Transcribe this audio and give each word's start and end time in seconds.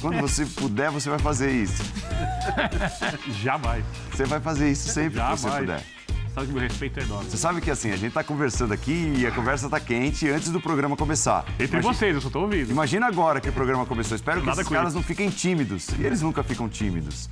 Quando 0.00 0.20
você 0.20 0.44
puder, 0.46 0.90
você 0.90 1.08
vai 1.10 1.18
fazer 1.18 1.50
isso. 1.50 1.82
Jamais. 3.42 3.84
Você 4.10 4.24
vai 4.24 4.40
fazer 4.40 4.70
isso 4.70 4.88
sempre 4.88 5.18
Jamais. 5.18 5.40
que 5.40 5.48
você 5.48 5.58
puder. 5.58 6.01
Sabe 6.34 6.46
que 6.46 6.52
meu 6.54 6.62
respeito 6.62 6.98
é 6.98 7.02
enorme. 7.02 7.28
Você 7.28 7.36
sabe 7.36 7.60
que 7.60 7.70
assim, 7.70 7.90
a 7.90 7.96
gente 7.96 8.12
tá 8.14 8.24
conversando 8.24 8.72
aqui 8.72 9.12
e 9.18 9.26
a 9.26 9.30
conversa 9.30 9.68
tá 9.68 9.78
quente 9.78 10.28
antes 10.30 10.48
do 10.50 10.60
programa 10.62 10.96
começar. 10.96 11.44
Entre 11.60 11.66
Imagina- 11.66 11.92
vocês, 11.92 12.14
eu 12.14 12.20
só 12.22 12.30
tô 12.30 12.40
ouvindo. 12.40 12.70
Imagina 12.70 13.06
agora 13.06 13.38
que 13.38 13.50
o 13.50 13.52
programa 13.52 13.84
começou. 13.84 14.16
Espero 14.16 14.40
que 14.40 14.46
Nada 14.46 14.62
esses 14.62 14.72
caras 14.72 14.88
isso. 14.88 14.96
não 14.96 15.02
fiquem 15.02 15.28
tímidos. 15.28 15.88
E 15.98 16.02
eles 16.06 16.22
nunca 16.22 16.42
ficam 16.42 16.70
tímidos. 16.70 17.28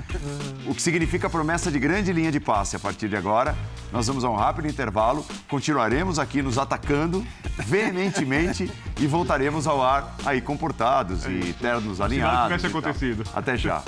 O 0.66 0.74
que 0.74 0.82
significa 0.82 1.28
a 1.28 1.30
promessa 1.30 1.70
de 1.70 1.78
grande 1.78 2.12
linha 2.12 2.30
de 2.30 2.38
passe. 2.38 2.76
A 2.76 2.78
partir 2.78 3.08
de 3.08 3.16
agora, 3.16 3.56
nós 3.90 4.06
vamos 4.06 4.22
a 4.22 4.28
um 4.28 4.36
rápido 4.36 4.68
intervalo. 4.68 5.24
Continuaremos 5.48 6.18
aqui 6.18 6.42
nos 6.42 6.58
atacando 6.58 7.26
veementemente 7.66 8.70
e 9.00 9.06
voltaremos 9.06 9.66
ao 9.66 9.82
ar 9.82 10.14
aí 10.26 10.42
comportados 10.42 11.24
e 11.24 11.54
ternos 11.54 12.02
alinhados. 12.02 12.48
tivesse 12.56 12.66
e 12.66 12.70
tal. 12.70 12.78
acontecido. 12.80 13.24
Até 13.34 13.56
já. 13.56 13.82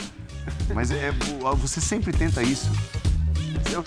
Mas 0.74 0.90
é, 0.90 1.12
você 1.58 1.82
sempre 1.82 2.12
tenta 2.12 2.42
isso. 2.42 2.70
Eu, 3.70 3.84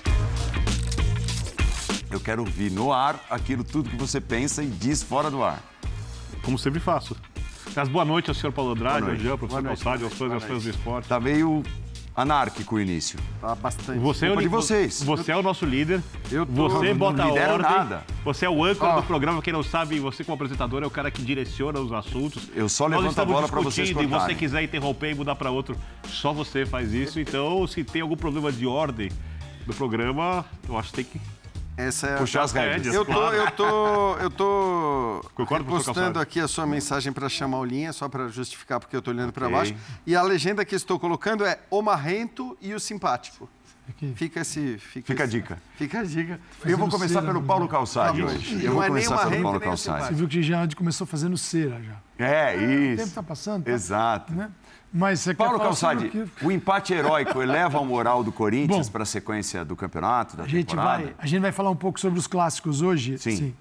eu 2.12 2.20
quero 2.20 2.42
ouvir 2.42 2.72
no 2.72 2.92
ar 2.94 3.20
aquilo 3.30 3.64
tudo 3.64 3.90
que 3.90 3.96
você 3.98 4.20
pensa 4.22 4.64
e 4.64 4.68
diz 4.68 5.02
fora 5.04 5.30
do 5.30 5.44
ar. 5.44 5.62
Como 6.44 6.58
sempre 6.58 6.80
faço. 6.80 7.16
Mas 7.76 7.90
boa 7.90 8.06
noite 8.06 8.30
ao 8.30 8.36
senhor 8.36 8.54
Paulo 8.54 8.72
Andrade, 8.72 9.00
Boa 9.00 9.04
ao 9.04 9.08
noite. 9.10 9.24
Jean, 9.24 9.32
ao 9.32 9.38
professor 9.38 9.64
Calçade, 9.64 10.04
aos 10.04 10.14
fãs 10.14 10.32
e 10.32 10.34
aos 10.36 10.44
fãs 10.44 10.64
do 10.64 10.70
esporte. 10.70 11.08
Tá 11.10 11.20
meio 11.20 11.64
anárquico 12.16 12.76
o 12.76 12.80
início. 12.80 13.20
Tá 13.42 13.54
bastante. 13.56 14.00
Você 14.00 14.28
é, 14.28 14.32
o, 14.32 14.38
de 14.38 14.48
vocês. 14.48 15.04
você 15.04 15.32
é 15.32 15.36
o 15.36 15.42
nosso 15.44 15.66
líder. 15.66 16.02
Eu 16.32 16.46
tô- 16.46 16.70
você 16.70 16.90
não 16.90 16.98
bota 16.98 17.24
a 17.24 17.28
lidero 17.28 17.54
ordem. 17.54 17.70
nada. 17.72 18.04
Você 18.24 18.46
é 18.46 18.50
o 18.50 18.64
âncora 18.64 19.02
do 19.02 19.04
programa. 19.04 19.42
Quem 19.42 19.52
não 19.52 19.64
sabe, 19.64 20.00
você 20.00 20.24
como 20.24 20.36
apresentador 20.36 20.84
é 20.84 20.86
o 20.86 20.90
cara 20.92 21.12
que 21.12 21.22
direciona 21.22 21.80
os 21.80 21.92
assuntos. 21.92 22.48
Eu 22.56 22.70
só 22.70 22.86
levanto 22.88 23.20
a 23.20 23.26
bola 23.26 23.50
pra 23.50 23.60
vocês 23.60 23.88
discutindo 23.90 24.04
e 24.04 24.08
você 24.08 24.12
cortarem. 24.12 24.38
quiser 24.38 24.64
interromper 24.64 25.12
e 25.12 25.16
mudar 25.16 25.36
para 25.36 25.50
outro, 25.52 25.76
só 26.08 26.32
você 26.32 26.66
faz 26.66 26.94
isso. 26.94 27.20
Então, 27.20 27.66
se 27.68 27.84
tem 27.84 28.02
algum 28.02 28.16
problema 28.16 28.52
de 28.52 28.66
ordem 28.66 29.12
do 29.66 29.74
programa, 29.74 30.46
eu 30.70 30.78
acho 30.78 30.92
que 30.92 30.96
tem 30.96 31.06
que 31.06 31.20
Essa 31.78 32.08
é 32.08 32.18
Puxar 32.18 32.44
as 32.44 32.52
rédeas. 32.52 32.96
Eu 32.96 33.06
tô, 33.06 33.14
claro. 33.14 33.36
eu 33.36 33.52
tô, 33.52 34.18
eu 34.18 34.30
tô 34.30 35.26
Concordo 35.36 35.66
postando 35.66 36.20
aqui 36.20 36.40
a 36.40 36.48
sua 36.48 36.66
mensagem 36.66 37.12
para 37.12 37.28
chamar 37.28 37.60
o 37.60 37.66
linha, 37.66 37.92
só 37.92 38.08
para 38.08 38.28
justificar 38.30 38.80
porque 38.80 38.96
eu 38.96 39.02
tô 39.02 39.12
olhando 39.12 39.34
para 39.34 39.50
baixo. 39.50 39.76
E 40.06 40.16
a 40.16 40.22
legenda 40.22 40.64
que 40.64 40.76
estou 40.76 41.00
colocando 41.00 41.46
é 41.46 41.60
o 41.70 41.82
marrento 41.82 42.58
e 42.62 42.74
o 42.74 42.80
simpático. 42.80 43.50
Fica 44.16 44.42
esse, 44.42 44.78
fica, 44.80 45.08
Fica 45.08 45.24
a 45.24 45.26
esse- 45.26 45.32
dica. 45.38 45.58
Fica 45.78 46.00
a 46.00 46.04
dica. 46.04 46.40
Eu 46.66 46.78
vou 46.78 46.90
começar 46.90 47.22
cera 47.22 47.28
pelo 47.28 47.42
Paulo 47.44 47.68
Calçade 47.68 48.20
Não, 48.20 48.28
hoje. 48.28 48.64
Eu 48.66 48.74
vou 48.74 48.84
é 48.84 48.88
começar 48.88 49.18
pelo 49.18 49.30
renda, 49.30 49.44
Paulo 49.44 49.58
o 49.58 49.60
Você 49.62 49.66
Calçade. 49.90 50.16
viu 50.16 50.28
que 50.28 50.42
já 50.44 50.68
começou 50.76 51.06
fazendo 51.08 51.38
cera 51.38 51.80
já. 51.82 52.26
É, 52.26 52.56
O 52.56 52.60
tempo 52.60 52.74
isso. 52.94 53.04
está 53.04 53.24
passando. 53.24 53.64
tá? 53.66 53.72
Exato. 53.72 54.34
Né? 54.34 54.50
Mas 54.92 55.20
você 55.20 55.34
Paulo 55.34 55.60
Calçade, 55.60 56.12
o 56.42 56.52
empate 56.52 56.94
heróico 56.94 57.42
eleva 57.42 57.80
o 57.80 57.86
moral 57.86 58.24
do 58.24 58.32
Corinthians 58.32 58.90
para 58.90 59.04
a 59.04 59.06
sequência 59.06 59.64
do 59.66 59.76
campeonato, 59.76 60.36
da 60.38 60.44
A 60.44 60.48
gente, 60.48 60.68
temporada? 60.70 61.04
vai, 61.04 61.16
a 61.18 61.26
gente 61.28 61.42
vai 61.42 61.52
falar 61.52 61.70
um 61.70 61.76
pouco 61.76 62.00
sobre 62.00 62.18
os 62.18 62.28
clássicos 62.28 62.82
hoje. 62.82 63.18
Sim. 63.18 63.54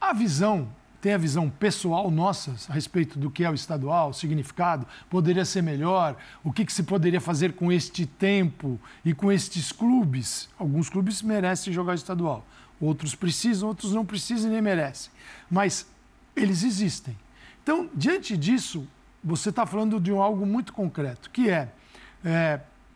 A 0.00 0.12
visão, 0.12 0.68
tem 1.02 1.14
a 1.14 1.18
visão 1.18 1.50
pessoal 1.50 2.12
nossa 2.12 2.54
a 2.70 2.72
respeito 2.72 3.18
do 3.18 3.28
que 3.28 3.42
é 3.42 3.50
o 3.50 3.54
estadual, 3.54 4.10
o 4.10 4.14
significado, 4.14 4.86
poderia 5.10 5.44
ser 5.44 5.60
melhor, 5.60 6.16
o 6.44 6.52
que, 6.52 6.64
que 6.64 6.72
se 6.72 6.84
poderia 6.84 7.20
fazer 7.20 7.54
com 7.54 7.72
este 7.72 8.06
tempo 8.06 8.80
e 9.04 9.12
com 9.12 9.30
estes 9.30 9.72
clubes. 9.72 10.48
Alguns 10.56 10.88
clubes 10.88 11.20
merecem 11.20 11.72
jogar 11.72 11.96
estadual, 11.96 12.46
outros 12.80 13.16
precisam, 13.16 13.68
outros 13.68 13.92
não 13.92 14.06
precisam 14.06 14.48
e 14.48 14.52
nem 14.52 14.62
merecem. 14.62 15.10
Mas 15.50 15.88
eles 16.36 16.62
existem. 16.62 17.18
Então, 17.64 17.90
diante 17.92 18.36
disso, 18.36 18.86
você 19.24 19.48
está 19.48 19.66
falando 19.66 19.98
de 19.98 20.12
um 20.12 20.22
algo 20.22 20.46
muito 20.46 20.72
concreto, 20.72 21.30
que 21.30 21.50
é, 21.50 21.68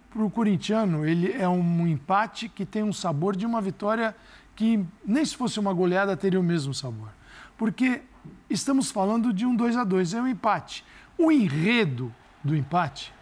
para 0.09 0.22
o 0.22 0.31
corintiano, 0.31 1.05
ele 1.05 1.33
é 1.33 1.49
um 1.49 1.89
empate 1.89 2.49
que 2.49 2.65
tem 2.65 2.84
um 2.84 2.93
sabor 2.93 3.34
de 3.34 3.45
uma 3.45 3.61
vitória 3.61 4.15
que 4.55 4.87
nem 5.05 5.25
se 5.25 5.37
fosse 5.37 5.59
uma 5.59 5.72
goleada 5.72 6.16
teria 6.16 6.39
o 6.39 6.43
mesmo 6.43 6.72
sabor. 6.72 7.16
Porque 7.56 8.03
estamos 8.50 8.91
falando 8.91 9.33
de 9.33 9.47
um 9.47 9.55
2 9.55 9.77
a 9.77 9.84
2 9.84 10.15
é 10.15 10.22
um 10.22 10.27
empate. 10.27 10.84
O 11.19 11.33
enredo 11.33 12.15
do 12.43 12.55
empate, 12.56 13.12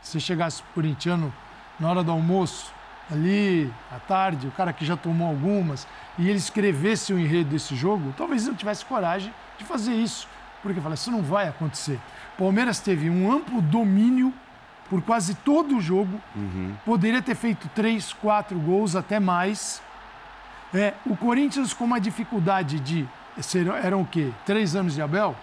se 0.00 0.18
chegasse 0.20 0.62
o 0.62 0.64
corintiano 0.74 1.32
na 1.78 1.90
hora 1.90 2.02
do 2.02 2.10
almoço, 2.10 2.72
ali 3.10 3.70
à 3.90 3.98
tarde, 3.98 4.46
o 4.46 4.50
cara 4.52 4.72
que 4.72 4.84
já 4.84 4.96
tomou 4.96 5.28
algumas, 5.28 5.86
e 6.18 6.28
ele 6.28 6.38
escrevesse 6.38 7.12
o 7.12 7.18
enredo 7.18 7.50
desse 7.50 7.74
jogo, 7.76 8.14
talvez 8.16 8.42
ele 8.42 8.52
não 8.52 8.56
tivesse 8.56 8.84
coragem 8.84 9.32
de 9.58 9.64
fazer 9.64 9.92
isso. 9.92 10.26
Porque 10.62 10.80
fala, 10.80 10.94
isso 10.94 11.10
não 11.10 11.22
vai 11.22 11.48
acontecer. 11.48 12.00
Palmeiras 12.38 12.80
teve 12.80 13.10
um 13.10 13.30
amplo 13.30 13.60
domínio 13.60 14.32
por 14.88 15.02
quase 15.02 15.34
todo 15.34 15.76
o 15.76 15.80
jogo, 15.80 16.20
poderia 16.84 17.20
ter 17.22 17.34
feito 17.34 17.68
três, 17.74 18.12
quatro 18.12 18.58
gols, 18.58 18.94
até 18.94 19.18
mais. 19.18 19.82
É, 20.72 20.94
o 21.06 21.16
Corinthians 21.16 21.72
com 21.72 21.84
uma 21.84 22.00
dificuldade 22.00 22.80
de. 22.80 23.08
Serão, 23.40 23.74
eram 23.76 24.00
o 24.02 24.06
quê? 24.06 24.30
Três 24.46 24.76
anos 24.76 24.94
de 24.94 25.02
Abel? 25.02 25.34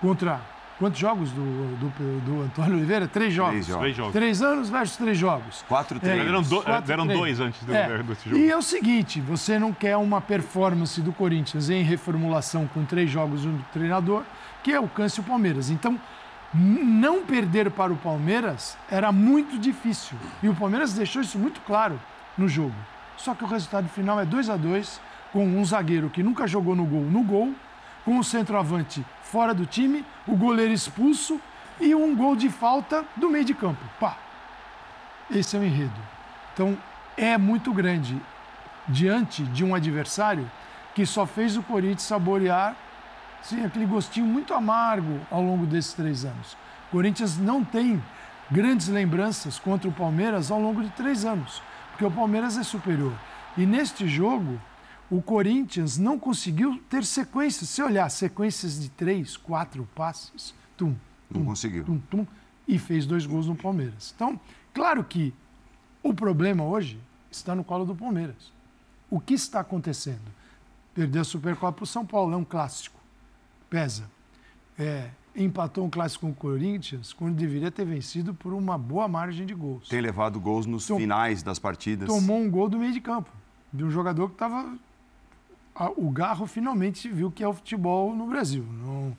Contra 0.00 0.40
quantos 0.78 0.98
jogos 0.98 1.30
do, 1.30 1.42
do, 1.76 2.20
do 2.20 2.42
Antônio 2.42 2.74
Oliveira? 2.76 3.06
Três 3.06 3.34
jogos. 3.34 3.52
Três 3.52 3.66
jogos. 3.66 3.80
Três 3.82 3.96
jogos. 3.96 4.12
Três 4.12 4.42
anos 4.42 4.70
versus 4.70 4.96
três 4.96 5.18
jogos. 5.18 5.64
Quatro 5.68 5.98
É, 5.98 6.00
treinos. 6.00 6.26
Eram, 6.26 6.42
do- 6.42 6.62
Quatro, 6.62 6.92
eram 6.92 7.04
três. 7.04 7.18
dois 7.18 7.40
antes 7.40 7.62
do, 7.64 7.74
É. 7.74 8.02
desse 8.02 8.30
jogo. 8.30 8.40
E 8.42 8.50
é 8.50 8.56
o 8.56 8.62
seguinte, 8.62 9.20
você 9.20 9.58
não 9.58 9.72
quer 9.74 9.96
uma 9.98 10.20
performance 10.22 11.00
do 11.02 11.12
Corinthians 11.12 11.68
em 11.68 11.82
reformulação 11.82 12.66
com 12.72 12.84
três 12.84 13.10
jogos 13.10 13.42
do 13.42 13.62
treinador 13.72 14.22
que 14.62 14.72
alcance 14.74 15.20
o 15.20 15.22
Palmeiras. 15.22 15.68
Então, 15.68 16.00
não 16.54 17.22
perder 17.24 17.70
para 17.70 17.92
o 17.92 17.96
Palmeiras 17.96 18.76
era 18.90 19.12
muito 19.12 19.58
difícil. 19.58 20.16
E 20.42 20.48
o 20.48 20.54
Palmeiras 20.54 20.94
deixou 20.94 21.20
isso 21.20 21.38
muito 21.38 21.60
claro 21.60 22.00
no 22.38 22.48
jogo. 22.48 22.74
Só 23.18 23.34
que 23.34 23.44
o 23.44 23.46
resultado 23.46 23.86
final 23.88 24.18
é 24.18 24.24
2 24.24 24.48
a 24.48 24.56
2 24.56 24.98
com 25.32 25.44
um 25.44 25.64
zagueiro 25.64 26.10
que 26.10 26.22
nunca 26.22 26.46
jogou 26.46 26.74
no 26.74 26.84
gol 26.84 27.02
no 27.02 27.22
gol, 27.22 27.54
com 28.04 28.18
o 28.18 28.24
centroavante 28.24 29.04
fora 29.22 29.54
do 29.54 29.66
time, 29.66 30.04
o 30.26 30.36
goleiro 30.36 30.72
expulso 30.72 31.40
e 31.78 31.94
um 31.94 32.14
gol 32.14 32.34
de 32.34 32.48
falta 32.48 33.04
do 33.16 33.30
meio 33.30 33.44
de 33.44 33.54
campo. 33.54 33.82
Pá! 33.98 34.16
Esse 35.30 35.56
é 35.56 35.60
o 35.60 35.64
enredo. 35.64 36.00
Então, 36.52 36.76
é 37.16 37.38
muito 37.38 37.72
grande 37.72 38.20
diante 38.88 39.42
de 39.44 39.64
um 39.64 39.74
adversário 39.74 40.50
que 40.94 41.06
só 41.06 41.24
fez 41.24 41.56
o 41.56 41.62
Corinthians 41.62 42.02
saborear 42.02 42.74
sim, 43.42 43.64
aquele 43.64 43.86
gostinho 43.86 44.26
muito 44.26 44.52
amargo 44.52 45.20
ao 45.30 45.42
longo 45.42 45.66
desses 45.66 45.92
três 45.92 46.24
anos. 46.24 46.56
O 46.88 46.92
Corinthians 46.92 47.38
não 47.38 47.64
tem 47.64 48.02
grandes 48.50 48.88
lembranças 48.88 49.58
contra 49.58 49.88
o 49.88 49.92
Palmeiras 49.92 50.50
ao 50.50 50.60
longo 50.60 50.82
de 50.82 50.90
três 50.90 51.24
anos, 51.24 51.62
porque 51.90 52.04
o 52.04 52.10
Palmeiras 52.10 52.58
é 52.58 52.62
superior. 52.62 53.12
E 53.56 53.64
neste 53.64 54.08
jogo, 54.08 54.60
o 55.10 55.20
Corinthians 55.20 55.98
não 55.98 56.18
conseguiu 56.18 56.80
ter 56.88 57.04
sequências. 57.04 57.68
Se 57.70 57.82
olhar 57.82 58.08
sequências 58.10 58.80
de 58.80 58.88
três, 58.90 59.36
quatro 59.36 59.88
passes, 59.94 60.54
tum, 60.76 60.94
Não 61.30 61.44
conseguiu. 61.44 61.84
tum, 61.84 61.98
tum, 62.10 62.26
e 62.68 62.78
fez 62.78 63.04
dois 63.06 63.26
gols 63.26 63.46
no 63.46 63.56
Palmeiras. 63.56 64.12
Então, 64.14 64.38
claro 64.72 65.02
que 65.02 65.34
o 66.02 66.14
problema 66.14 66.64
hoje 66.64 66.98
está 67.30 67.54
no 67.54 67.64
colo 67.64 67.84
do 67.84 67.94
Palmeiras. 67.94 68.52
O 69.10 69.18
que 69.18 69.34
está 69.34 69.60
acontecendo? 69.60 70.22
Perdeu 70.94 71.22
a 71.22 71.24
Supercopa 71.24 71.72
para 71.72 71.84
o 71.84 71.86
São 71.86 72.06
Paulo, 72.06 72.32
é 72.34 72.36
um 72.36 72.44
clássico. 72.44 72.98
Pesa. 73.68 74.04
É, 74.78 75.10
empatou 75.36 75.84
um 75.84 75.90
clássico 75.90 76.26
com 76.26 76.32
o 76.32 76.34
Corinthians 76.34 77.12
quando 77.12 77.34
deveria 77.34 77.70
ter 77.70 77.84
vencido 77.84 78.32
por 78.32 78.52
uma 78.52 78.78
boa 78.78 79.06
margem 79.08 79.44
de 79.44 79.54
gols. 79.54 79.88
Tem 79.88 80.00
levado 80.00 80.40
gols 80.40 80.66
nos 80.66 80.86
Tom- 80.86 80.96
finais 80.96 81.42
das 81.42 81.58
partidas. 81.58 82.08
Tomou 82.08 82.38
um 82.40 82.50
gol 82.50 82.68
do 82.68 82.78
meio 82.78 82.92
de 82.92 83.00
campo, 83.00 83.30
de 83.72 83.84
um 83.84 83.90
jogador 83.90 84.28
que 84.28 84.34
estava. 84.34 84.76
O 85.96 86.10
Garro 86.10 86.46
finalmente 86.46 87.08
viu 87.08 87.30
que 87.30 87.42
é 87.42 87.48
o 87.48 87.54
futebol 87.54 88.14
no 88.14 88.26
Brasil. 88.26 88.62
Não, 88.62 89.16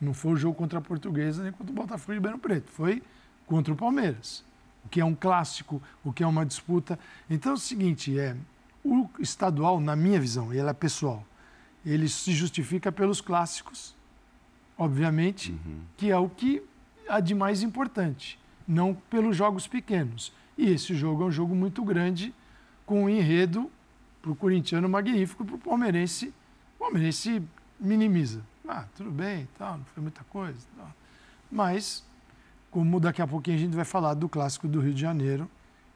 não 0.00 0.14
foi 0.14 0.32
o 0.32 0.36
jogo 0.36 0.54
contra 0.54 0.78
a 0.78 0.82
Portuguesa 0.82 1.42
nem 1.42 1.50
contra 1.50 1.72
o 1.72 1.74
Botafogo 1.74 2.12
de 2.12 2.18
Ribeirão 2.18 2.38
Preto. 2.38 2.70
Foi 2.70 3.02
contra 3.46 3.74
o 3.74 3.76
Palmeiras, 3.76 4.44
o 4.84 4.88
que 4.88 5.00
é 5.00 5.04
um 5.04 5.14
clássico, 5.14 5.82
o 6.04 6.12
que 6.12 6.22
é 6.22 6.26
uma 6.26 6.46
disputa. 6.46 6.98
Então 7.28 7.52
é 7.52 7.54
o 7.56 7.58
seguinte: 7.58 8.16
é, 8.16 8.36
o 8.84 9.08
estadual, 9.18 9.80
na 9.80 9.96
minha 9.96 10.20
visão, 10.20 10.54
e 10.54 10.58
ela 10.58 10.70
é 10.70 10.74
pessoal, 10.74 11.24
ele 11.84 12.08
se 12.08 12.32
justifica 12.32 12.92
pelos 12.92 13.20
clássicos, 13.20 13.96
obviamente, 14.78 15.52
que 15.96 16.12
é 16.12 16.16
o 16.16 16.28
que 16.28 16.62
há 17.08 17.18
de 17.18 17.34
mais 17.34 17.62
importante, 17.62 18.38
não 18.68 18.94
pelos 18.94 19.36
jogos 19.36 19.66
pequenos. 19.66 20.32
E 20.56 20.70
esse 20.70 20.94
jogo 20.94 21.24
é 21.24 21.26
um 21.26 21.32
jogo 21.32 21.56
muito 21.56 21.82
grande, 21.82 22.32
com 22.86 23.04
um 23.04 23.08
enredo 23.08 23.68
para 24.24 24.32
o 24.32 24.34
corintiano 24.34 24.88
magnífico, 24.88 25.44
para 25.44 25.54
o 25.54 25.58
palmeirense, 25.58 26.32
o 26.76 26.78
palmeirense 26.78 27.42
minimiza. 27.78 28.40
Ah, 28.66 28.86
tudo 28.96 29.10
bem, 29.10 29.46
tal, 29.58 29.76
não 29.76 29.84
foi 29.84 30.02
muita 30.02 30.24
coisa. 30.24 30.66
Tal. 30.74 30.90
Mas, 31.52 32.02
como 32.70 32.98
daqui 32.98 33.20
a 33.20 33.26
pouquinho 33.26 33.58
a 33.58 33.60
gente 33.60 33.76
vai 33.76 33.84
falar 33.84 34.14
do 34.14 34.26
clássico 34.26 34.66
do 34.66 34.80
Rio 34.80 34.94
de 34.94 35.00
Janeiro, 35.00 35.48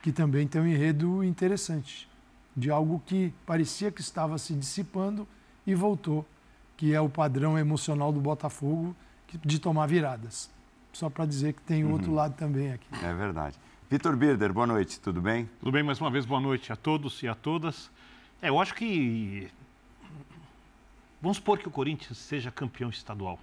que 0.03 0.13
também 0.13 0.47
tem 0.47 0.61
um 0.61 0.67
enredo 0.67 1.25
interessante, 1.25 2.07
de 2.55 2.71
algo 2.71 3.03
que 3.07 3.33
parecia 3.47 3.91
que 3.91 4.03
estava 4.03 4.37
se 4.37 4.53
dissipando 4.53 5.27
e 5.67 5.75
voltou, 5.75 6.27
que 6.77 6.93
é 6.93 7.01
o 7.01 7.09
padrão 7.09 7.59
emocional 7.59 8.13
do 8.13 8.21
Botafogo 8.21 8.95
de 9.43 9.59
tomar 9.59 9.87
viradas. 9.87 10.51
Só 10.93 11.09
para 11.09 11.25
dizer 11.25 11.55
que 11.55 11.63
tem 11.63 11.83
o 11.83 11.93
outro 11.93 12.13
lado 12.13 12.35
também 12.35 12.73
aqui. 12.73 12.89
É 13.03 13.15
verdade. 13.15 13.57
Vitor 13.91 14.15
Birder, 14.17 14.53
boa 14.53 14.67
noite, 14.67 15.01
tudo 15.01 15.23
bem? 15.23 15.49
Tudo 15.61 15.73
bem, 15.73 15.83
mais 15.83 15.99
uma 15.99 16.11
vez, 16.11 16.27
boa 16.27 16.41
noite 16.41 16.71
a 16.71 16.77
todos 16.77 17.23
e 17.23 17.29
a 17.29 17.35
todas. 17.35 17.91
É, 18.41 18.49
eu 18.49 18.61
acho 18.61 18.75
que. 18.75 19.49
Vamos 21.21 21.39
supor 21.39 21.59
que 21.59 21.67
o 21.67 21.71
Corinthians 21.71 22.17
seja 22.19 22.51
campeão 22.51 22.91
estadual. 22.91 23.39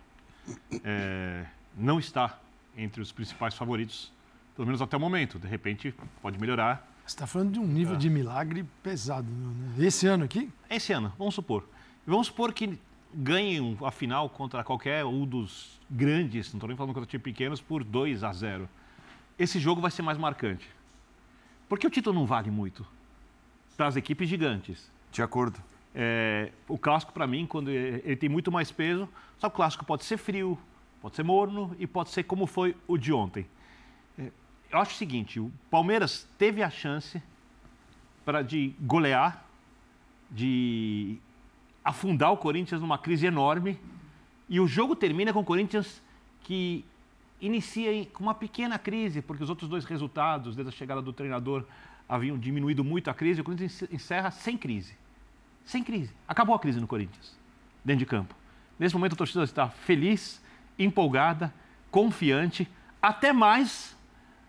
É, 0.84 1.46
não 1.76 2.00
está 2.00 2.40
entre 2.78 3.02
os 3.02 3.12
principais 3.12 3.54
favoritos, 3.54 4.12
pelo 4.56 4.66
menos 4.66 4.82
até 4.82 4.96
o 4.96 5.00
momento. 5.00 5.38
De 5.38 5.48
repente, 5.48 5.94
pode 6.22 6.40
melhorar. 6.40 6.90
Você 7.06 7.16
está 7.16 7.28
falando 7.28 7.52
de 7.52 7.60
um 7.60 7.68
nível 7.68 7.96
de 7.96 8.10
milagre 8.10 8.66
pesado. 8.82 9.28
Né? 9.30 9.86
Esse 9.86 10.08
ano 10.08 10.24
aqui? 10.24 10.50
Esse 10.70 10.94
ano, 10.94 11.14
vamos 11.18 11.36
supor. 11.36 11.68
Vamos 12.08 12.28
supor 12.28 12.54
que 12.54 12.80
ganhem 13.14 13.78
a 13.84 13.92
final 13.92 14.30
contra 14.30 14.64
qualquer 14.64 15.06
um 15.06 15.26
dos 15.26 15.80
grandes, 15.90 16.52
não 16.52 16.58
estou 16.58 16.68
nem 16.68 16.78
falando 16.78 16.94
contra 16.94 17.10
times 17.10 17.24
pequenos, 17.24 17.62
por 17.62 17.84
2 17.84 18.24
a 18.24 18.32
0. 18.32 18.70
Esse 19.38 19.60
jogo 19.60 19.82
vai 19.82 19.92
ser 19.92 20.02
mais 20.02 20.18
marcante. 20.18 20.68
Porque 21.68 21.86
o 21.86 21.90
título 21.90 22.18
não 22.18 22.26
vale 22.26 22.50
muito 22.50 22.86
para 23.76 23.88
as 23.88 23.96
equipes 23.96 24.28
gigantes. 24.28 24.90
De 25.12 25.22
acordo. 25.22 25.60
É, 25.94 26.52
o 26.68 26.78
clássico, 26.78 27.14
para 27.14 27.26
mim, 27.26 27.46
quando 27.46 27.70
ele 27.70 28.16
tem 28.16 28.28
muito 28.28 28.52
mais 28.52 28.72
peso, 28.72 29.08
só 29.38 29.50
que 29.50 29.56
o 29.56 29.58
clássico 29.58 29.86
pode 29.86 30.04
ser 30.04 30.18
frio, 30.18 30.58
pode 31.02 31.16
ser 31.16 31.24
morno 31.24 31.76
e 31.80 31.88
pode 31.88 32.10
ser 32.10 32.24
como 32.24 32.46
foi 32.46 32.76
o 32.88 32.98
de 32.98 33.14
ontem. 33.14 33.46
É, 34.20 34.30
eu 34.72 34.80
acho 34.80 34.92
o 34.92 34.98
seguinte: 34.98 35.40
o 35.40 35.52
Palmeiras 35.72 36.28
teve 36.38 36.62
a 36.62 36.70
chance 36.70 37.22
para 38.26 38.42
de 38.42 38.74
golear, 38.82 39.46
de 40.30 41.18
afundar 41.84 42.34
o 42.34 42.38
Corinthians 42.38 42.82
numa 42.82 42.98
crise 42.98 43.26
enorme, 43.26 43.80
e 44.50 44.60
o 44.60 44.68
jogo 44.68 44.96
termina 44.96 45.32
com 45.32 45.40
o 45.40 45.46
Corinthians 45.46 46.02
que 46.42 46.84
inicia 47.40 48.06
com 48.08 48.24
uma 48.24 48.34
pequena 48.34 48.78
crise, 48.80 49.22
porque 49.22 49.44
os 49.44 49.50
outros 49.50 49.70
dois 49.70 49.86
resultados, 49.86 50.56
desde 50.56 50.74
a 50.74 50.76
chegada 50.76 51.02
do 51.02 51.14
treinador, 51.14 51.64
haviam 52.08 52.38
diminuído 52.38 52.84
muito 52.84 53.10
a 53.10 53.14
crise. 53.14 53.42
O 53.42 53.44
Corinthians 53.44 53.84
encerra 53.92 54.32
sem 54.32 54.58
crise. 54.58 54.94
Sem 55.66 55.84
crise. 55.84 56.14
Acabou 56.28 56.56
a 56.56 56.60
crise 56.60 56.80
no 56.80 56.88
Corinthians, 56.88 57.38
dentro 57.84 58.00
de 58.00 58.06
campo. 58.06 58.36
Nesse 58.78 58.94
momento, 58.94 59.14
a 59.14 59.16
torcida 59.16 59.44
está 59.44 59.70
feliz, 59.70 60.42
empolgada, 60.78 61.54
confiante, 61.90 62.68
até 63.02 63.32
mais 63.32 63.96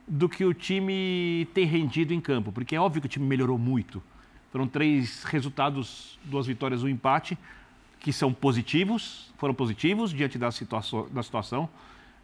do 0.07 0.29
que 0.29 0.45
o 0.45 0.53
time 0.53 1.49
tem 1.53 1.65
rendido 1.65 2.13
em 2.13 2.21
campo, 2.21 2.53
porque 2.53 2.77
é 2.77 2.81
óbvio 2.81 3.01
que 3.01 3.07
o 3.07 3.11
time 3.11 3.27
melhorou 3.27 3.59
muito. 3.59 4.03
Foram 4.53 4.67
três 4.67 5.25
resultados, 5.25 6.19
duas 6.25 6.47
vitórias, 6.47 6.83
um 6.83 6.89
empate, 6.89 7.37
que 8.01 8.13
são 8.13 8.33
positivos, 8.33 9.33
foram 9.37 9.55
positivos 9.55 10.13
diante 10.13 10.39
da 10.39 10.51
situação. 10.51 11.09
Da 11.11 11.23
situação 11.23 11.69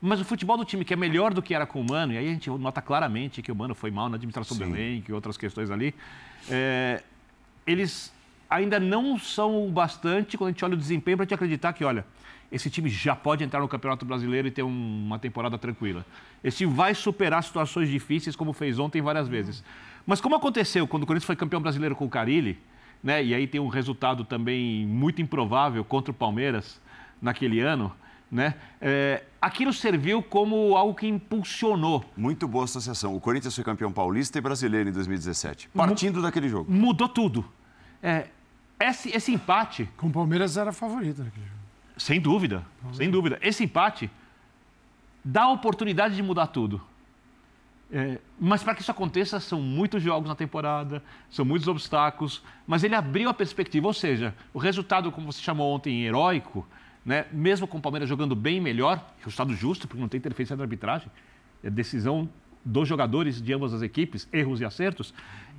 mas 0.02 0.20
o 0.20 0.24
futebol 0.24 0.56
do 0.56 0.64
time 0.64 0.84
que 0.84 0.92
é 0.92 0.96
melhor 0.96 1.32
do 1.32 1.40
que 1.40 1.54
era 1.54 1.64
com 1.64 1.80
o 1.80 1.84
Mano, 1.88 2.12
e 2.12 2.18
aí 2.18 2.26
a 2.28 2.32
gente 2.32 2.50
nota 2.50 2.82
claramente 2.82 3.40
que 3.40 3.52
o 3.52 3.54
Mano 3.54 3.72
foi 3.72 3.92
mal 3.92 4.08
na 4.08 4.16
administração 4.16 4.56
Sim. 4.56 4.64
do 4.64 4.76
elenco 4.76 5.12
e 5.12 5.14
outras 5.14 5.36
questões 5.36 5.70
ali, 5.70 5.94
é, 6.50 7.00
eles 7.64 8.12
ainda 8.50 8.80
não 8.80 9.16
são 9.16 9.64
o 9.64 9.70
bastante, 9.70 10.36
quando 10.36 10.48
a 10.48 10.50
gente 10.50 10.64
olha 10.64 10.74
o 10.74 10.76
desempenho, 10.76 11.16
para 11.16 11.24
te 11.24 11.32
acreditar 11.32 11.72
que, 11.72 11.84
olha, 11.84 12.04
esse 12.50 12.68
time 12.68 12.90
já 12.90 13.14
pode 13.14 13.44
entrar 13.44 13.60
no 13.60 13.68
Campeonato 13.68 14.04
Brasileiro 14.04 14.48
e 14.48 14.50
ter 14.50 14.64
um, 14.64 15.04
uma 15.06 15.20
temporada 15.20 15.56
tranquila. 15.56 16.04
Esse 16.42 16.58
time 16.58 16.74
vai 16.74 16.94
superar 16.96 17.42
situações 17.44 17.88
difíceis, 17.88 18.34
como 18.34 18.52
fez 18.52 18.80
ontem 18.80 19.00
várias 19.00 19.28
vezes. 19.28 19.62
Mas 20.04 20.20
como 20.20 20.34
aconteceu 20.34 20.86
quando 20.86 21.04
o 21.04 21.06
Corinthians 21.06 21.26
foi 21.26 21.36
campeão 21.36 21.62
brasileiro 21.62 21.94
com 21.94 22.04
o 22.04 22.10
Carilli, 22.10 22.58
né, 23.02 23.22
e 23.22 23.34
aí 23.34 23.46
tem 23.46 23.60
um 23.60 23.68
resultado 23.68 24.24
também 24.24 24.84
muito 24.84 25.22
improvável 25.22 25.84
contra 25.84 26.10
o 26.10 26.14
Palmeiras 26.14 26.80
naquele 27.22 27.60
ano, 27.60 27.92
né? 28.32 28.54
É, 28.80 29.24
aquilo 29.38 29.74
serviu 29.74 30.22
como 30.22 30.74
algo 30.74 30.94
que 30.94 31.06
impulsionou. 31.06 32.02
Muito 32.16 32.48
boa 32.48 32.64
associação. 32.64 33.14
O 33.14 33.20
Corinthians 33.20 33.54
foi 33.54 33.62
campeão 33.62 33.92
paulista 33.92 34.38
e 34.38 34.40
brasileiro 34.40 34.88
em 34.88 34.92
2017, 34.92 35.68
partindo 35.68 36.16
M 36.16 36.22
daquele 36.22 36.48
jogo. 36.48 36.72
Mudou 36.72 37.10
tudo. 37.10 37.44
É, 38.02 38.28
esse, 38.80 39.14
esse, 39.14 39.32
empate. 39.32 39.86
Com 39.98 40.06
o 40.06 40.10
Palmeiras 40.10 40.56
era 40.56 40.72
favorito 40.72 41.22
naquele 41.22 41.44
jogo. 41.44 41.58
Sem 41.98 42.18
dúvida, 42.18 42.64
sem 42.94 43.10
dúvida. 43.10 43.38
Esse 43.42 43.64
empate 43.64 44.10
dá 45.22 45.42
a 45.42 45.52
oportunidade 45.52 46.16
de 46.16 46.22
mudar 46.22 46.46
tudo. 46.46 46.80
É, 47.94 48.18
mas 48.40 48.62
para 48.62 48.74
que 48.74 48.80
isso 48.80 48.90
aconteça, 48.90 49.38
são 49.38 49.60
muitos 49.60 50.02
jogos 50.02 50.26
na 50.26 50.34
temporada, 50.34 51.02
são 51.28 51.44
muitos 51.44 51.68
obstáculos, 51.68 52.42
mas 52.66 52.82
ele 52.82 52.94
abriu 52.94 53.28
a 53.28 53.34
perspectiva, 53.34 53.86
ou 53.86 53.92
seja, 53.92 54.34
o 54.54 54.58
resultado, 54.58 55.12
como 55.12 55.30
você 55.30 55.42
chamou 55.42 55.74
ontem, 55.74 56.02
heróico, 56.04 56.66
né? 57.04 57.26
mesmo 57.32 57.66
com 57.66 57.78
o 57.78 57.80
Palmeiras 57.80 58.08
jogando 58.08 58.34
bem 58.34 58.60
melhor, 58.60 59.04
resultado 59.18 59.54
justo, 59.54 59.88
porque 59.88 60.00
não 60.00 60.08
tem 60.08 60.18
interferência 60.18 60.56
da 60.56 60.64
arbitragem, 60.64 61.08
é 61.62 61.70
decisão 61.70 62.28
dos 62.64 62.88
jogadores 62.88 63.40
de 63.42 63.52
ambas 63.52 63.72
as 63.72 63.82
equipes, 63.82 64.28
erros 64.32 64.60
e 64.60 64.64
acertos, 64.64 65.12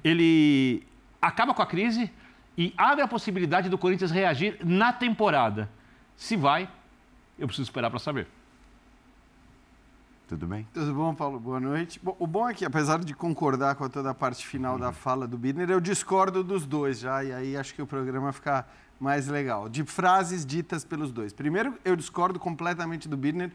ele 0.04 0.84
acaba 1.22 1.54
com 1.54 1.62
a 1.62 1.66
crise 1.66 2.10
e 2.58 2.74
abre 2.78 3.04
a 3.04 3.08
possibilidade 3.08 3.70
do 3.70 3.78
Corinthians 3.78 4.12
reagir 4.12 4.58
na 4.64 4.94
temporada. 4.94 5.70
Se 6.16 6.38
vai, 6.38 6.70
eu 7.38 7.48
preciso 7.48 7.68
esperar 7.68 7.90
para 7.90 8.00
saber. 8.00 8.28
Tudo 10.34 10.48
bem? 10.48 10.68
Tudo 10.74 10.96
bom, 10.96 11.14
Paulo? 11.14 11.40
Boa 11.40 11.60
noite. 11.60 12.00
Bom, 12.02 12.16
o 12.18 12.26
bom 12.26 12.50
é 12.50 12.56
que, 12.56 12.66
apesar 12.66 12.98
de 13.04 13.14
concordar 13.14 13.76
com 13.76 13.88
toda 13.88 14.10
a 14.10 14.16
parte 14.16 14.44
final 14.44 14.74
uhum. 14.74 14.80
da 14.80 14.92
fala 14.92 15.28
do 15.28 15.38
Bidner, 15.38 15.70
eu 15.70 15.80
discordo 15.80 16.44
dos 16.44 16.66
dois 16.66 16.98
já, 16.98 17.24
e 17.24 17.32
aí 17.32 17.56
acho 17.56 17.76
que 17.76 17.84
o 17.84 17.86
programa 17.86 18.34
fica 18.34 18.66
mais 19.00 19.28
legal. 19.28 19.70
De 19.70 19.84
frases 19.84 20.44
ditas 20.44 20.84
pelos 20.84 21.12
dois. 21.12 21.34
Primeiro, 21.34 21.78
eu 21.86 21.96
discordo 21.96 22.40
completamente 22.40 23.08
do 23.08 23.16
Birner 23.16 23.52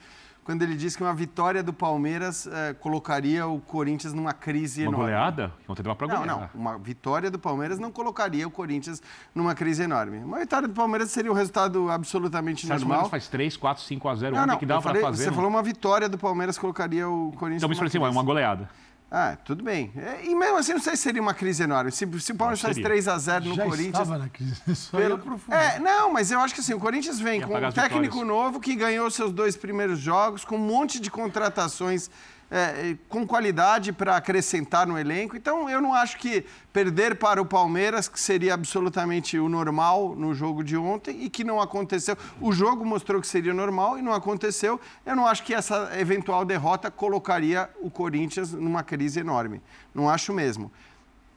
quando 0.48 0.62
ele 0.62 0.76
diz 0.76 0.96
que 0.96 1.02
uma 1.02 1.12
vitória 1.12 1.62
do 1.62 1.74
Palmeiras 1.74 2.46
eh, 2.46 2.72
colocaria 2.80 3.46
o 3.46 3.60
Corinthians 3.60 4.14
numa 4.14 4.32
crise 4.32 4.80
uma 4.80 4.88
enorme. 4.88 4.96
Uma 4.96 5.04
goleada? 5.04 5.52
Ontem 5.68 5.82
deu 5.82 5.92
uma 5.92 6.08
Não, 6.08 6.24
não. 6.24 6.50
Uma 6.54 6.78
vitória 6.78 7.30
do 7.30 7.38
Palmeiras 7.38 7.78
não 7.78 7.92
colocaria 7.92 8.48
o 8.48 8.50
Corinthians 8.50 9.02
numa 9.34 9.54
crise 9.54 9.82
enorme. 9.82 10.24
Uma 10.24 10.38
vitória 10.38 10.66
do 10.66 10.72
Palmeiras 10.72 11.10
seria 11.10 11.30
um 11.30 11.34
resultado 11.34 11.90
absolutamente 11.90 12.66
você 12.66 12.72
normal. 12.72 13.02
Você 13.02 13.10
faz 13.10 13.28
3, 13.28 13.58
4, 13.58 13.82
5 13.82 14.08
a 14.08 14.14
0 14.14 14.36
não, 14.36 14.46
não, 14.46 14.56
que 14.56 14.64
dá 14.64 14.80
para 14.80 14.98
fazer. 14.98 15.24
Você 15.24 15.28
não? 15.28 15.36
falou 15.36 15.50
uma 15.50 15.62
vitória 15.62 16.08
do 16.08 16.16
Palmeiras 16.16 16.56
colocaria 16.56 17.06
o 17.06 17.30
Corinthians 17.32 17.58
Então 17.58 17.68
me 17.68 17.74
expressei, 17.74 18.00
uma 18.00 18.22
goleada. 18.22 18.70
Ah, 19.10 19.38
tudo 19.42 19.64
bem. 19.64 19.90
É, 19.96 20.26
e 20.26 20.34
mesmo 20.34 20.58
assim, 20.58 20.74
não 20.74 20.80
sei 20.80 20.94
se 20.94 21.02
seria 21.02 21.22
uma 21.22 21.32
crise 21.32 21.62
enorme. 21.62 21.90
Se, 21.90 22.06
se 22.20 22.32
o 22.32 22.34
Palmeiras 22.34 22.60
faz 22.60 22.76
3 22.76 23.08
a 23.08 23.18
0 23.18 23.44
no 23.46 23.54
Já 23.54 23.64
Corinthians. 23.64 23.94
Estava 23.94 24.18
na 24.18 24.28
crise. 24.28 24.76
Só 24.76 24.96
pelo... 24.98 25.40
É, 25.50 25.78
não, 25.78 26.12
mas 26.12 26.30
eu 26.30 26.38
acho 26.40 26.54
que 26.54 26.60
assim, 26.60 26.74
o 26.74 26.78
Corinthians 26.78 27.18
vem 27.18 27.40
com 27.40 27.56
um 27.56 27.72
técnico 27.72 28.18
vitórias. 28.18 28.26
novo 28.26 28.60
que 28.60 28.74
ganhou 28.74 29.10
seus 29.10 29.32
dois 29.32 29.56
primeiros 29.56 29.98
jogos, 29.98 30.44
com 30.44 30.56
um 30.56 30.58
monte 30.58 31.00
de 31.00 31.10
contratações 31.10 32.10
é, 32.50 32.96
com 33.08 33.26
qualidade 33.26 33.92
para 33.92 34.16
acrescentar 34.16 34.86
no 34.86 34.98
elenco. 34.98 35.36
Então, 35.36 35.68
eu 35.68 35.80
não 35.80 35.92
acho 35.94 36.16
que 36.16 36.44
perder 36.72 37.16
para 37.16 37.40
o 37.40 37.44
Palmeiras, 37.44 38.08
que 38.08 38.18
seria 38.18 38.54
absolutamente 38.54 39.38
o 39.38 39.48
normal 39.48 40.14
no 40.16 40.34
jogo 40.34 40.64
de 40.64 40.76
ontem 40.76 41.24
e 41.24 41.30
que 41.30 41.44
não 41.44 41.60
aconteceu. 41.60 42.16
O 42.40 42.52
jogo 42.52 42.84
mostrou 42.84 43.20
que 43.20 43.26
seria 43.26 43.52
normal 43.52 43.98
e 43.98 44.02
não 44.02 44.12
aconteceu. 44.12 44.80
Eu 45.04 45.14
não 45.14 45.26
acho 45.26 45.42
que 45.42 45.52
essa 45.52 45.90
eventual 45.98 46.44
derrota 46.44 46.90
colocaria 46.90 47.68
o 47.80 47.90
Corinthians 47.90 48.52
numa 48.52 48.82
crise 48.82 49.20
enorme. 49.20 49.60
Não 49.94 50.08
acho 50.08 50.32
mesmo. 50.32 50.72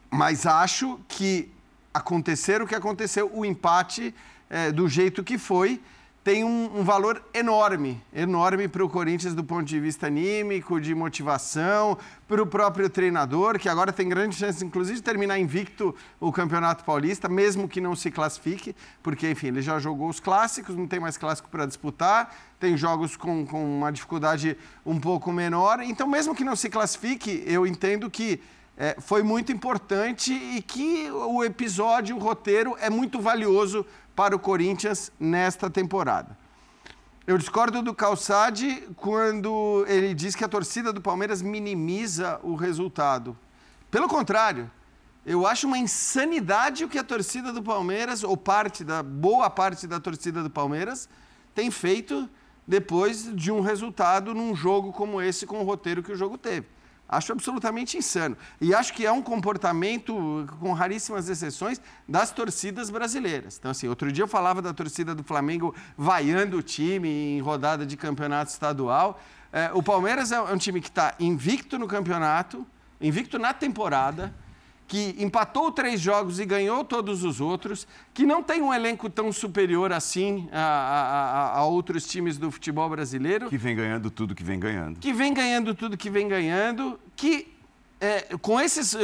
Mas 0.10 0.46
acho 0.46 1.00
que 1.08 1.52
acontecer 1.94 2.62
o 2.62 2.68
que 2.68 2.76
aconteceu, 2.76 3.30
o 3.34 3.46
empate 3.46 4.14
é, 4.50 4.72
do 4.72 4.88
jeito 4.88 5.24
que 5.24 5.38
foi 5.38 5.82
tem 6.24 6.44
um, 6.44 6.80
um, 6.80 6.84
valor 6.84 7.24
enorme, 7.34 8.00
enorme 8.14 8.68
para 8.68 8.86
o 8.86 8.90
Corinthians 8.90 9.34
do 9.34 9.44
ponto 9.44 9.64
de 9.64 9.80
vista 9.80 10.06
anímico, 10.06 10.80
de 10.80 10.94
motivação, 10.94 11.98
para 12.28 12.42
o 12.42 12.46
próprio 12.46 12.88
treinador, 12.90 13.58
que 13.58 13.68
agora 13.68 13.92
tem 13.92 14.08
grande 14.08 14.36
chance, 14.36 14.64
inclusive, 14.64 14.98
de 14.98 15.04
terminar 15.04 15.40
invicto 15.40 15.96
o 16.20 16.32
Campeonato 16.32 16.84
Paulista, 16.84 17.28
mesmo 17.28 17.68
que 17.68 17.82
não 17.82 17.96
se 17.96 18.12
classifique, 18.12 18.76
porque, 19.02 19.32
enfim, 19.32 19.48
ele 19.48 19.64
já 19.64 19.80
jogou 19.80 20.10
os 20.10 20.20
clássicos, 20.20 20.76
não 20.76 20.86
tem 20.86 21.00
mais 21.00 21.18
clássico 21.18 21.50
para 21.50 21.66
disputar, 21.66 22.36
tem 22.60 22.78
jogos 22.78 23.18
com, 23.18 23.44
com 23.44 23.78
uma 23.80 23.92
dificuldade 23.92 24.56
um 24.86 25.00
pouco 25.00 25.32
menor. 25.32 25.82
Então, 25.82 26.08
mesmo 26.08 26.36
que 26.36 26.44
não 26.44 26.56
se 26.56 26.70
classifique, 26.70 27.44
eu 27.48 27.66
entendo 27.66 28.12
que 28.12 28.40
é, 28.78 28.96
foi 29.00 29.22
muito 29.22 29.52
importante 29.52 30.34
e 30.34 30.62
que 30.62 31.10
o 31.12 31.44
episódio, 31.44 32.16
o 32.16 32.20
roteiro, 32.20 32.76
é 32.80 32.90
muito 32.90 33.20
valioso 33.20 33.86
para 34.16 34.36
o 34.36 34.40
Corinthians 34.40 35.12
nesta 35.20 35.70
temporada. 35.70 36.38
Eu 37.26 37.38
discordo 37.38 37.82
do 37.82 37.94
Calçade 37.94 38.88
quando 38.96 39.86
ele 39.88 40.14
diz 40.14 40.36
que 40.36 40.44
a 40.44 40.50
torcida 40.50 40.92
do 40.92 41.00
Palmeiras 41.00 41.42
minimiza 41.42 42.40
o 42.44 42.56
resultado. 42.56 43.38
Pelo 43.90 44.08
contrário, 44.08 44.70
eu 45.26 45.46
acho 45.46 45.68
uma 45.68 45.78
insanidade 45.78 46.84
o 46.84 46.90
que 46.90 46.98
a 46.98 47.04
torcida 47.04 47.54
do 47.54 47.62
Palmeiras, 47.62 48.24
ou 48.24 48.36
parte 48.36 48.84
da 48.84 49.04
boa 49.04 49.50
parte 49.50 49.86
da 49.86 50.00
torcida 50.00 50.42
do 50.42 50.50
Palmeiras, 50.50 51.08
tem 51.54 51.70
feito 51.70 52.28
depois 52.68 53.34
de 53.36 53.52
um 53.52 53.62
resultado 53.62 54.34
num 54.34 54.56
jogo 54.56 54.92
como 54.92 55.22
esse, 55.22 55.46
com 55.46 55.60
o 55.60 55.64
roteiro 55.64 56.02
que 56.02 56.12
o 56.12 56.16
jogo 56.16 56.38
teve. 56.38 56.68
Acho 57.12 57.34
absolutamente 57.34 57.98
insano. 57.98 58.38
E 58.62 58.74
acho 58.74 58.94
que 58.94 59.06
é 59.06 59.12
um 59.12 59.22
comportamento, 59.22 60.48
com 60.62 60.72
raríssimas 60.72 61.28
exceções, 61.28 61.82
das 62.08 62.32
torcidas 62.32 62.90
brasileiras. 62.90 63.58
Então, 63.60 63.70
assim, 63.70 63.90
outro 63.90 64.10
dia 64.14 64.24
eu 64.24 64.30
falava 64.30 64.62
da 64.62 64.74
torcida 64.74 65.14
do 65.14 65.22
Flamengo 65.22 65.76
vaiando 65.98 66.58
o 66.58 66.64
time 66.64 67.10
em 67.10 67.42
rodada 67.42 67.86
de 67.86 67.98
campeonato 67.98 68.50
estadual. 68.50 69.22
É, 69.52 69.70
o 69.74 69.84
Palmeiras 69.84 70.32
é 70.32 70.40
um 70.40 70.58
time 70.58 70.80
que 70.80 70.88
está 70.88 71.14
invicto 71.20 71.78
no 71.78 71.86
campeonato, 71.86 72.66
invicto 73.02 73.38
na 73.38 73.54
temporada 73.54 74.34
que 74.92 75.16
empatou 75.18 75.72
três 75.72 76.02
jogos 76.02 76.38
e 76.38 76.46
ganhou 76.46 76.84
todos 76.84 77.24
os 77.24 77.40
outros, 77.40 77.88
que 78.14 78.26
não 78.26 78.44
tem 78.44 78.62
um 78.62 78.74
elenco 78.74 79.10
tão 79.10 79.32
superior 79.32 79.94
assim 79.94 80.50
a, 80.52 80.60
a, 80.60 81.60
a, 81.60 81.66
outros 81.66 82.06
times 82.06 82.38
do 82.38 82.52
futebol 82.52 82.90
brasileiro. 82.90 83.48
Que 83.48 83.58
vem 83.58 83.74
ganhando 83.74 84.12
tudo 84.12 84.36
que 84.36 84.44
vem 84.44 84.60
ganhando. 84.60 85.00
Que 85.00 85.14
vem 85.14 85.34
ganhando 85.34 85.74
tudo 85.74 85.96
que 85.96 86.10
vem 86.10 86.28
ganhando, 86.28 87.00
que 87.16 87.48
é, 88.02 88.36
com 88.42 88.60
esses, 88.60 88.94
uh, 88.94 88.98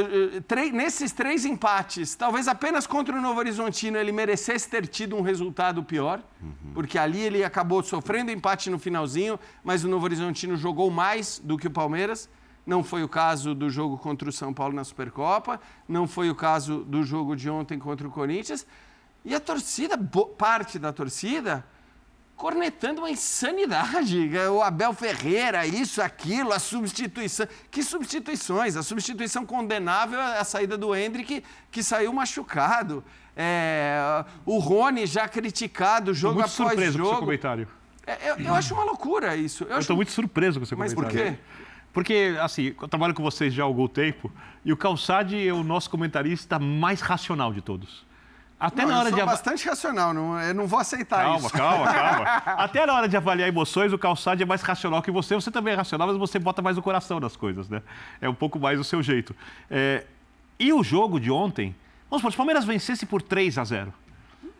nesses 0.74 1.14
três 1.14 1.46
empates, 1.46 2.16
talvez 2.16 2.50
apenas 2.50 2.86
contra 2.86 3.16
o 3.16 3.22
Novo 3.22 3.40
Horizontino 3.40 3.98
ele 3.98 4.12
merecesse 4.12 4.68
ter 4.68 4.88
tido 4.88 5.16
um 5.16 5.22
resultado 5.22 5.82
pior, 5.86 6.22
uhum. 6.42 6.74
porque 6.74 6.98
ali 6.98 7.22
ele 7.22 7.46
acabou 7.46 7.82
sofrendo 7.82 8.30
empate 8.30 8.70
no 8.70 8.78
finalzinho, 8.78 9.40
mas 9.64 9.86
o 9.86 9.88
Novo 9.88 10.04
Horizontino 10.04 10.58
jogou 10.58 10.92
mais 10.92 11.40
do 11.42 11.58
que 11.58 11.68
o 11.68 11.72
Palmeiras. 11.72 12.28
Não 12.68 12.84
foi 12.84 13.02
o 13.02 13.08
caso 13.08 13.56
do 13.56 13.70
jogo 13.70 13.98
contra 13.98 14.28
o 14.28 14.32
São 14.32 14.54
Paulo 14.54 14.76
na 14.76 14.84
Supercopa, 14.84 15.58
não 15.88 16.06
foi 16.06 16.30
o 16.30 16.36
caso 16.36 16.84
do 16.84 17.02
jogo 17.02 17.34
de 17.34 17.50
ontem 17.50 17.80
contra 17.80 18.06
o 18.06 18.12
Corinthians. 18.12 18.68
E 19.24 19.34
a 19.34 19.40
torcida, 19.40 19.98
parte 20.38 20.78
da 20.78 20.92
torcida, 20.92 21.66
cornetando 22.36 23.00
uma 23.00 23.10
insanidade. 23.10 24.30
O 24.52 24.62
Abel 24.62 24.94
Ferreira, 24.94 25.66
isso, 25.66 26.02
aquilo, 26.02 26.52
a 26.52 26.60
substituição. 26.60 27.48
Que 27.72 27.82
substituições? 27.82 28.76
A 28.76 28.84
substituição 28.84 29.46
condenável 29.46 30.20
é 30.20 30.38
a 30.38 30.44
saída 30.44 30.78
do 30.78 30.94
Hendrick, 30.94 31.42
que 31.72 31.82
saiu 31.82 32.12
machucado. 32.12 33.02
É, 33.34 34.26
o 34.46 34.58
Rony 34.58 35.06
já 35.06 35.26
criticado 35.30 36.14
jogo 36.14 36.36
muito 36.36 36.52
após 36.52 36.70
surpreso 36.70 36.98
jogo. 36.98 37.10
Com 37.10 37.16
seu 37.16 37.24
comentário. 37.24 37.68
É, 38.06 38.32
eu, 38.32 38.38
eu, 38.38 38.56
acho 38.56 38.74
uma 38.74 38.84
loucura 38.84 39.36
isso. 39.36 39.66
Eu 39.66 39.80
estou 39.80 39.96
muito 39.96 40.12
surpreso 40.12 40.60
com 40.60 40.66
Mas 40.76 40.94
comentário. 40.94 40.96
Mas 40.96 41.36
por 41.36 41.36
quê? 41.36 41.40
Porque, 41.94 42.38
assim, 42.42 42.76
eu 42.80 42.88
trabalho 42.88 43.14
com 43.14 43.24
vocês 43.24 43.54
já 43.54 43.64
há 43.64 43.66
algum 43.66 43.88
tempo 43.88 44.32
e 44.64 44.72
o 44.72 44.78
Calçade 44.78 45.48
é 45.48 45.54
o 45.54 45.64
nosso 45.64 45.90
comentarista 45.90 46.60
mais 46.60 47.02
racional 47.02 47.54
de 47.54 47.62
todos. 47.62 48.06
Até 48.60 48.84
não, 48.84 48.90
na 48.90 49.00
hora 49.00 49.10
eu 49.10 49.12
sou 49.12 49.20
de 49.20 49.26
bastante 49.26 49.68
racional, 49.68 50.14
não, 50.14 50.40
eu 50.42 50.54
não 50.54 50.66
vou 50.66 50.80
aceitar 50.80 51.24
calma, 51.24 51.38
isso. 51.38 51.50
Calma, 51.52 51.94
calma, 51.94 52.26
calma. 52.42 52.64
Até 52.64 52.86
na 52.86 52.94
hora 52.94 53.08
de 53.08 53.16
avaliar 53.16 53.48
emoções, 53.48 53.94
o 53.94 54.00
Calçade 54.00 54.42
é 54.42 54.46
mais 54.46 54.62
racional 54.64 55.02
que 55.02 55.12
você. 55.12 55.36
Você 55.36 55.52
também 55.52 55.74
é 55.74 55.78
racional, 55.78 56.08
mas 56.08 56.18
você 56.18 56.40
bota 56.40 56.62
mais 56.62 56.76
o 56.78 56.82
coração 56.82 57.20
nas 57.20 57.36
coisas, 57.36 57.70
né? 57.70 57.84
É 58.20 58.28
um 58.28 58.34
pouco 58.34 58.60
mais 58.60 58.80
o 58.80 58.84
seu 58.84 59.04
jeito. 59.04 59.36
É... 59.70 60.06
E 60.60 60.74
o 60.74 60.84
jogo 60.84 61.20
de 61.20 61.30
ontem, 61.30 61.76
vamos 62.10 62.22
supor, 62.22 62.32
se 62.32 62.36
o 62.36 62.38
Palmeiras 62.38 62.66
vencesse 62.66 63.06
por 63.06 63.22
3 63.22 63.60
a 63.60 63.64
0 63.64 63.94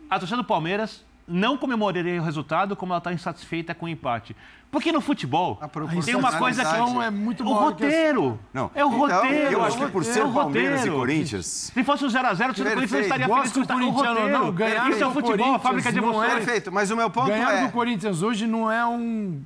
a 0.08 0.18
torcida 0.18 0.38
do 0.38 0.44
Palmeiras 0.44 1.04
não 1.28 1.56
comemoraria 1.56 2.20
o 2.20 2.24
resultado 2.24 2.74
como 2.74 2.92
ela 2.92 2.98
está 2.98 3.12
insatisfeita 3.12 3.74
com 3.74 3.86
o 3.86 3.88
empate. 3.88 4.34
Porque 4.70 4.92
no 4.92 5.00
futebol 5.00 5.60
tem 6.04 6.14
uma 6.14 6.36
coisa 6.38 6.64
que 6.64 6.74
é 6.76 7.10
muito 7.10 7.44
o 7.44 7.52
roteiro. 7.52 8.38
Não. 8.52 8.70
É 8.74 8.84
o 8.84 8.88
então, 8.88 8.98
roteiro. 8.98 9.52
Eu 9.52 9.64
acho 9.64 9.78
que 9.78 9.86
por 9.88 10.04
ser 10.04 10.20
é 10.20 10.22
Palmeiras 10.22 10.80
roteiro. 10.80 10.96
e 10.96 10.98
Corinthians. 10.98 11.46
Se 11.46 11.84
fosse 11.84 12.04
um 12.04 12.08
0x0, 12.08 12.50
o 12.50 12.54
time 12.54 12.68
do 12.68 12.74
Corinthians 12.74 12.90
não 12.90 13.00
estaria 13.00 13.28
feliz 13.28 13.52
com 13.52 13.60
o 13.60 13.90
roteiro. 13.90 14.28
Não, 14.28 14.52
ganhar 14.52 14.90
Isso 14.90 15.02
é 15.02 15.06
o 15.06 15.12
futebol, 15.12 15.54
a 15.54 15.58
fábrica 15.58 15.92
de 15.92 15.98
emoções. 15.98 16.30
É 16.30 16.34
perfeito, 16.36 16.72
mas 16.72 16.90
o 16.90 16.96
meu 16.96 17.10
ponto 17.10 17.28
ganhar 17.28 17.52
é... 17.52 17.66
do 17.66 17.72
Corinthians 17.72 18.22
hoje 18.22 18.46
não 18.46 18.70
é 18.70 18.86
um... 18.86 19.42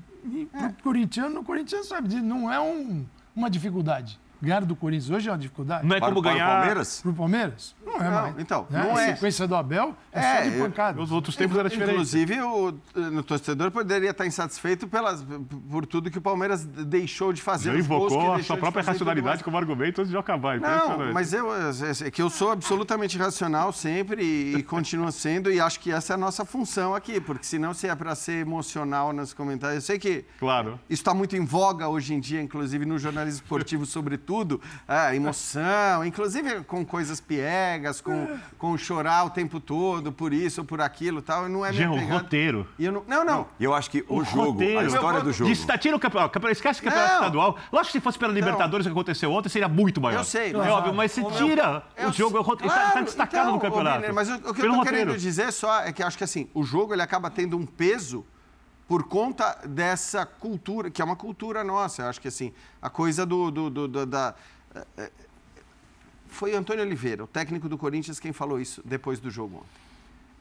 Pro 0.52 0.72
corintiano, 0.84 1.40
o 1.40 1.44
corintiano 1.44 1.84
sabe 1.84 2.20
não 2.20 2.52
é 2.52 2.60
um, 2.60 3.04
uma 3.34 3.50
dificuldade. 3.50 4.20
Ganhar 4.42 4.64
do 4.64 4.74
Corinthians 4.74 5.08
hoje 5.08 5.28
é 5.28 5.32
uma 5.32 5.38
dificuldade. 5.38 5.86
Não 5.86 5.94
é 5.94 6.00
como 6.00 6.20
para, 6.20 6.32
ganhar. 6.32 6.46
Para 6.46 6.54
o 6.54 6.58
Palmeiras? 6.58 7.00
Para 7.00 7.10
o 7.10 7.14
Palmeiras? 7.14 7.76
Não 7.86 7.94
é 7.94 8.04
não, 8.04 8.10
mais. 8.10 8.34
Então, 8.38 8.66
né? 8.68 8.82
não 8.82 8.98
é. 8.98 9.10
A 9.10 9.14
sequência 9.14 9.46
do 9.46 9.54
Abel 9.54 9.94
é, 10.12 10.20
é 10.20 10.36
só 10.36 10.50
de 10.50 10.58
pancada. 10.58 11.00
Os 11.00 11.12
outros 11.12 11.36
tempos 11.36 11.56
era 11.56 11.68
diferente. 11.68 11.92
Inclusive, 11.92 12.40
o, 12.40 12.74
o 13.18 13.22
torcedor 13.22 13.70
poderia 13.70 14.10
estar 14.10 14.26
insatisfeito 14.26 14.88
pelas, 14.88 15.24
por 15.70 15.86
tudo 15.86 16.10
que 16.10 16.18
o 16.18 16.20
Palmeiras 16.20 16.64
deixou 16.64 17.32
de 17.32 17.40
fazer. 17.40 17.72
Já 17.72 17.78
invocou 17.78 18.34
a 18.34 18.42
sua 18.42 18.56
própria 18.56 18.82
racionalidade 18.82 19.44
como 19.44 19.56
argumento 19.56 20.00
antes 20.00 20.10
de 20.10 20.16
acabar. 20.16 20.58
Não, 20.58 21.12
mas 21.12 21.32
eu, 21.32 21.48
é 22.04 22.10
que 22.10 22.20
eu 22.20 22.28
sou 22.28 22.50
absolutamente 22.50 23.16
racional 23.16 23.72
sempre 23.72 24.24
e, 24.24 24.56
e 24.56 24.62
continuo 24.64 25.10
sendo, 25.12 25.52
e 25.52 25.60
acho 25.60 25.78
que 25.78 25.92
essa 25.92 26.14
é 26.14 26.14
a 26.14 26.18
nossa 26.18 26.44
função 26.44 26.96
aqui, 26.96 27.20
porque 27.20 27.44
senão 27.44 27.72
se 27.72 27.86
é 27.86 27.94
para 27.94 28.16
ser 28.16 28.40
emocional 28.40 29.12
nos 29.12 29.32
comentários. 29.32 29.76
Eu 29.76 29.86
sei 29.86 29.98
que 30.00 30.24
claro. 30.40 30.80
isso 30.90 31.00
está 31.00 31.14
muito 31.14 31.36
em 31.36 31.44
voga 31.44 31.86
hoje 31.88 32.12
em 32.12 32.18
dia, 32.18 32.42
inclusive 32.42 32.84
no 32.84 32.98
jornalismo 32.98 33.40
esportivo, 33.42 33.86
sobretudo, 33.86 34.31
a 34.86 35.14
emoção, 35.14 36.04
inclusive 36.04 36.62
com 36.64 36.84
coisas 36.84 37.20
piegas, 37.20 38.00
com, 38.00 38.38
com 38.58 38.76
chorar 38.78 39.24
o 39.24 39.30
tempo 39.30 39.60
todo 39.60 40.12
por 40.12 40.32
isso 40.32 40.60
ou 40.60 40.66
por 40.66 40.80
aquilo 40.80 41.20
tal. 41.22 41.48
Não 41.48 41.64
é 41.64 41.72
Jean, 41.72 41.92
pegada. 41.92 42.12
roteiro. 42.14 42.66
E 42.78 42.84
eu 42.84 42.92
não, 42.92 43.04
não, 43.06 43.24
não. 43.24 43.46
E 43.58 43.64
eu 43.64 43.74
acho 43.74 43.90
que 43.90 44.04
o, 44.08 44.18
o 44.18 44.24
jogo, 44.24 44.52
roteiro. 44.52 44.78
a 44.80 44.84
história 44.84 45.20
do 45.20 45.32
jogo. 45.32 45.50
Diz, 45.50 45.66
tira 45.80 45.96
o 45.96 46.00
campeonato, 46.00 46.38
esquece 46.50 46.80
o 46.80 46.84
campeonato 46.84 47.08
Não. 47.12 47.18
estadual. 47.20 47.56
Lógico 47.72 47.86
que 47.92 47.98
se 47.98 48.00
fosse 48.00 48.18
pela 48.18 48.32
Libertadores, 48.32 48.86
o 48.86 48.88
que 48.88 48.92
aconteceu 48.92 49.32
ontem, 49.32 49.48
seria 49.48 49.68
muito 49.68 50.00
maior. 50.00 50.18
Eu 50.20 50.24
sei, 50.24 50.50
É 50.50 50.56
mas- 50.56 50.68
óbvio, 50.70 50.94
mas 50.94 51.16
O 51.16 51.20
meu- 51.22 51.30
tira 51.30 51.82
Eu 51.96 52.08
o 52.08 52.12
jogo, 52.12 52.36
é 52.36 52.40
o 52.40 52.42
roteiro, 52.42 52.72
está 52.72 52.90
Claro, 52.90 53.04
destacado 53.04 53.42
então, 53.42 53.52
no 53.54 53.60
campeonato. 53.60 53.98
ô, 53.98 54.00
Biner, 54.00 54.14
mas 54.14 54.28
o, 54.28 54.34
o 54.34 54.54
que 54.54 54.62
eu 54.62 54.74
roteiro. 54.74 54.84
querendo 54.84 55.18
dizer 55.18 55.52
só 55.52 55.80
é 55.80 55.92
que 55.92 56.02
acho 56.02 56.16
que 56.18 56.24
assim, 56.24 56.48
o 56.54 56.62
jogo 56.62 56.92
ele 56.94 57.02
acaba 57.02 57.30
tendo 57.30 57.56
um 57.56 57.66
peso 57.66 58.24
por 58.92 59.04
conta 59.04 59.58
dessa 59.66 60.26
cultura, 60.26 60.90
que 60.90 61.00
é 61.00 61.04
uma 61.04 61.16
cultura 61.16 61.64
nossa. 61.64 62.02
Eu 62.02 62.08
acho 62.08 62.20
que 62.20 62.28
assim, 62.28 62.52
a 62.82 62.90
coisa 62.90 63.24
do, 63.24 63.50
do- 63.50 63.70
do- 63.70 63.88
do- 63.88 64.04
da 64.04 64.34
eh, 64.74 64.84
eh, 64.98 65.10
foi 66.28 66.54
Antônio 66.54 66.84
Oliveira, 66.84 67.24
o 67.24 67.26
técnico 67.26 67.70
do 67.70 67.78
Corinthians, 67.78 68.20
quem 68.20 68.34
falou 68.34 68.60
isso 68.60 68.82
depois 68.84 69.18
do 69.18 69.30
jogo 69.30 69.56
ontem. 69.56 69.66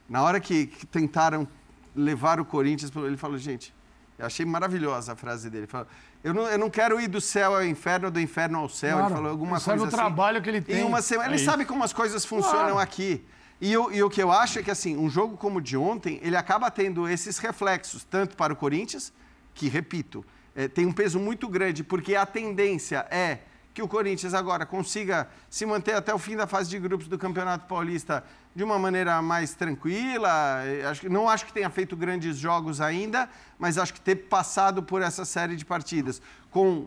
Na 0.06 0.20
hora 0.22 0.38
que, 0.38 0.66
que 0.66 0.84
tentaram 0.84 1.48
levar 1.96 2.38
o 2.40 2.44
Corinthians, 2.44 2.92
ele 2.94 3.16
falou, 3.16 3.38
gente, 3.38 3.74
eu 4.18 4.26
achei 4.26 4.44
maravilhosa 4.44 5.14
a 5.14 5.16
frase 5.16 5.48
dele. 5.48 5.60
Ele 5.62 5.66
falou, 5.66 5.86
eu 6.22 6.34
não, 6.34 6.42
eu 6.42 6.58
não 6.58 6.68
quero 6.68 7.00
ir 7.00 7.08
do 7.08 7.22
céu 7.22 7.54
ao 7.54 7.64
inferno, 7.64 8.10
do 8.10 8.20
inferno 8.20 8.58
ao 8.58 8.68
céu. 8.68 8.98
Claro, 8.98 9.06
ele 9.06 9.14
falou 9.14 9.30
alguma 9.30 9.52
ele 9.56 9.60
sabe 9.60 9.78
coisa 9.78 9.84
o 9.84 9.88
assim. 9.88 9.96
trabalho 9.96 10.42
que 10.42 10.50
ele 10.50 10.58
Em 10.58 10.62
tem. 10.62 10.84
uma 10.84 11.00
semana. 11.00 11.28
É 11.28 11.30
ele 11.30 11.36
isso. 11.36 11.46
sabe 11.46 11.64
como 11.64 11.82
as 11.82 11.94
coisas 11.94 12.22
funcionam 12.26 12.72
Claro. 12.72 12.78
aqui. 12.80 13.24
E, 13.64 13.72
eu- 13.72 13.92
e 13.92 14.02
o 14.02 14.10
que 14.10 14.20
eu 14.20 14.32
acho 14.32 14.58
é 14.58 14.62
que, 14.62 14.72
assim, 14.72 14.96
um 14.96 15.08
jogo 15.08 15.36
como 15.36 15.58
o 15.58 15.62
de 15.62 15.76
ontem, 15.76 16.18
ele 16.20 16.36
acaba 16.36 16.68
tendo 16.68 17.08
esses 17.08 17.38
reflexos, 17.38 18.02
tanto 18.02 18.36
para 18.36 18.52
o 18.52 18.56
Corinthians, 18.56 19.12
que, 19.54 19.68
repito, 19.68 20.24
eh, 20.56 20.66
tem 20.66 20.84
um 20.84 20.92
peso 20.92 21.20
muito 21.20 21.48
grande, 21.48 21.84
porque 21.84 22.16
a 22.16 22.26
tendência 22.26 23.06
é 23.08 23.38
que 23.72 23.80
o 23.80 23.86
Corinthians 23.86 24.34
agora 24.34 24.66
consiga 24.66 25.28
se 25.48 25.64
manter 25.64 25.94
até 25.94 26.12
o 26.12 26.18
fim 26.18 26.34
da 26.36 26.44
fase 26.46 26.68
de 26.68 26.78
grupos 26.80 27.06
do 27.06 27.16
Campeonato 27.16 27.66
Paulista 27.68 28.24
de 28.54 28.64
uma 28.64 28.80
maneira 28.80 29.22
mais 29.22 29.54
tranquila. 29.54 30.62
Eh, 30.66 30.84
Acho 30.84 31.08
não 31.08 31.28
acho 31.28 31.46
que 31.46 31.52
tenha 31.52 31.70
feito 31.70 31.96
grandes 31.96 32.36
jogos 32.38 32.80
ainda, 32.80 33.30
mas 33.60 33.78
acho 33.78 33.94
que 33.94 34.00
ter 34.00 34.16
passado 34.16 34.82
por 34.82 35.00
essa 35.02 35.24
série 35.24 35.54
de 35.54 35.64
partidas 35.64 36.20
com 36.50 36.86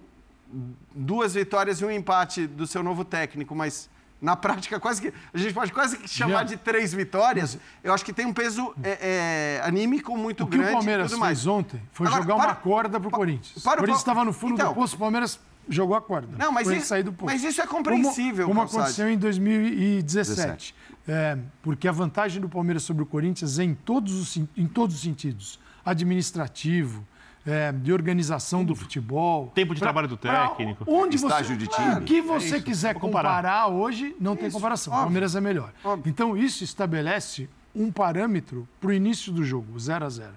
duas 0.94 1.34
vitórias 1.36 1.80
e 1.80 1.86
um 1.86 1.90
empate 1.90 2.46
do 2.46 2.68
seu 2.68 2.84
novo 2.84 3.06
técnico, 3.06 3.56
mas 3.56 3.90
na 4.22 4.36
prática 4.36 4.80
quase 4.80 5.02
que 5.02 5.14
a 5.34 5.38
gente 5.38 5.54
pode 5.54 5.72
quase 5.72 5.98
que 5.98 6.08
chamar 6.08 6.44
de 6.44 6.58
três 6.58 6.94
vitórias. 6.94 7.58
Eu 7.84 7.94
acho 7.94 8.04
que 8.04 8.14
tem 8.14 8.26
um 8.26 8.34
peso 8.34 8.74
é, 8.82 9.60
é, 9.62 9.68
anímico 9.68 10.18
muito 10.18 10.44
O 10.44 10.48
que 10.48 10.58
grande. 10.58 10.72
o 10.72 10.76
Palmeiras 10.76 11.12
tudo 11.12 11.20
mais. 11.20 11.40
fez 11.40 11.48
ontem 11.48 11.82
foi 11.92 12.08
Agora, 12.08 12.22
jogar 12.24 12.36
para- 12.36 12.46
uma 12.48 12.56
corda 12.56 13.00
pro 13.00 13.10
pa- 13.12 13.18
Corinthians. 13.18 13.64
para 13.64 13.74
o 13.74 13.76
o 13.76 13.78
Corinthians 13.80 14.00
estava 14.00 14.24
no 14.26 14.34
fundo 14.34 14.54
Então- 14.54 14.70
do 14.70 14.76
poço, 14.76 14.96
o 14.96 15.00
Palmeiras 15.00 15.40
jogou 15.68 15.96
a 15.96 16.02
corda. 16.02 16.30
Não, 16.38 16.52
mas 16.52 16.68
isso- 16.70 16.88
sair 16.88 17.04
do 17.04 17.12
poço. 17.14 17.32
mas 17.32 17.44
isso 17.44 17.62
é 17.62 17.68
compreensível, 17.68 18.48
Como, 18.48 18.66
como 18.66 18.80
aconteceu 18.80 19.10
em 19.10 19.18
2017. 19.18 20.74
É, 21.08 21.38
porque 21.62 21.88
a 21.88 21.92
vantagem 21.92 22.42
do 22.42 22.50
Palmeiras 22.50 22.82
sobre 22.84 23.04
o 23.04 23.06
Corinthians 23.06 23.60
é 23.60 23.64
em 23.64 23.76
todos 23.76 24.14
os, 24.14 24.38
em 24.58 24.66
todos 24.68 24.96
os 24.96 25.02
sentidos. 25.02 25.60
Administrativo, 25.86 27.06
é, 27.46 27.72
de 27.72 27.94
organização 27.94 28.64
do 28.66 28.76
futebol. 28.76 29.52
Tempo 29.54 29.74
de 29.76 29.80
Pra- 29.80 29.88
trabalho 29.88 30.08
do 30.08 30.18
técnico. 30.18 30.84
Onde 30.88 31.18
você, 31.18 31.26
Estágio 31.28 31.58
de 31.58 31.68
time. 31.68 31.96
O 31.96 32.02
que 32.02 32.22
você 32.22 32.56
É 32.56 32.58
isso, 32.58 32.66
quiser 32.66 32.96
comparar. 32.96 33.36
comparar. 33.36 33.68
hoje, 33.68 34.16
não 34.20 34.36
tem 34.36 34.50
comparação. 34.50 34.92
O. 34.94 34.98
Palmeiras 34.98 35.36
é 35.36 35.42
melhor. 35.42 35.72
Óbvio. 35.84 36.10
Então, 36.10 36.36
isso 36.36 36.64
estabelece 36.64 37.48
um 37.76 37.92
parâmetro 37.92 38.68
para 38.80 38.90
o 38.90 38.94
início 38.94 39.32
do 39.32 39.44
jogo, 39.44 39.78
0 39.80 40.06
a 40.06 40.10
0 40.10 40.32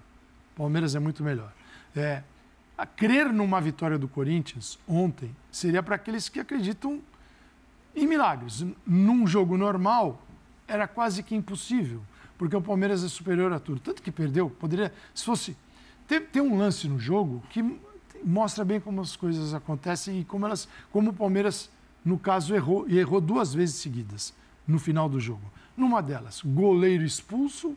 O 0.55 0.59
Palmeiras 0.59 0.95
é 0.95 0.99
muito 0.99 1.23
melhor. 1.23 1.53
É, 1.97 2.23
a 2.77 2.85
crer 2.85 3.33
numa 3.33 3.61
vitória 3.61 3.99
do 3.99 4.07
Corinthians 4.07 4.79
ontem 4.87 5.35
seria 5.51 5.83
para 5.83 5.95
aqueles 5.97 6.29
que 6.29 6.39
acreditam 6.39 7.01
em 7.97 8.07
milagres. 8.07 8.65
Num 8.87 9.27
jogo 9.27 9.57
normal, 9.57 10.21
era 10.67 10.87
quase 10.87 11.23
que 11.23 11.35
impossível, 11.35 12.03
porque 12.37 12.55
o 12.55 12.61
Palmeiras 12.61 13.03
é 13.03 13.09
superior 13.09 13.53
a 13.53 13.59
tudo. 13.59 13.81
Tanto 13.81 14.03
que 14.03 14.13
perdeu, 14.13 14.51
poderia. 14.51 14.93
Se 15.15 15.25
fosse. 15.25 15.57
Tem, 16.09 16.23
tem 16.23 16.43
um 16.43 16.57
lance 16.57 16.89
no 16.89 16.99
jogo 16.99 17.43
que 17.51 17.63
mostra 18.25 18.65
bem 18.65 18.81
como 18.81 19.01
as 19.03 19.15
coisas 19.15 19.53
acontecem 19.53 20.21
e 20.21 20.25
como, 20.25 20.47
elas, 20.47 20.67
como 20.91 21.11
o 21.11 21.15
Palmeiras, 21.15 21.71
no 22.03 22.19
caso, 22.19 22.55
errou, 22.55 22.89
e 22.89 22.99
errou 22.99 23.21
duas 23.21 23.53
vezes 23.53 23.77
seguidas 23.77 24.35
no 24.67 24.79
final 24.79 25.09
do 25.09 25.21
jogo. 25.21 25.43
Numa 25.77 26.03
delas, 26.03 26.41
goleiro 26.43 27.05
expulso, 27.05 27.77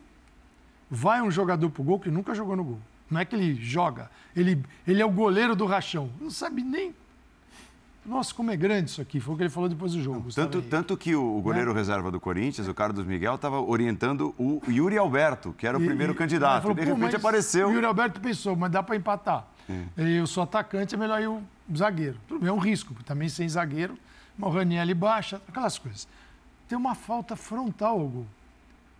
vai 0.90 1.20
um 1.20 1.30
jogador 1.30 1.70
pro 1.70 1.84
gol 1.84 2.00
que 2.00 2.10
nunca 2.10 2.34
jogou 2.34 2.56
no 2.56 2.64
gol. 2.64 2.80
Não 3.10 3.20
é 3.20 3.24
que 3.26 3.36
ele 3.36 3.54
joga, 3.62 4.10
ele, 4.34 4.64
ele 4.88 5.02
é 5.02 5.04
o 5.04 5.10
goleiro 5.10 5.54
do 5.54 5.66
rachão. 5.66 6.10
Não 6.18 6.30
sabe 6.30 6.62
nem 6.62 6.94
nossa, 8.04 8.34
como 8.34 8.50
é 8.50 8.56
grande 8.56 8.90
isso 8.90 9.00
aqui. 9.00 9.20
Foi 9.20 9.34
o 9.34 9.36
que 9.36 9.44
ele 9.44 9.50
falou 9.50 9.68
depois 9.68 9.92
do 9.92 10.02
jogo. 10.02 10.32
Tanto, 10.34 10.60
tanto 10.62 10.96
que 10.96 11.14
o 11.14 11.40
goleiro 11.40 11.70
é. 11.70 11.74
reserva 11.74 12.10
do 12.10 12.18
Corinthians, 12.20 12.66
o 12.66 12.74
Carlos 12.74 13.04
Miguel, 13.06 13.36
estava 13.36 13.60
orientando 13.60 14.34
o 14.36 14.60
Yuri 14.68 14.98
Alberto, 14.98 15.52
que 15.56 15.66
era 15.66 15.78
o 15.78 15.82
e, 15.82 15.86
primeiro 15.86 16.12
e, 16.12 16.16
candidato. 16.16 16.62
Falou, 16.62 16.76
de 16.76 16.84
repente 16.84 17.16
apareceu. 17.16 17.68
O 17.68 17.72
Yuri 17.72 17.86
Alberto 17.86 18.20
pensou, 18.20 18.56
mas 18.56 18.72
dá 18.72 18.82
para 18.82 18.96
empatar. 18.96 19.46
É. 19.70 20.02
Eu 20.18 20.26
sou 20.26 20.42
atacante, 20.42 20.94
é 20.94 20.98
melhor 20.98 21.22
ir 21.22 21.28
o 21.28 21.42
zagueiro. 21.76 22.16
Tudo 22.26 22.40
bem, 22.40 22.48
é 22.48 22.52
um 22.52 22.58
risco, 22.58 22.92
também 23.04 23.28
sem 23.28 23.48
zagueiro. 23.48 23.96
O 24.40 24.48
Raniel 24.48 24.92
baixa, 24.96 25.40
aquelas 25.46 25.78
coisas. 25.78 26.08
Tem 26.68 26.76
uma 26.76 26.96
falta 26.96 27.36
frontal 27.36 28.00
ao 28.00 28.08
gol. 28.08 28.26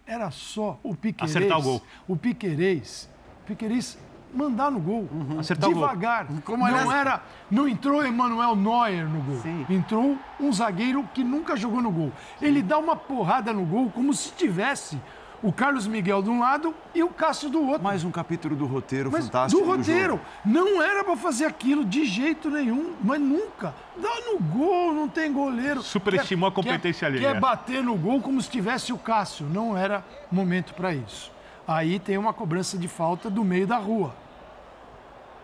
Era 0.06 0.30
só 0.30 0.78
o 0.82 0.94
Piquerez. 0.94 1.35
Acertar 1.35 1.59
o 1.59 1.62
gol. 1.62 1.82
O 2.06 2.16
Piquerez. 2.16 3.09
O 3.42 3.47
Piquerez 3.47 3.99
mandar 4.32 4.70
no 4.70 4.80
gol. 4.80 5.08
Uhum. 5.10 5.38
Acertar 5.38 5.68
devagar. 5.68 6.24
o 6.24 6.28
gol. 6.28 6.42
Como 6.44 6.68
não 6.68 6.92
era, 6.92 7.22
não 7.50 7.68
entrou 7.68 8.04
Emanuel 8.04 8.56
Neuer 8.56 9.08
no 9.08 9.20
gol. 9.20 9.40
Sim. 9.40 9.66
Entrou 9.68 10.16
um 10.40 10.52
zagueiro 10.52 11.08
que 11.12 11.22
nunca 11.22 11.56
jogou 11.56 11.82
no 11.82 11.90
gol. 11.90 12.12
Ele 12.40 12.62
dá 12.62 12.78
uma 12.78 12.96
porrada 12.96 13.52
no 13.52 13.64
gol 13.64 13.90
como 13.90 14.12
se 14.14 14.32
tivesse 14.32 14.98
o 15.42 15.52
Carlos 15.52 15.86
Miguel 15.86 16.22
de 16.22 16.30
um 16.30 16.38
lado 16.38 16.72
e 16.94 17.02
o 17.02 17.08
Cássio 17.08 17.50
do 17.50 17.66
outro. 17.66 17.82
Mais 17.82 18.04
um 18.04 18.10
capítulo 18.10 18.54
do 18.54 18.64
roteiro 18.64 19.10
mas 19.10 19.24
fantástico. 19.24 19.60
Do 19.60 19.68
roteiro. 19.68 20.20
Do 20.44 20.52
não 20.52 20.80
era 20.80 21.02
para 21.02 21.16
fazer 21.16 21.46
aquilo 21.46 21.84
de 21.84 22.04
jeito 22.04 22.48
nenhum, 22.48 22.94
mas 23.02 23.20
nunca. 23.20 23.74
Dá 23.96 24.20
no 24.26 24.38
gol, 24.38 24.94
não 24.94 25.08
tem 25.08 25.32
goleiro. 25.32 25.82
Superestimou 25.82 26.50
quer, 26.50 26.60
a 26.60 26.62
competência 26.62 27.08
ali. 27.08 27.18
Quer 27.18 27.38
bater 27.40 27.82
no 27.82 27.96
gol 27.96 28.20
como 28.20 28.40
se 28.40 28.48
tivesse 28.48 28.92
o 28.92 28.98
Cássio. 28.98 29.46
Não 29.46 29.76
era 29.76 30.04
momento 30.30 30.74
para 30.74 30.94
isso. 30.94 31.32
Aí 31.66 31.98
tem 31.98 32.16
uma 32.16 32.32
cobrança 32.32 32.78
de 32.78 32.88
falta 32.88 33.28
do 33.28 33.44
meio 33.44 33.66
da 33.66 33.76
rua. 33.76 34.14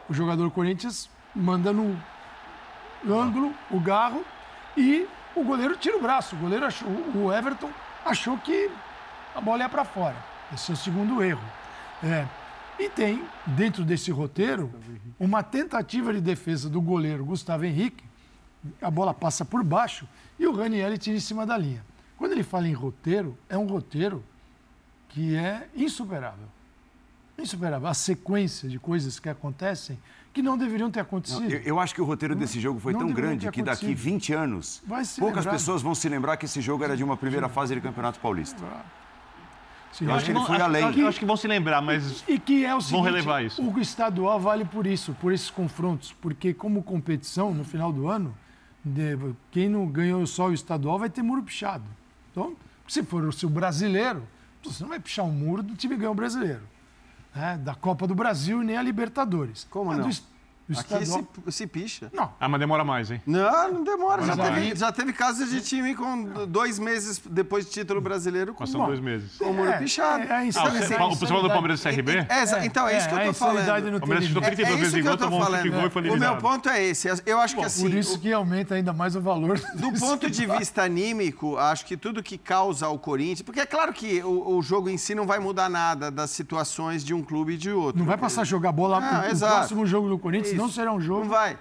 O 0.09 0.15
jogador 0.15 0.51
Corinthians 0.51 1.11
manda 1.35 1.73
no 1.73 2.01
ângulo 3.07 3.55
o 3.71 3.79
garro 3.79 4.25
e 4.77 5.07
o 5.37 5.45
goleiro 5.45 5.77
tira 5.77 5.97
o 5.97 6.01
braço. 6.01 6.35
O 6.35 6.39
goleiro 6.39 6.65
achou, 6.65 6.89
o 7.15 7.33
Everton 7.33 7.71
achou 8.05 8.39
que 8.39 8.71
a 9.35 9.41
bola 9.41 9.63
ia 9.63 9.69
para 9.69 9.85
fora. 9.85 10.17
Esse 10.53 10.71
é 10.71 10.75
o 10.75 10.77
segundo 10.77 11.23
erro. 11.23 11.45
É. 12.03 12.27
E 12.79 12.89
tem, 12.89 13.25
dentro 13.47 13.85
desse 13.85 14.11
roteiro, 14.11 14.73
uma 15.19 15.43
tentativa 15.43 16.13
de 16.13 16.21
defesa 16.21 16.69
do 16.71 16.81
goleiro 16.81 17.25
Gustavo 17.25 17.65
Henrique. 17.65 18.05
A 18.81 18.91
bola 18.91 19.13
passa 19.13 19.45
por 19.45 19.63
baixo 19.63 20.09
e 20.39 20.47
o 20.47 20.55
Ranieri 20.55 20.97
tira 20.97 21.17
em 21.17 21.21
cima 21.21 21.45
da 21.45 21.57
linha. 21.59 21.85
Quando 22.17 22.33
ele 22.33 22.43
fala 22.43 22.67
em 22.69 22.73
roteiro, 22.73 23.37
é 23.49 23.59
um 23.59 23.67
roteiro 23.67 24.25
que 25.09 25.37
é 25.37 25.69
insuperável. 25.75 26.47
Insuperável. 27.39 27.89
A 27.89 27.95
sequência 27.95 28.69
de 28.69 28.79
coisas 28.79 29.21
que 29.21 29.29
acontecem 29.29 29.99
que 30.33 30.43
não 30.43 30.59
deveriam 30.59 30.91
ter 30.91 31.01
acontecido. 31.01 31.43
Não, 31.43 31.51
eu, 31.51 31.61
eu, 31.63 31.81
acho 31.81 31.95
que 31.95 32.01
o 32.01 32.05
roteiro 32.05 32.35
desse 32.35 32.61
jogo 32.61 32.79
foi 32.79 32.93
não 32.93 33.01
tão 33.01 33.13
grande 33.13 33.51
que 33.51 33.63
daqui 33.63 33.95
20 33.95 34.33
anos, 34.33 34.83
poucas 34.87 35.17
lembrado. 35.19 35.51
pessoas 35.51 35.83
vão 35.83 35.95
se 35.95 36.09
lembrar 36.09 36.37
que 36.37 36.45
esse 36.45 36.61
jogo 36.61 36.85
era 36.85 36.97
de 36.97 37.03
uma 37.03 37.17
primeira 37.17 37.49
fase 37.49 37.75
de 37.75 37.81
Campeonato 37.81 38.21
Paulista. 38.21 38.63
Sim, 39.93 40.05
eu 40.05 40.15
acho 40.15 40.27
que 40.27 40.31
ele 40.33 40.45
foi 40.45 40.61
além. 40.61 40.85
Acho, 40.85 41.07
acho 41.07 41.19
que 41.19 41.25
vão 41.25 41.37
se 41.37 41.49
lembrar, 41.49 41.81
mas 41.81 42.23
e, 42.29 42.39
que 42.39 42.65
é 42.65 42.75
o 42.75 42.81
seguinte, 42.81 42.97
vão 42.97 43.03
relevar 43.03 43.45
isso. 43.45 43.63
O 43.63 43.81
estadual 43.81 44.39
vale 44.39 44.65
por 44.65 44.87
isso, 44.87 45.15
por 45.15 45.33
esses 45.33 45.51
confrontos, 45.51 46.13
porque 46.21 46.53
como 46.53 46.83
competição 46.83 47.55
no 47.55 47.65
final 47.65 47.93
do 47.93 48.09
ano, 48.09 48.35
quem 49.51 49.69
não 49.69 49.87
ganhou 49.87 50.27
só 50.27 50.49
o 50.49 50.53
estadual 50.53 50.99
vai 50.99 51.09
ter 51.09 51.23
muro 51.23 51.43
pichado. 51.43 51.85
Então, 52.31 52.55
se 52.87 53.03
for 53.03 53.25
o 53.25 53.33
seu 53.33 53.49
brasileiro, 53.49 54.23
você 54.63 54.83
não 54.83 54.91
vai 54.91 55.01
pichar 55.01 55.25
um 55.25 55.33
muro 55.33 55.63
do 55.63 55.75
time 55.75 55.97
ganhou 55.97 56.13
o 56.13 56.17
brasileiro. 56.17 56.63
Né? 57.35 57.59
Da 57.59 57.75
Copa 57.75 58.07
do 58.07 58.15
Brasil 58.15 58.63
e 58.63 58.65
nem 58.65 58.77
a 58.77 58.83
Libertadores. 58.83 59.67
Como 59.71 59.93
não? 59.95 60.09
Do, 60.09 60.17
Aqui 60.77 61.07
se, 61.07 61.27
se, 61.49 61.67
picha. 61.67 62.11
Não. 62.13 62.31
Ah, 62.39 62.47
mas 62.47 62.61
demora 62.61 62.85
mais, 62.85 63.11
hein? 63.11 63.23
Não, 63.27 63.73
não 63.73 63.85
demora. 63.85 64.23
Já 64.23 64.37
teve, 64.37 64.77
já 64.77 64.93
teve, 64.93 65.13
casos 65.15 65.49
de 65.49 65.63
time 65.63 65.95
com 65.95 66.47
dois 66.47 66.79
meses 66.79 67.23
depois 67.25 67.65
de 67.65 67.71
título 67.71 68.03
brasileiro. 68.03 68.53
Com, 68.53 68.67
são 68.67 68.85
dois 68.85 69.01
meses. 69.01 69.39
Com 69.39 69.47
o 69.47 69.55
muro 69.55 69.71
é, 69.71 69.79
pichado. 69.79 70.25
É, 70.25 70.27
é, 70.27 70.49
ah, 70.49 70.71
você, 70.71 70.95
ah, 70.95 71.07
você 71.07 71.27
falou 71.27 71.43
do 71.43 71.49
Palmeiras 71.49 71.81
do 71.81 71.89
CRB? 71.89 72.27
É, 72.29 72.67
então, 72.67 72.87
é, 72.87 72.99
isso 72.99 73.09
que 73.09 73.15
eu 73.15 73.25
tô 73.25 73.33
falando. 73.33 73.97
O 73.97 74.01
Palmeiras 74.01 74.27
chutou 74.27 74.43
32 74.43 74.81
vezes 74.81 74.95
igual, 74.95 75.17
tomou 75.17 75.41
um 75.41 75.45
chute 75.47 75.71
gol 75.71 75.87
e 75.87 75.91
foi 75.91 76.03
eliminado. 76.03 76.29
O 76.29 76.33
meu 76.33 76.43
ponto 76.43 76.69
é 76.69 76.85
esse. 76.85 77.09
Eu 77.25 77.41
acho 77.41 77.57
que 77.57 77.65
assim... 77.65 77.89
Por 77.89 77.95
isso 77.95 78.19
que 78.19 78.31
aumenta 78.31 78.75
ainda 78.75 78.93
mais 78.93 79.17
o 79.17 79.23
valor. 79.23 79.59
Do 79.75 79.93
ponto 79.99 80.29
de 80.29 80.47
vista 80.47 80.83
anímico, 80.83 81.57
acho 81.57 81.87
que 81.87 81.97
tudo 81.97 82.23
que 82.23 82.37
causa 82.37 82.89
o 82.89 82.99
Corinthians... 82.99 83.43
Porque 83.43 83.61
é 83.61 83.67
claro 83.67 83.93
que 83.93 84.23
o, 84.23 84.57
o 84.57 84.63
jogo 84.63 84.91
em 84.91 84.99
si 84.99 85.15
não 85.15 85.27
vai 85.27 85.39
mudar 85.39 85.71
nada 85.71 86.11
das 86.11 86.31
situações 86.31 87.03
de 87.03 87.15
um 87.15 87.23
clube 87.23 87.55
e 87.55 87.57
de 87.57 87.71
outro. 87.71 87.99
Não 87.99 88.07
vai 88.07 88.19
passar 88.19 88.43
a 88.43 88.45
jogar 88.45 88.73
bola... 88.73 88.99
Ah, 88.99 89.33
o 89.33 89.39
próximo 89.39 89.87
jogo 89.87 90.09
do 90.09 90.19
Corinthians 90.19 90.58
não 90.59 90.69
será 90.69 90.93
um 90.93 91.01
jogo 91.01 91.25
vai. 91.25 91.59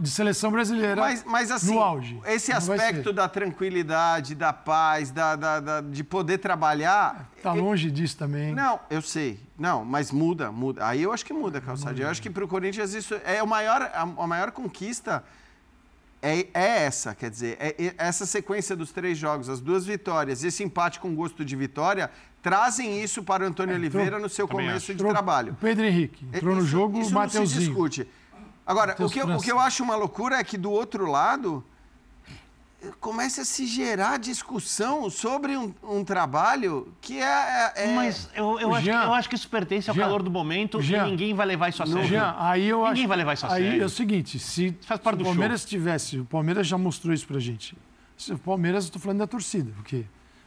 de 0.00 0.10
seleção 0.10 0.50
brasileira 0.50 0.96
mas, 0.96 1.22
mas 1.24 1.50
assim, 1.50 1.74
no 1.74 1.80
auge. 1.80 2.18
Esse 2.26 2.50
aspecto 2.50 3.12
da 3.12 3.28
tranquilidade, 3.28 4.34
da 4.34 4.52
paz, 4.52 5.10
da, 5.10 5.36
da, 5.36 5.60
da 5.60 5.80
de 5.82 6.02
poder 6.02 6.38
trabalhar. 6.38 7.30
Está 7.36 7.52
longe 7.52 7.90
disso 7.90 8.16
também. 8.16 8.54
Não, 8.54 8.80
eu 8.88 9.02
sei. 9.02 9.38
Não, 9.58 9.84
mas 9.84 10.10
muda, 10.10 10.50
muda. 10.50 10.86
Aí 10.86 11.02
eu 11.02 11.12
acho 11.12 11.26
que 11.26 11.32
muda, 11.32 11.60
Calçadinho. 11.60 12.06
Eu 12.06 12.10
acho 12.10 12.22
que 12.22 12.30
para 12.30 12.44
o 12.44 12.48
Corinthians 12.48 12.94
isso 12.94 13.14
é 13.24 13.42
o 13.42 13.46
maior, 13.46 13.82
a, 13.82 14.02
a 14.02 14.26
maior 14.26 14.50
conquista. 14.50 15.22
É, 16.26 16.46
é, 16.54 16.84
essa, 16.86 17.14
quer 17.14 17.28
dizer, 17.28 17.58
é, 17.60 17.74
é, 17.78 17.94
essa 17.98 18.24
sequência 18.24 18.74
dos 18.74 18.90
três 18.90 19.18
jogos, 19.18 19.50
as 19.50 19.60
duas 19.60 19.84
vitórias, 19.84 20.42
esse 20.42 20.64
empate 20.64 20.98
com 20.98 21.14
gosto 21.14 21.44
de 21.44 21.54
vitória, 21.54 22.10
trazem 22.44 23.02
isso 23.02 23.22
para 23.22 23.42
o 23.42 23.46
Antônio 23.46 23.72
é, 23.72 23.76
Oliveira 23.76 24.18
no 24.18 24.28
seu 24.28 24.46
começo 24.46 24.92
acho. 24.92 24.94
de 24.94 25.02
trabalho. 25.02 25.54
O 25.54 25.56
Pedro 25.56 25.86
Henrique 25.86 26.26
entrou 26.30 26.54
no 26.54 26.66
jogo, 26.66 26.98
o 26.98 27.10
Mateuzinho. 27.10 27.40
Não 27.40 27.46
se 27.46 27.58
discute. 27.58 28.08
Agora, 28.66 28.94
o 28.98 29.08
que, 29.08 29.18
eu, 29.18 29.28
o 29.28 29.40
que 29.40 29.50
eu 29.50 29.58
acho 29.58 29.82
uma 29.82 29.96
loucura 29.96 30.36
é 30.36 30.44
que 30.44 30.58
do 30.58 30.70
outro 30.70 31.10
lado 31.10 31.64
começa 33.00 33.40
a 33.40 33.44
se 33.46 33.66
gerar 33.66 34.18
discussão 34.18 35.08
sobre 35.08 35.56
um, 35.56 35.72
um 35.82 36.04
trabalho 36.04 36.92
que 37.00 37.18
é. 37.18 37.72
é... 37.76 37.84
é 37.84 37.94
Mas 37.94 38.28
eu, 38.34 38.60
eu, 38.60 38.74
acho, 38.74 38.84
Jean, 38.84 39.04
eu 39.04 39.14
acho 39.14 39.28
que 39.28 39.34
isso 39.36 39.48
pertence 39.48 39.88
ao 39.88 39.96
Jean, 39.96 40.04
calor 40.04 40.22
do 40.22 40.30
momento 40.30 40.82
Jean, 40.82 41.06
e 41.06 41.10
ninguém 41.10 41.32
vai 41.32 41.46
levar 41.46 41.70
isso 41.70 41.82
a 41.82 41.86
sério. 41.86 42.04
Jean, 42.04 42.36
aí 42.38 42.66
eu 42.66 42.84
ninguém 42.84 43.04
acho, 43.04 43.08
vai 43.08 43.16
levar 43.16 43.32
isso 43.32 43.46
a 43.46 43.50
sério. 43.50 43.72
Aí 43.72 43.80
é 43.80 43.84
o 43.86 43.88
seguinte: 43.88 44.38
se, 44.38 44.76
se 44.78 44.92
o 44.92 44.98
Palmeiras 44.98 45.62
show. 45.62 45.70
tivesse. 45.70 46.18
O 46.18 46.26
Palmeiras 46.26 46.66
já 46.66 46.76
mostrou 46.76 47.14
isso 47.14 47.26
pra 47.26 47.40
gente. 47.40 47.74
Se 48.18 48.34
o 48.34 48.38
Palmeiras, 48.38 48.84
eu 48.84 48.92
tô 48.92 48.98
falando 48.98 49.20
da 49.20 49.26
torcida, 49.26 49.72
porque 49.76 50.04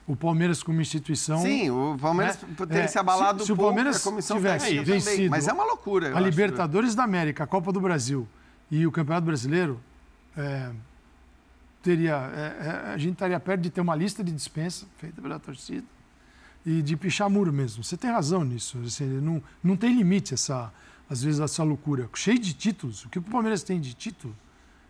o 0.07 0.15
Palmeiras 0.15 0.63
como 0.63 0.79
instituição. 0.79 1.41
Sim, 1.41 1.69
o 1.69 1.97
Palmeiras 1.99 2.41
né? 2.41 2.47
teria 2.55 2.83
é, 2.83 2.87
se 2.87 2.97
abalado 2.97 3.41
se, 3.41 3.47
se 3.47 3.51
o 3.51 3.57
Palmeiras 3.57 4.01
tivesse 4.01 4.79
vencido 4.79 5.03
também, 5.03 5.29
mas 5.29 5.47
é 5.47 5.53
uma 5.53 5.65
loucura. 5.65 6.15
A 6.17 6.19
Libertadores 6.19 6.95
da 6.95 7.03
América, 7.03 7.43
a 7.43 7.47
Copa 7.47 7.73
do 7.73 7.81
Brasil 7.81 8.25
e 8.71 8.87
o 8.87 8.91
Campeonato 8.91 9.25
Brasileiro, 9.25 9.79
é, 10.35 10.71
teria, 11.83 12.15
é, 12.33 12.67
é, 12.67 12.93
a 12.93 12.97
gente 12.97 13.13
estaria 13.13 13.39
perto 13.39 13.61
de 13.61 13.69
ter 13.69 13.81
uma 13.81 13.95
lista 13.95 14.23
de 14.23 14.31
dispensa 14.31 14.85
feita 14.97 15.21
pela 15.21 15.39
torcida 15.39 15.85
e 16.65 16.81
de 16.81 16.95
pichar 16.95 17.29
muro 17.29 17.51
mesmo. 17.51 17.83
Você 17.83 17.97
tem 17.97 18.09
razão 18.09 18.45
nisso. 18.45 18.77
Assim, 18.85 19.05
não, 19.05 19.43
não 19.61 19.75
tem 19.75 19.93
limite 19.93 20.33
essa, 20.33 20.71
às 21.09 21.21
vezes 21.21 21.39
essa 21.39 21.63
loucura. 21.63 22.09
Cheio 22.13 22.39
de 22.39 22.53
títulos. 22.53 23.03
O 23.05 23.09
que 23.09 23.19
o 23.19 23.21
Palmeiras 23.21 23.61
tem 23.61 23.79
de 23.79 23.93
título? 23.93 24.35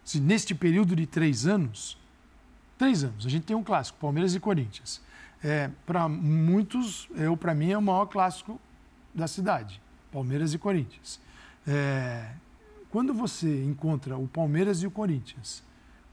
Se 0.04 0.20
neste 0.20 0.56
período 0.56 0.96
de 0.96 1.06
três 1.06 1.46
anos, 1.48 1.98
três 2.78 3.04
anos, 3.04 3.26
a 3.26 3.30
gente 3.30 3.46
tem 3.46 3.56
um 3.56 3.64
clássico, 3.64 3.98
Palmeiras 4.00 4.36
e 4.36 4.40
Corinthians 4.40 5.02
é, 5.44 5.70
para 5.86 6.08
muitos, 6.08 7.08
eu 7.16 7.36
para 7.38 7.54
mim 7.54 7.72
é 7.72 7.78
o 7.78 7.82
maior 7.82 8.06
clássico 8.06 8.60
da 9.14 9.28
cidade, 9.28 9.82
Palmeiras 10.12 10.54
e 10.54 10.58
Corinthians. 10.58 11.20
É, 11.66 12.32
quando 12.90 13.14
você 13.14 13.64
encontra 13.64 14.18
o 14.18 14.28
Palmeiras 14.28 14.82
e 14.82 14.88
o 14.88 14.92
Corinthians, 14.92 15.64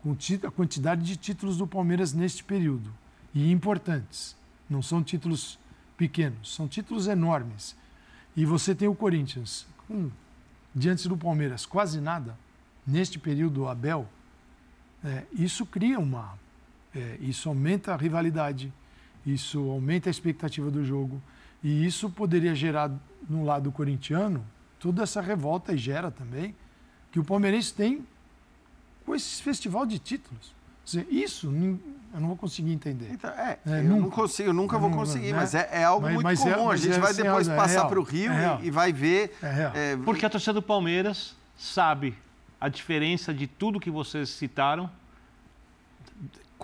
com 0.03 0.15
a 0.47 0.51
quantidade 0.51 1.03
de 1.03 1.17
títulos 1.17 1.57
do 1.57 1.67
Palmeiras 1.67 2.13
neste 2.13 2.45
período, 2.45 2.93
e 3.33 3.51
importantes, 3.51 4.37
não 4.69 4.83
são 4.83 5.03
títulos 5.03 5.59
pequenos, 5.97 6.55
são 6.55 6.69
títulos 6.69 7.07
enormes, 7.07 7.75
e 8.37 8.45
você 8.45 8.75
tem 8.75 8.89
o 8.89 8.95
Corinthians 8.95 9.67
com, 9.87 10.11
diante 10.75 11.09
do 11.09 11.17
Palmeiras 11.17 11.65
quase 11.65 12.01
nada, 12.01 12.37
neste 12.87 13.19
período 13.19 13.67
Abel, 13.67 14.09
é, 15.03 15.25
isso 15.33 15.65
cria 15.65 15.99
uma. 15.99 16.39
É, 16.95 17.19
isso 17.21 17.49
aumenta 17.49 17.93
a 17.93 17.97
rivalidade, 17.97 18.73
isso 19.27 19.71
aumenta 19.71 20.09
a 20.09 20.13
expectativa 20.13 20.71
do 20.71 20.85
jogo 20.85 21.21
e 21.63 21.85
isso 21.85 22.11
poderia 22.11 22.55
gerar 22.55 22.91
no 23.29 23.45
lado 23.45 23.73
corintiano 23.73 24.45
toda 24.79 25.03
essa 25.03 25.21
revolta 25.21 25.73
e 25.73 25.79
gera 25.79 26.11
também 26.11 26.55
que 27.11 27.19
o 27.19 27.25
palmeirense 27.25 27.73
tem 27.73 28.07
com 29.05 29.15
esse 29.15 29.43
festival 29.43 29.87
de 29.87 29.99
títulos. 29.99 30.55
Dizer, 30.85 31.07
isso 31.11 31.47
eu 31.47 32.21
não 32.21 32.29
vou 32.29 32.37
conseguir 32.37 32.73
entender. 32.73 33.09
Então, 33.11 33.31
é, 33.31 33.59
é, 33.67 33.79
eu 33.81 33.85
nunca, 33.85 34.01
não 34.03 34.11
consigo, 34.11 34.49
eu 34.51 34.53
nunca 34.53 34.79
vou 34.79 34.91
conseguir, 34.91 35.33
né? 35.33 35.39
mas 35.39 35.55
é, 35.55 35.69
é 35.73 35.85
algo 35.85 36.03
mas, 36.03 36.15
muito 36.15 36.25
mas 36.25 36.47
é 36.47 36.55
comum. 36.55 36.71
É, 36.71 36.75
a 36.75 36.77
gente 36.77 37.01
vai 37.01 37.11
assim, 37.11 37.23
depois 37.23 37.49
é 37.49 37.57
passar 37.57 37.87
para 37.87 37.99
o 37.99 38.03
Rio 38.03 38.31
e, 38.61 38.67
e, 38.67 38.71
vai 38.71 38.93
ver. 38.93 39.35
Porque 40.05 40.27
a 40.27 40.31
torcida 40.31 40.53
do 40.53 40.63
Palmeiras 40.63 41.35
sabe 41.57 42.15
a 42.61 42.69
diferença 42.69 43.33
de 43.33 43.47
tudo 43.47 43.81
que 43.81 43.91
vocês 43.91 44.29
citaram 44.29 44.91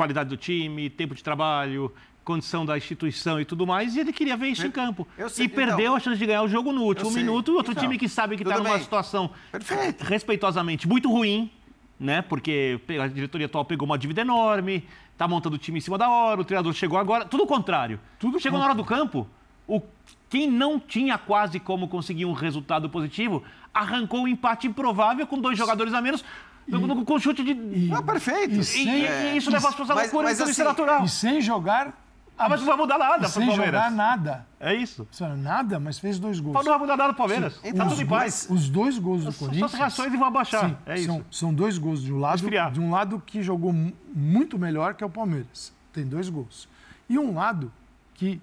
qualidade 0.01 0.31
do 0.31 0.37
time, 0.39 0.89
tempo 0.89 1.15
de 1.15 1.23
trabalho, 1.23 1.93
condição 2.25 2.65
da 2.65 2.75
instituição 2.79 3.39
e 3.39 3.45
tudo 3.45 3.67
mais, 3.67 3.95
e 3.95 4.01
ele 4.01 4.15
queria 4.15 4.35
ver 4.35 4.49
isso 4.49 4.67
em 4.67 4.71
campo. 4.71 5.07
Sei, 5.29 5.45
e 5.45 5.49
perdeu 5.49 5.79
então, 5.79 5.97
a 5.97 6.01
chance 6.01 6.19
de 6.19 6.25
ganhar 6.25 6.43
o 6.43 6.49
jogo 6.49 6.73
no 6.73 6.85
último 6.85 7.11
minuto. 7.11 7.55
Outro 7.55 7.73
então, 7.73 7.83
time 7.83 7.99
que 7.99 8.09
sabe 8.09 8.35
que 8.35 8.43
está 8.43 8.57
numa 8.57 8.71
bem. 8.71 8.81
situação 8.81 9.31
Perfeito. 9.53 10.03
respeitosamente 10.03 10.89
muito 10.89 11.11
ruim, 11.11 11.51
né? 11.99 12.23
Porque 12.23 12.81
a 12.99 13.09
diretoria 13.09 13.45
atual 13.45 13.63
pegou 13.67 13.85
uma 13.85 13.99
dívida 13.99 14.23
enorme, 14.23 14.87
tá 15.19 15.29
montando 15.29 15.57
o 15.57 15.59
time 15.59 15.77
em 15.77 15.83
cima 15.83 15.99
da 15.99 16.09
hora, 16.09 16.41
o 16.41 16.45
treinador 16.45 16.73
chegou 16.73 16.99
agora, 16.99 17.27
tudo 17.27 17.43
o 17.43 17.47
contrário. 17.47 18.01
Tudo 18.19 18.41
chegou 18.41 18.59
na 18.59 18.65
hora 18.65 18.75
do 18.75 18.85
campo, 18.85 19.29
o 19.77 19.83
quem 20.29 20.49
não 20.49 20.79
tinha 20.79 21.19
quase 21.19 21.59
como 21.59 21.89
conseguir 21.89 22.25
um 22.25 22.33
resultado 22.33 22.89
positivo, 22.89 23.43
arrancou 23.75 24.21
um 24.21 24.29
empate 24.29 24.69
improvável 24.69 25.27
com 25.27 25.41
dois 25.41 25.59
jogadores 25.59 25.93
a 25.93 26.01
menos, 26.01 26.25
e, 26.69 27.05
com 27.05 27.19
chute 27.19 27.43
de. 27.43 27.53
E, 27.53 27.91
ah, 27.93 28.01
perfeito. 28.01 28.55
E, 28.55 28.65
sem, 28.65 29.05
e, 29.05 29.37
isso 29.37 29.51
leva 29.51 29.69
as 29.69 29.75
pessoas 29.75 29.91
à 29.91 29.95
loucura, 29.95 30.31
então 30.31 30.45
assim, 30.45 30.53
isso 30.53 30.63
é 30.63 30.65
natural. 30.65 31.05
E 31.05 31.09
sem 31.09 31.41
jogar 31.41 31.93
ah, 32.41 32.49
mas 32.49 32.61
não 32.61 32.67
vai 32.69 32.77
mudar 32.77 32.97
nada 32.97 33.29
Sem 33.29 33.47
Palmeiras. 33.47 33.75
jogar 33.75 33.91
nada. 33.91 34.47
É 34.59 34.75
isso. 34.75 35.07
Nada, 35.37 35.79
mas 35.79 35.99
fez 35.99 36.19
dois 36.19 36.41
gols. 36.41 36.55
Não 36.55 36.63
vai 36.63 36.79
mudar 36.79 36.97
nada 36.97 37.13
pro 37.13 37.19
Palmeiras. 37.19 37.61
Sim. 37.63 37.75
Tá 37.75 37.85
tudo 37.85 38.01
em 38.01 38.07
paz. 38.07 38.47
Os 38.49 38.71
dois 38.71 38.99
gols 38.99 39.27
do 39.27 39.33
Corinthians... 39.35 39.71
Só 39.71 39.77
reações 39.77 40.15
e 40.15 40.17
vão 40.17 40.29
abaixar. 40.29 40.71
Sim, 40.71 40.77
é 40.87 40.95
isso. 40.95 41.07
São, 41.07 41.25
são 41.31 41.55
dois 41.55 41.77
gols 41.77 42.03
de 42.03 42.11
um 42.11 42.19
lado, 42.19 42.41
de 42.73 42.81
um 42.81 42.91
lado 42.91 43.23
que 43.27 43.43
jogou 43.43 43.75
muito 44.15 44.59
melhor 44.59 44.95
que 44.95 45.05
é 45.05 45.07
o 45.07 45.11
Palmeiras. 45.11 45.71
Tem 45.93 46.07
dois 46.07 46.31
gols. 46.31 46.67
E 47.11 47.19
um 47.19 47.35
lado 47.35 47.71
que 48.15 48.41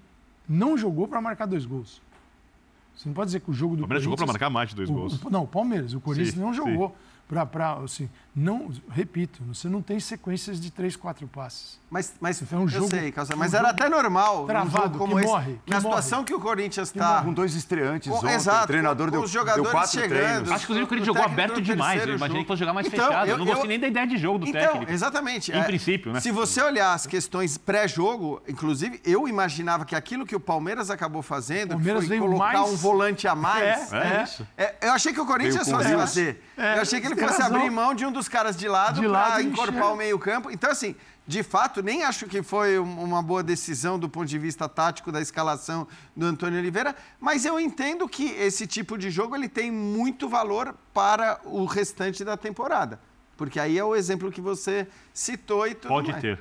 não 0.48 0.76
jogou 0.76 1.06
para 1.06 1.20
marcar 1.20 1.46
dois 1.46 1.66
gols. 1.66 2.00
Você 2.96 3.08
não 3.08 3.14
pode 3.14 3.28
dizer 3.28 3.40
que 3.40 3.50
o 3.50 3.54
jogo 3.54 3.76
do 3.76 3.80
o 3.80 3.82
Palmeiras 3.82 4.02
jogou 4.02 4.16
para 4.16 4.26
marcar 4.26 4.50
mais 4.50 4.70
de 4.70 4.76
dois 4.76 4.90
o, 4.90 4.92
gols. 4.92 5.22
O, 5.22 5.30
não, 5.30 5.44
o 5.44 5.46
Palmeiras. 5.46 5.94
O 5.94 6.00
Corinthians 6.00 6.34
sim, 6.34 6.40
não 6.40 6.52
jogou. 6.52 6.88
Sim 6.88 7.07
para 7.28 7.74
assim, 7.84 8.08
não, 8.34 8.70
repito, 8.90 9.42
você 9.44 9.68
não 9.68 9.82
tem 9.82 9.98
sequências 10.00 10.60
de 10.60 10.70
três, 10.70 10.96
quatro 10.96 11.26
passes. 11.26 11.78
Mas, 11.90 12.14
mas 12.20 12.40
é 12.40 12.56
um 12.56 12.68
jogo, 12.68 12.84
eu 12.84 12.90
sei, 12.90 13.10
Calça, 13.10 13.34
mas 13.34 13.52
um 13.52 13.56
era 13.56 13.70
até 13.70 13.88
normal. 13.88 14.46
Travado, 14.46 14.96
um 14.96 14.98
como 14.98 15.14
que 15.16 15.22
esse, 15.22 15.32
morre. 15.32 15.60
Que 15.64 15.70
na 15.72 15.80
morre. 15.80 15.88
situação 15.88 16.24
que 16.24 16.32
o 16.32 16.38
Corinthians 16.38 16.88
está. 16.88 17.22
Com 17.22 17.32
dois 17.32 17.54
estreantes, 17.54 18.12
ontem, 18.12 18.32
exato, 18.32 18.64
o 18.64 18.66
treinador 18.68 19.10
deu, 19.10 19.22
os 19.22 19.30
jogadores 19.30 19.64
deu 19.64 19.72
quatro 19.72 19.90
chegando, 19.90 20.18
treinos. 20.18 20.52
Acho 20.52 20.66
que 20.66 20.72
o 20.72 20.86
Corinthians 20.86 21.06
jogou 21.06 21.22
aberto 21.22 21.60
demais. 21.60 22.06
Eu 22.06 22.14
imaginei 22.14 22.42
que 22.42 22.48
fosse 22.48 22.60
jogar 22.60 22.72
mais 22.72 22.86
então, 22.86 23.06
fechado. 23.06 23.26
Eu, 23.26 23.32
eu 23.32 23.38
não 23.38 23.44
gostei 23.46 23.64
eu, 23.64 23.68
nem 23.68 23.80
da 23.80 23.88
ideia 23.88 24.06
de 24.06 24.16
jogo 24.16 24.38
do 24.38 24.46
então, 24.46 24.60
técnico. 24.60 24.92
Exatamente. 24.92 25.50
Em 25.50 25.58
é, 25.58 25.64
princípio, 25.64 26.12
né? 26.12 26.20
Se 26.20 26.30
você 26.30 26.62
olhar 26.62 26.92
as 26.92 27.06
questões 27.06 27.58
pré-jogo, 27.58 28.40
inclusive, 28.46 29.00
eu 29.04 29.26
imaginava 29.26 29.84
que 29.84 29.96
aquilo 29.96 30.24
que 30.24 30.36
o 30.36 30.40
Palmeiras 30.40 30.90
acabou 30.90 31.22
fazendo, 31.22 31.70
Palmeiras 31.70 32.06
foi 32.06 32.18
colocar 32.18 32.52
mais... 32.52 32.70
um 32.70 32.76
volante 32.76 33.26
a 33.26 33.34
mais. 33.34 33.92
É, 33.92 33.96
é 33.96 34.22
isso. 34.22 34.46
É, 34.56 34.74
eu 34.82 34.92
achei 34.92 35.12
que 35.12 35.20
o 35.20 35.26
Corinthians 35.26 35.68
fosse 35.68 35.92
fazer. 35.92 36.42
eu 36.56 36.82
achei 36.82 37.00
que 37.00 37.06
ele 37.06 37.17
fosse 37.18 37.42
abrir 37.42 37.70
mão 37.70 37.94
de 37.94 38.06
um 38.06 38.12
dos 38.12 38.28
caras 38.28 38.56
de 38.56 38.68
lado 38.68 39.02
para 39.02 39.42
encorpar 39.42 39.92
o 39.92 39.96
meio-campo. 39.96 40.50
Então, 40.50 40.70
assim, 40.70 40.94
de 41.26 41.42
fato, 41.42 41.82
nem 41.82 42.04
acho 42.04 42.26
que 42.26 42.42
foi 42.42 42.78
uma 42.78 43.22
boa 43.22 43.42
decisão 43.42 43.98
do 43.98 44.08
ponto 44.08 44.26
de 44.26 44.38
vista 44.38 44.66
tático 44.68 45.12
da 45.12 45.20
escalação 45.20 45.86
do 46.16 46.24
Antônio 46.24 46.58
Oliveira, 46.58 46.96
mas 47.20 47.44
eu 47.44 47.60
entendo 47.60 48.08
que 48.08 48.30
esse 48.30 48.66
tipo 48.66 48.96
de 48.96 49.10
jogo 49.10 49.36
ele 49.36 49.48
tem 49.48 49.70
muito 49.70 50.28
valor 50.28 50.74
para 50.94 51.38
o 51.44 51.66
restante 51.66 52.24
da 52.24 52.36
temporada. 52.36 52.98
Porque 53.36 53.60
aí 53.60 53.78
é 53.78 53.84
o 53.84 53.94
exemplo 53.94 54.32
que 54.32 54.40
você 54.40 54.88
citou 55.12 55.66
e 55.66 55.74
tudo 55.74 55.88
Pode 55.88 56.10
mais. 56.10 56.22
ter. 56.22 56.40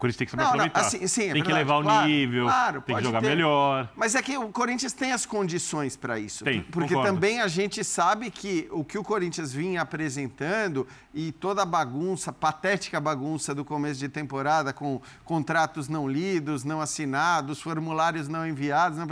Corinthians 0.00 0.16
tem 0.16 0.26
que 0.26 0.30
saber 0.30 0.42
não, 0.42 0.50
aproveitar. 0.50 0.80
Não, 0.80 0.86
assim, 0.86 1.06
sim, 1.06 1.28
é 1.28 1.32
tem 1.32 1.42
que 1.42 1.52
levar 1.52 1.76
o 1.78 1.82
claro, 1.82 2.08
nível, 2.08 2.46
claro, 2.46 2.82
tem 2.82 2.96
que 2.96 3.02
jogar 3.02 3.20
ter. 3.20 3.28
melhor. 3.28 3.88
Mas 3.94 4.14
é 4.14 4.22
que 4.22 4.36
o 4.36 4.48
Corinthians 4.48 4.92
tem 4.92 5.12
as 5.12 5.26
condições 5.26 5.96
para 5.96 6.18
isso. 6.18 6.42
Tem, 6.42 6.62
porque 6.62 6.94
concordo. 6.94 7.14
também 7.14 7.40
a 7.40 7.46
gente 7.46 7.84
sabe 7.84 8.30
que 8.30 8.66
o 8.70 8.84
que 8.84 8.98
o 8.98 9.04
Corinthians 9.04 9.52
vinha 9.52 9.82
apresentando 9.82 10.86
e 11.14 11.30
toda 11.32 11.62
a 11.62 11.66
bagunça, 11.66 12.32
patética 12.32 12.98
bagunça 13.00 13.54
do 13.54 13.64
começo 13.64 14.00
de 14.00 14.08
temporada, 14.08 14.72
com 14.72 15.00
contratos 15.24 15.88
não 15.88 16.08
lidos, 16.08 16.64
não 16.64 16.80
assinados, 16.80 17.60
formulários 17.60 18.26
não 18.26 18.46
enviados, 18.46 18.98
não 18.98 19.06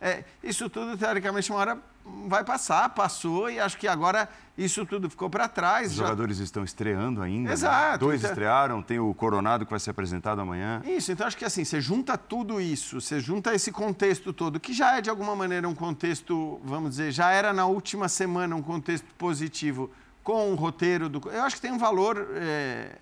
é, 0.00 0.24
isso 0.42 0.70
tudo, 0.70 0.96
teoricamente, 0.96 1.50
uma 1.50 1.60
hora 1.60 1.78
vai 2.04 2.44
passar, 2.44 2.88
passou 2.90 3.50
e 3.50 3.58
acho 3.58 3.78
que 3.78 3.86
agora 3.86 4.28
isso 4.56 4.84
tudo 4.84 5.08
ficou 5.08 5.30
para 5.30 5.48
trás. 5.48 5.90
Os 5.90 5.96
já... 5.96 6.04
jogadores 6.04 6.38
estão 6.38 6.64
estreando 6.64 7.22
ainda. 7.22 7.48
Né? 7.48 7.52
Exato. 7.54 7.92
Né? 7.92 7.98
Dois 7.98 8.20
então... 8.20 8.30
estrearam, 8.30 8.82
tem 8.82 8.98
o 8.98 9.12
Coronado 9.14 9.64
que 9.64 9.70
vai 9.70 9.80
ser 9.80 9.90
apresentado 9.90 10.40
amanhã. 10.40 10.82
Isso, 10.84 11.12
então 11.12 11.26
acho 11.26 11.36
que 11.36 11.44
assim, 11.44 11.64
você 11.64 11.80
junta 11.80 12.18
tudo 12.18 12.60
isso, 12.60 13.00
você 13.00 13.20
junta 13.20 13.54
esse 13.54 13.72
contexto 13.72 14.32
todo, 14.32 14.60
que 14.60 14.72
já 14.72 14.98
é 14.98 15.00
de 15.00 15.10
alguma 15.10 15.34
maneira 15.34 15.68
um 15.68 15.74
contexto, 15.74 16.60
vamos 16.64 16.90
dizer, 16.90 17.12
já 17.12 17.30
era 17.30 17.52
na 17.52 17.66
última 17.66 18.08
semana 18.08 18.54
um 18.54 18.62
contexto 18.62 19.06
positivo 19.16 19.90
com 20.22 20.52
o 20.52 20.54
roteiro 20.54 21.08
do. 21.08 21.28
Eu 21.30 21.42
acho 21.42 21.56
que 21.56 21.62
tem 21.62 21.72
um 21.72 21.78
valor. 21.78 22.28
É... 22.34 22.98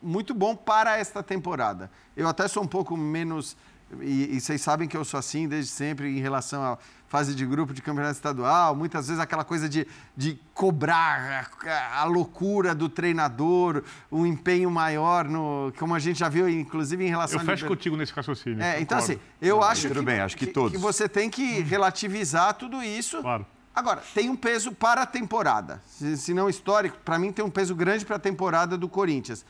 Muito 0.00 0.32
bom 0.32 0.54
para 0.54 0.96
esta 0.96 1.24
temporada. 1.24 1.90
Eu 2.16 2.28
até 2.28 2.46
sou 2.46 2.62
um 2.62 2.68
pouco 2.68 2.96
menos. 2.96 3.56
E, 4.00 4.36
e 4.36 4.40
vocês 4.40 4.60
sabem 4.60 4.86
que 4.86 4.96
eu 4.96 5.04
sou 5.04 5.18
assim 5.18 5.48
desde 5.48 5.72
sempre 5.72 6.16
em 6.16 6.20
relação 6.20 6.62
a 6.62 6.78
fase 7.08 7.34
de 7.34 7.44
grupo 7.46 7.72
de 7.72 7.80
campeonato 7.80 8.14
estadual, 8.14 8.76
muitas 8.76 9.08
vezes 9.08 9.20
aquela 9.20 9.44
coisa 9.44 9.68
de, 9.68 9.86
de 10.16 10.38
cobrar 10.52 11.50
a, 11.66 12.00
a 12.02 12.04
loucura 12.04 12.74
do 12.74 12.88
treinador, 12.88 13.82
um 14.12 14.26
empenho 14.26 14.70
maior, 14.70 15.24
no, 15.24 15.72
como 15.78 15.94
a 15.94 15.98
gente 15.98 16.18
já 16.18 16.28
viu, 16.28 16.48
inclusive 16.48 17.04
em 17.04 17.08
relação... 17.08 17.40
Eu 17.40 17.46
fecho 17.46 17.64
liber... 17.64 17.76
contigo 17.76 17.96
nesse 17.96 18.12
raciocínio. 18.12 18.62
É, 18.62 18.80
então, 18.80 18.98
assim, 18.98 19.18
eu 19.40 19.62
acho, 19.62 19.88
que, 19.88 20.02
bem, 20.02 20.20
acho 20.20 20.36
que, 20.36 20.46
que, 20.46 20.52
todos. 20.52 20.72
que 20.72 20.78
você 20.78 21.08
tem 21.08 21.30
que 21.30 21.60
relativizar 21.62 22.54
tudo 22.54 22.82
isso. 22.82 23.22
Claro. 23.22 23.46
Agora, 23.74 24.02
tem 24.12 24.28
um 24.28 24.36
peso 24.36 24.72
para 24.72 25.02
a 25.02 25.06
temporada. 25.06 25.80
Se, 25.86 26.16
se 26.16 26.34
não 26.34 26.48
histórico, 26.48 26.98
para 27.04 27.18
mim 27.18 27.32
tem 27.32 27.44
um 27.44 27.50
peso 27.50 27.74
grande 27.74 28.04
para 28.04 28.16
a 28.16 28.18
temporada 28.18 28.76
do 28.76 28.88
Corinthians. 28.88 29.46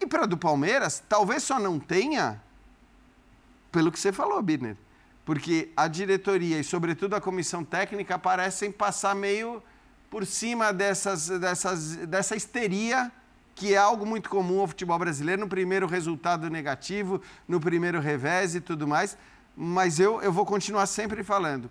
E 0.00 0.06
para 0.06 0.22
a 0.22 0.26
do 0.26 0.36
Palmeiras, 0.36 1.02
talvez 1.06 1.42
só 1.42 1.58
não 1.58 1.78
tenha 1.78 2.40
pelo 3.70 3.92
que 3.92 4.00
você 4.00 4.12
falou, 4.12 4.40
Birner 4.40 4.76
porque 5.26 5.70
a 5.76 5.88
diretoria 5.88 6.60
e, 6.60 6.64
sobretudo, 6.64 7.16
a 7.16 7.20
comissão 7.20 7.64
técnica 7.64 8.16
parecem 8.16 8.70
passar 8.70 9.12
meio 9.12 9.60
por 10.08 10.24
cima 10.24 10.72
dessas, 10.72 11.28
dessas, 11.28 11.96
dessa 11.96 12.36
histeria 12.36 13.10
que 13.56 13.74
é 13.74 13.76
algo 13.76 14.06
muito 14.06 14.28
comum 14.28 14.60
ao 14.60 14.68
futebol 14.68 14.98
brasileiro, 14.98 15.40
no 15.40 15.48
primeiro 15.48 15.86
resultado 15.86 16.48
negativo, 16.48 17.20
no 17.48 17.58
primeiro 17.58 17.98
revés 17.98 18.54
e 18.54 18.60
tudo 18.60 18.86
mais. 18.86 19.18
Mas 19.56 19.98
eu, 19.98 20.22
eu 20.22 20.30
vou 20.30 20.44
continuar 20.44 20.86
sempre 20.86 21.24
falando, 21.24 21.70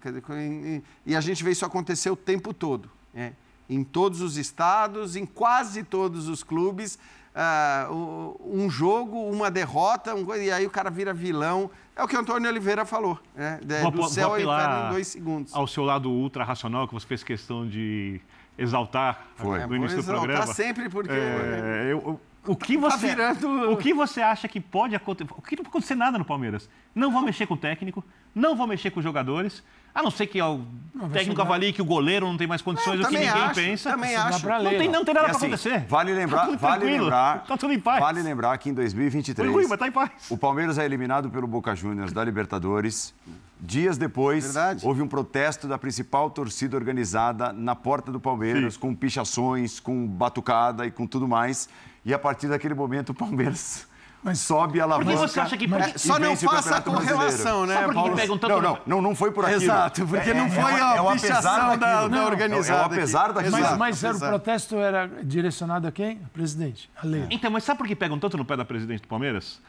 e 1.06 1.15
a 1.15 1.22
gente 1.22 1.44
vê 1.44 1.52
isso 1.52 1.63
acontecer 1.63 2.10
o 2.10 2.15
tempo 2.15 2.54
todo. 2.54 2.89
Né? 3.13 3.34
Em 3.70 3.84
todos 3.84 4.20
os 4.20 4.36
estados, 4.36 5.15
em 5.15 5.26
quase 5.26 5.84
todos 5.84 6.28
os 6.28 6.44
clubes, 6.44 6.98
uh, 7.36 8.39
um 8.45 8.69
jogo, 8.69 9.30
uma 9.30 9.52
derrota, 9.52 10.15
um, 10.15 10.36
e 10.36 10.52
aí 10.52 10.65
o 10.65 10.69
cara 10.69 10.89
vira 10.89 11.13
vilão. 11.13 11.69
É 11.95 12.04
o 12.04 12.08
que 12.08 12.15
o 12.15 12.19
Antônio 12.19 12.50
Oliveira 12.50 12.86
falou, 12.86 13.19
né? 13.36 13.60
De, 13.63 13.91
do 13.91 14.08
céu 14.08 14.32
ao 14.32 14.39
inferno 14.39 14.88
em 14.88 14.89
dois 14.91 15.08
segundos. 15.08 15.54
Ao 15.54 15.67
seu 15.67 15.84
lado 15.84 16.10
ultra-racional, 16.10 16.88
que 16.88 16.93
você 16.93 17.06
fez 17.08 17.24
questão 17.24 17.67
de 17.67 18.19
exaltar 18.58 19.28
Foi. 19.36 19.65
no 19.65 19.76
início 19.76 19.98
do 19.98 20.04
programa. 20.04 20.48
sempre 20.48 20.89
porque... 20.89 21.12
É, 21.12 21.89
eu, 21.91 22.19
o 22.48 22.56
que 22.56 22.78
tá 22.78 22.89
você, 22.89 23.08
tá 23.08 23.34
virando... 23.34 23.71
o 23.71 23.78
que 23.78 23.93
você 23.93 24.21
acha 24.21 24.48
que 24.48 24.60
pode 24.60 24.95
acontecer? 24.95 25.32
O 25.36 25.41
que 25.41 25.56
não 25.56 25.63
pode 25.63 25.69
acontecer 25.69 25.95
nada 25.95 26.17
no 26.17 26.26
Palmeiras? 26.26 26.69
Não 26.93 27.12
vou 27.12 27.21
mexer 27.21 27.48
com 27.48 27.56
o 27.56 27.58
técnico, 27.58 28.04
não 28.34 28.56
vou 28.56 28.67
mexer 28.67 28.91
com 28.91 29.00
os 29.00 29.04
jogadores. 29.04 29.63
A 29.96 30.04
não 30.04 30.12
ser 30.12 30.28
que 30.28 30.42
o 30.42 30.60
não, 30.94 31.10
técnico 31.10 31.42
avalie 31.42 31.72
que 31.72 31.82
o 31.82 31.86
goleiro 31.86 32.26
não 32.26 32.36
tem 32.36 32.46
mais 32.46 32.62
condições 32.62 33.00
do 33.00 33.08
que 33.08 33.14
ninguém 33.14 33.30
acho, 33.30 33.56
pensa. 33.56 33.92
Também 33.92 34.14
acho. 34.14 34.46
Não 34.46 34.72
tem, 34.72 34.90
não 34.90 35.06
tem 35.06 35.14
nada 35.14 35.28
para 35.28 35.38
assim, 35.38 35.46
acontecer. 35.46 35.86
Vale 35.88 36.14
lembrar, 36.14 36.48
tá 36.48 36.56
vale 36.58 36.86
lembrar, 36.86 37.46
tá 37.46 37.56
tudo 37.56 37.72
em 37.72 37.80
paz. 37.80 38.02
Vale 38.02 38.22
lembrar 38.22 38.58
que 38.58 38.70
em 38.70 38.74
2023 38.74 39.50
Foi 39.50 39.62
ruim, 39.62 39.70
mas 39.70 39.80
tá 39.80 39.88
em 39.88 39.92
paz. 39.94 40.12
o 40.30 40.38
Palmeiras 40.38 40.78
é 40.78 40.84
eliminado 40.84 41.30
pelo 41.30 41.48
Boca 41.48 41.74
Juniors 41.74 42.12
da 42.12 42.24
Libertadores. 42.26 43.14
Dias 43.58 43.98
depois, 43.98 44.44
Verdade. 44.44 44.86
houve 44.86 45.02
um 45.02 45.08
protesto 45.08 45.66
da 45.66 45.78
principal 45.78 46.30
torcida 46.30 46.76
organizada 46.76 47.54
na 47.54 47.74
porta 47.74 48.12
do 48.12 48.20
Palmeiras, 48.20 48.74
Sim. 48.74 48.80
com 48.82 48.94
pichações, 48.94 49.80
com 49.80 50.06
batucada 50.06 50.86
e 50.86 50.92
com 50.92 51.08
tudo 51.08 51.26
mais. 51.26 51.70
E 52.04 52.14
a 52.14 52.20
partir 52.20 52.50
daquele 52.50 52.74
momento, 52.74 53.10
o 53.10 53.14
Palmeiras 53.14 53.88
mas 54.26 54.40
sobe 54.40 54.82
a 54.82 54.86
alavanca. 54.86 55.06
Por 55.06 55.22
que 55.22 55.28
você 55.28 55.40
acha 55.40 55.56
que... 55.56 55.68
Mas, 55.68 56.02
só 56.02 56.18
não 56.18 56.36
faça 56.36 56.78
a 56.78 56.82
correlação, 56.82 57.68
né, 57.68 57.88
Paulo? 57.94 58.16
Não, 58.50 58.60
não, 58.60 58.80
não, 58.84 59.02
não 59.04 59.16
foi 59.16 59.32
por 59.32 59.46
aquilo. 59.46 59.62
Exato, 59.62 60.04
porque 60.08 60.32
é, 60.32 60.34
não 60.34 60.50
foi 60.50 60.64
é, 60.64 60.82
a 60.82 60.96
é, 60.96 61.12
pichação 61.12 61.78
da, 61.78 62.08
da 62.08 62.26
organizada. 62.26 62.96
É 62.96 62.98
o 62.98 63.00
apesar 63.00 63.34
daquilo. 63.34 63.52
Mas, 63.52 63.78
mas 63.78 64.04
era, 64.04 64.18
o 64.18 64.20
protesto 64.20 64.78
era 64.78 65.08
direcionado 65.22 65.88
a 65.88 65.92
quem? 65.92 66.20
A 66.26 66.30
presidente, 66.30 66.90
a 66.98 67.06
lei. 67.06 67.28
Então, 67.30 67.52
mas 67.52 67.64
sabe 67.64 67.78
por 67.78 67.86
que 67.86 67.96
pegam 67.96 68.18
tanto 68.18 68.36
no 68.36 68.44
pé 68.44 68.58
da 68.58 68.66
presidente 68.66 69.02
do 69.02 69.08
Palmeiras? 69.08 69.62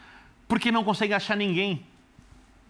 Porque 0.48 0.72
não 0.72 0.82
conseguem 0.82 1.14
achar 1.14 1.36
ninguém 1.36 1.86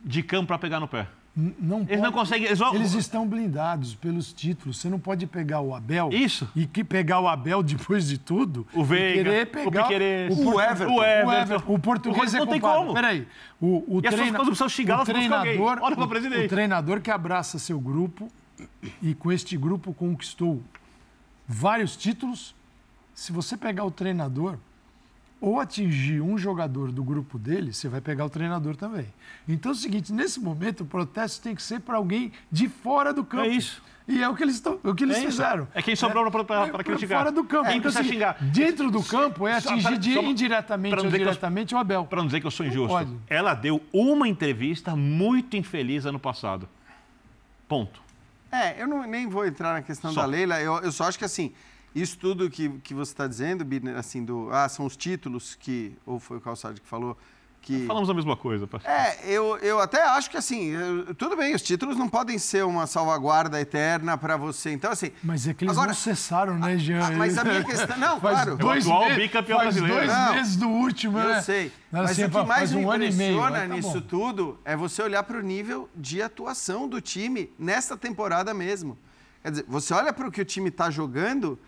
de 0.05 0.25
campo 0.25 0.49
para 0.49 0.59
pegar 0.59 0.81
no 0.81 0.89
pé. 0.89 1.07
Não 1.37 1.81
eles 1.81 1.89
pode, 1.89 2.01
não 2.01 2.13
conseguem. 2.13 2.47
Eles... 2.47 2.61
eles... 2.73 2.95
estão 2.95 3.29
blindados 3.29 3.95
pelos 3.95 4.33
títulos. 4.33 4.79
Você 4.79 4.89
não 4.89 4.99
pode 4.99 5.27
pegar 5.27 5.61
o 5.61 5.75
Abel. 5.75 6.09
Isso. 6.11 6.49
E 6.57 6.67
que 6.67 6.83
pegar 6.83 7.21
o 7.21 7.29
Abel 7.29 7.63
depois 7.63 8.09
de 8.09 8.17
tudo. 8.17 8.67
O 8.73 8.83
Veiga, 8.83 9.23
querer 9.23 9.47
pegar 9.51 9.81
o, 9.81 9.83
Piqueires, 9.83 10.39
o, 10.39 10.55
o, 10.55 10.61
Everton, 10.61 10.95
o, 10.95 11.05
Everton, 11.05 11.75
o 11.75 11.79
português 11.79 12.33
o 12.33 12.37
é 12.37 12.41
não 12.41 12.47
tem 12.47 12.59
como. 12.59 12.95
Peraí. 12.95 13.29
O, 13.61 13.97
o, 13.97 13.99
e 13.99 14.03
treina, 14.03 14.41
as 14.41 14.73
xingar, 14.73 15.03
o 15.03 15.05
treinador, 15.05 15.79
Olha 15.83 15.95
para 15.95 16.07
presidente. 16.09 16.47
O 16.47 16.49
treinador 16.49 17.03
que 17.03 17.11
abraça 17.11 17.59
seu 17.59 17.79
grupo 17.79 18.29
e 19.03 19.15
com 19.15 19.31
este 19.31 19.59
grupo 19.59 19.93
conquistou 19.93 20.63
vários 21.47 21.99
títulos. 21.99 22.55
Se 23.15 23.31
você 23.31 23.59
pegar 23.59 23.85
o 23.85 23.91
treinador, 23.91 24.57
ou 25.41 25.61
atingir 25.61 26.21
um 26.21 26.39
jogador 26.39 26.91
do 26.91 27.05
grupo 27.05 27.39
dele, 27.39 27.73
você 27.73 27.89
vai 27.89 28.01
pegar 28.01 28.25
o 28.25 28.31
treinador 28.31 28.77
também. 28.77 29.07
Então 29.47 29.73
é 29.73 29.75
o 29.75 29.77
seguinte, 29.77 30.13
nesse 30.13 30.41
momento 30.41 30.83
o 30.83 30.87
protesto 30.87 31.43
tem 31.43 31.55
que 31.55 31.63
ser 31.63 31.81
para 31.81 31.97
alguém 31.97 32.33
de 32.51 32.69
fora 32.69 33.13
do 33.13 33.25
campo. 33.25 33.45
É 33.45 33.49
isso. 33.49 33.83
E 34.09 34.23
é 34.23 34.29
o 34.29 34.37
que 34.37 34.45
eles, 34.45 34.61
tão, 34.61 34.79
o 34.85 34.95
que 34.95 35.03
eles 35.03 35.17
é 35.17 35.21
fizeram. 35.21 35.67
É 35.75 35.83
quem 35.83 35.97
sobrou 35.97 36.25
é, 36.29 36.31
para 36.31 36.85
criticar. 36.85 37.19
Fora 37.19 37.33
do 37.33 37.43
campo. 37.43 37.69
É, 37.69 37.77
então, 37.77 37.91
assim, 37.91 38.05
xingar. 38.05 38.37
Dentro 38.41 38.89
do 38.89 39.03
campo 39.03 39.49
é 39.49 39.55
atingir 39.55 40.15
só, 40.15 40.23
indiretamente 40.23 40.97
ou 40.97 41.11
diretamente 41.11 41.73
eu, 41.73 41.79
o 41.79 41.81
Abel. 41.81 42.05
Para 42.05 42.19
não 42.19 42.27
dizer 42.27 42.41
que 42.41 42.47
eu 42.47 42.51
sou 42.51 42.65
injusto. 42.65 42.97
Ela 43.29 43.53
deu 43.53 43.83
uma 43.93 44.29
entrevista 44.29 44.95
muito 44.95 45.57
infeliz 45.57 46.07
ano 46.07 46.21
passado. 46.21 46.69
Ponto. 47.67 48.01
É, 48.53 48.81
eu 48.81 48.87
não, 48.87 49.05
nem 49.05 49.27
vou 49.27 49.45
entrar 49.45 49.73
na 49.73 49.83
questão 49.83 50.13
só. 50.13 50.21
da 50.21 50.27
Leila. 50.27 50.61
Eu, 50.61 50.79
eu 50.79 50.93
só 50.93 51.09
acho 51.09 51.19
que 51.19 51.25
assim, 51.25 51.53
isso 51.97 52.19
tudo 52.19 52.51
que, 52.51 52.69
que 52.81 52.93
você 52.93 53.13
está 53.13 53.27
dizendo, 53.27 53.65
Bidner, 53.65 53.97
assim, 53.97 54.25
do, 54.25 54.51
ah, 54.53 54.69
são 54.69 54.85
os 54.85 54.97
títulos 54.97 55.55
que, 55.55 55.97
ou 56.05 56.21
foi 56.21 56.37
o 56.37 56.41
Calçado 56.41 56.81
que 56.81 56.87
falou, 56.87 57.17
que... 57.67 57.85
Falamos 57.85 58.09
a 58.09 58.15
mesma 58.15 58.37
coisa. 58.37 58.65
Pastor. 58.65 58.89
É, 58.89 59.19
eu, 59.25 59.57
eu 59.59 59.81
até 59.81 60.01
acho 60.05 60.31
que 60.31 60.37
assim, 60.37 60.67
eu, 60.69 61.13
tudo 61.17 61.37
bem, 61.37 61.53
os 61.53 61.63
títulos 61.63 61.97
não 61.97 62.09
podem 62.09 62.39
ser 62.39 62.65
uma 62.65 62.87
salvaguarda 62.87 63.61
eterna 63.61 64.17
para 64.17 64.37
você. 64.37 64.71
Então, 64.71 64.93
assim. 64.93 65.11
Mas 65.21 65.49
é 65.49 65.55
que 65.55 65.65
eles 65.65 65.73
agora, 65.73 65.89
não 65.89 65.95
cessaram, 65.97 66.57
né, 66.57 66.79
Jean? 66.79 67.05
A, 67.05 67.11
mas 67.11 67.37
a 67.37 67.43
minha 67.43 67.65
questão. 67.65 67.99
Não, 67.99 68.21
faz 68.23 68.35
claro. 68.35 68.57
Dois, 68.57 68.87
atual 68.87 69.13
bicampeão 69.17 69.59
faz 69.59 69.75
brasileiro. 69.75 70.07
dois 70.07 70.17
não, 70.17 70.35
meses 70.35 70.57
do 70.57 70.69
último, 70.69 71.19
eu 71.19 71.29
né? 71.29 71.39
Eu 71.39 71.43
sei. 71.43 71.73
Mas 71.91 72.11
assim, 72.13 72.25
o 72.25 72.31
que 72.31 72.43
mais 72.45 72.73
um 72.73 72.79
me 72.79 72.85
impressiona 72.85 73.51
meio, 73.51 73.69
tá 73.69 73.75
nisso 73.75 74.01
bom. 74.01 74.07
tudo 74.07 74.61
é 74.65 74.77
você 74.77 75.03
olhar 75.03 75.25
para 75.25 75.37
o 75.37 75.43
nível 75.43 75.89
de 75.97 76.23
atuação 76.23 76.87
do 76.87 77.01
time 77.01 77.53
nesta 77.59 77.97
temporada 77.97 78.55
mesmo. 78.55 78.97
Quer 79.43 79.51
dizer, 79.51 79.65
você 79.67 79.93
olha 79.93 80.13
para 80.13 80.29
o 80.29 80.31
que 80.31 80.41
o 80.41 80.45
time 80.45 80.69
está 80.69 80.89
jogando. 80.89 81.59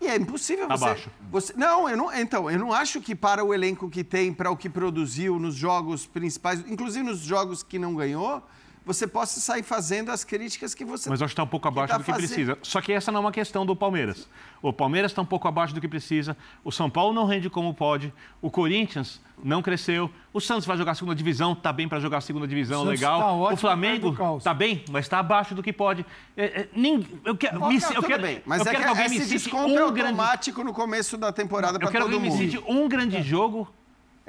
E 0.00 0.06
é 0.06 0.16
impossível 0.16 0.68
você, 0.68 0.84
Abaixo. 0.84 1.10
você. 1.30 1.52
Não, 1.56 1.88
eu 1.88 1.96
não. 1.96 2.14
Então, 2.14 2.50
eu 2.50 2.58
não 2.58 2.72
acho 2.72 3.00
que 3.00 3.14
para 3.14 3.44
o 3.44 3.52
elenco 3.52 3.90
que 3.90 4.04
tem, 4.04 4.32
para 4.32 4.50
o 4.50 4.56
que 4.56 4.68
produziu 4.68 5.38
nos 5.38 5.54
jogos 5.54 6.06
principais, 6.06 6.60
inclusive 6.68 7.04
nos 7.04 7.18
jogos 7.18 7.62
que 7.62 7.78
não 7.78 7.94
ganhou, 7.94 8.42
você 8.88 9.06
possa 9.06 9.38
sair 9.38 9.62
fazendo 9.62 10.10
as 10.10 10.24
críticas 10.24 10.74
que 10.74 10.82
você 10.82 11.10
Mas 11.10 11.20
eu 11.20 11.26
acho 11.26 11.32
que 11.32 11.34
está 11.34 11.42
um 11.42 11.46
pouco 11.46 11.68
abaixo 11.68 11.92
tá 11.92 11.98
do 11.98 12.04
que 12.04 12.10
fazendo. 12.10 12.26
precisa. 12.26 12.58
Só 12.62 12.80
que 12.80 12.90
essa 12.90 13.12
não 13.12 13.18
é 13.18 13.20
uma 13.20 13.32
questão 13.32 13.66
do 13.66 13.76
Palmeiras. 13.76 14.26
O 14.62 14.72
Palmeiras 14.72 15.10
está 15.10 15.20
um 15.20 15.26
pouco 15.26 15.46
abaixo 15.46 15.74
do 15.74 15.80
que 15.80 15.86
precisa. 15.86 16.34
O 16.64 16.72
São 16.72 16.88
Paulo 16.88 17.12
não 17.12 17.26
rende 17.26 17.50
como 17.50 17.74
pode. 17.74 18.10
O 18.40 18.50
Corinthians 18.50 19.20
não 19.44 19.60
cresceu. 19.60 20.10
O 20.32 20.40
Santos 20.40 20.64
vai 20.64 20.74
jogar 20.78 20.92
a 20.92 20.94
segunda 20.94 21.14
divisão, 21.14 21.52
está 21.52 21.70
bem 21.70 21.86
para 21.86 22.00
jogar 22.00 22.16
a 22.16 22.20
segunda 22.22 22.48
divisão, 22.48 22.80
o 22.80 22.84
legal. 22.84 23.20
Tá 23.20 23.32
ótimo, 23.32 23.54
o 23.54 23.56
Flamengo 23.58 24.36
está 24.38 24.54
bem, 24.54 24.82
mas 24.90 25.04
está 25.04 25.18
abaixo 25.18 25.54
do 25.54 25.62
que 25.62 25.72
pode. 25.72 26.06
É, 26.34 26.44
é, 26.62 26.68
nem, 26.74 27.06
eu 27.26 27.36
quero, 27.36 27.68
me, 27.68 27.76
eu 27.76 28.02
quero, 28.02 28.22
bem, 28.22 28.42
mas 28.46 28.64
eu 28.64 28.68
é 28.68 28.74
quero 28.74 28.78
que, 28.78 28.94
que 28.94 29.02
alguém 29.02 29.18
me 29.18 29.24
cite 29.24 29.54
um 29.54 29.84
automático 29.84 30.56
grande... 30.56 30.70
no 30.70 30.74
começo 30.74 31.18
da 31.18 31.30
temporada 31.30 31.78
para 31.78 31.90
todo 31.90 32.00
mundo. 32.00 32.06
Eu 32.06 32.20
quero 32.22 32.22
que 32.22 32.32
alguém 32.32 32.48
me 32.48 32.52
cite 32.52 32.64
um 32.66 32.88
grande 32.88 33.22
jogo 33.22 33.68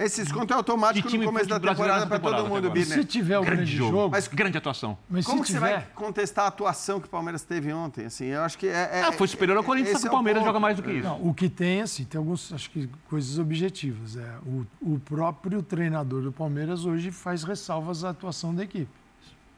esse 0.06 0.24
desconto 0.24 0.54
é 0.54 0.56
automático 0.56 1.10
no 1.10 1.26
começo 1.26 1.50
da 1.50 1.60
temporada 1.60 2.08
para 2.08 2.20
todo 2.20 2.48
mundo, 2.48 2.72
Birner. 2.72 2.98
Se 3.00 3.04
tiver 3.04 3.38
um 3.38 3.42
grande, 3.42 3.58
grande 3.58 3.76
jogo, 3.76 3.92
jogo, 3.92 4.12
mas 4.12 4.28
grande 4.28 4.58
atuação. 4.58 4.98
Mas 5.10 5.26
como 5.26 5.42
que 5.42 5.48
tiver... 5.48 5.60
você 5.60 5.74
vai 5.74 5.88
contestar 5.94 6.46
a 6.46 6.48
atuação 6.48 7.02
que 7.02 7.08
o 7.08 7.10
Palmeiras 7.10 7.44
teve 7.44 7.74
ontem? 7.74 8.06
Assim, 8.06 8.26
eu 8.26 8.42
acho 8.42 8.58
que 8.58 8.68
é, 8.68 8.90
é 8.94 9.04
ah, 9.04 9.12
foi 9.12 9.28
superior 9.28 9.58
ao 9.58 9.64
Corinthians, 9.64 9.98
só 9.98 10.04
que 10.04 10.08
o 10.08 10.12
Palmeiras 10.12 10.42
é 10.42 10.46
joga 10.46 10.60
mais 10.60 10.78
do 10.78 10.84
que 10.84 10.92
isso. 10.92 11.08
Não, 11.08 11.22
o 11.22 11.34
que 11.34 11.50
tem, 11.50 11.82
assim, 11.82 12.06
tem 12.06 12.18
algumas, 12.18 12.54
acho 12.54 12.70
que 12.70 12.90
coisas 13.10 13.38
objetivas. 13.38 14.16
É, 14.16 14.36
o, 14.46 14.66
o 14.82 15.00
próprio 15.00 15.62
treinador 15.62 16.22
do 16.22 16.32
Palmeiras 16.32 16.86
hoje 16.86 17.12
faz 17.12 17.44
ressalvas 17.44 18.06
à 18.06 18.12
atuação 18.12 18.56
da 18.56 18.64
equipe. 18.64 18.90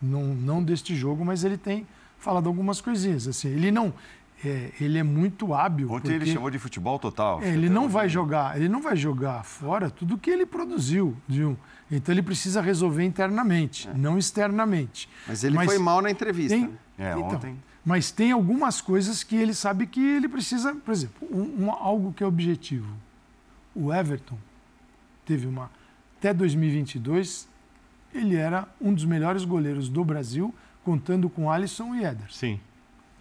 Não, 0.02 0.24
não 0.24 0.64
deste 0.64 0.96
jogo, 0.96 1.24
mas 1.24 1.44
ele 1.44 1.58
tem 1.58 1.86
falado 2.18 2.48
algumas 2.48 2.82
coisinhas. 2.82 3.28
Assim, 3.28 3.50
ele 3.50 3.70
não, 3.70 3.94
é, 4.44 4.72
ele 4.80 4.98
é 4.98 5.04
muito 5.04 5.54
hábil. 5.54 5.92
Ontem 5.92 6.14
ele 6.14 6.26
chamou 6.26 6.50
de 6.50 6.60
futebol 6.60 6.98
total. 6.98 7.42
É, 7.42 7.50
ele 7.50 7.70
não 7.70 7.88
vai 7.88 8.10
jogar, 8.10 8.58
ele 8.58 8.70
não 8.70 8.82
vai 8.82 8.96
jogar 8.96 9.44
fora 9.44 9.90
tudo 9.90 10.18
que 10.18 10.30
ele 10.30 10.46
produziu. 10.46 11.16
Um, 11.30 11.56
então 11.92 12.14
ele 12.14 12.22
precisa 12.22 12.62
resolver 12.62 13.04
internamente, 13.04 13.88
é. 13.88 13.94
não 13.94 14.18
externamente. 14.18 15.10
Mas 15.28 15.44
ele 15.44 15.56
mas 15.56 15.66
foi 15.66 15.78
mal 15.78 16.02
na 16.02 16.10
entrevista. 16.10 16.56
Tem, 16.56 16.70
é, 16.98 17.12
então, 17.12 17.24
ontem. 17.24 17.60
Mas 17.84 18.12
tem 18.12 18.32
algumas 18.32 18.80
coisas 18.80 19.24
que 19.24 19.36
ele 19.36 19.54
sabe 19.54 19.88
que 19.88 20.00
ele 20.00 20.28
precisa, 20.28 20.76
por 20.76 20.92
exemplo, 20.92 21.28
um, 21.32 21.66
um, 21.66 21.72
algo 21.72 22.14
que 22.14 22.24
é 22.24 22.28
objetivo. 22.28 22.88
O 23.76 23.94
Everton 23.94 24.38
teve 25.26 25.48
uma 25.48 25.70
até 26.20 26.34
2022 26.34 27.50
ele 28.14 28.36
era 28.36 28.68
um 28.80 28.94
dos 28.94 29.06
melhores 29.06 29.46
goleiros 29.46 29.90
do 29.90 30.04
Brasil, 30.04 30.54
contando 30.84 31.30
com 31.30 31.50
Alisson 31.50 31.96
e 31.96 32.04
Éder. 32.04 32.32
Sim. 32.32 32.60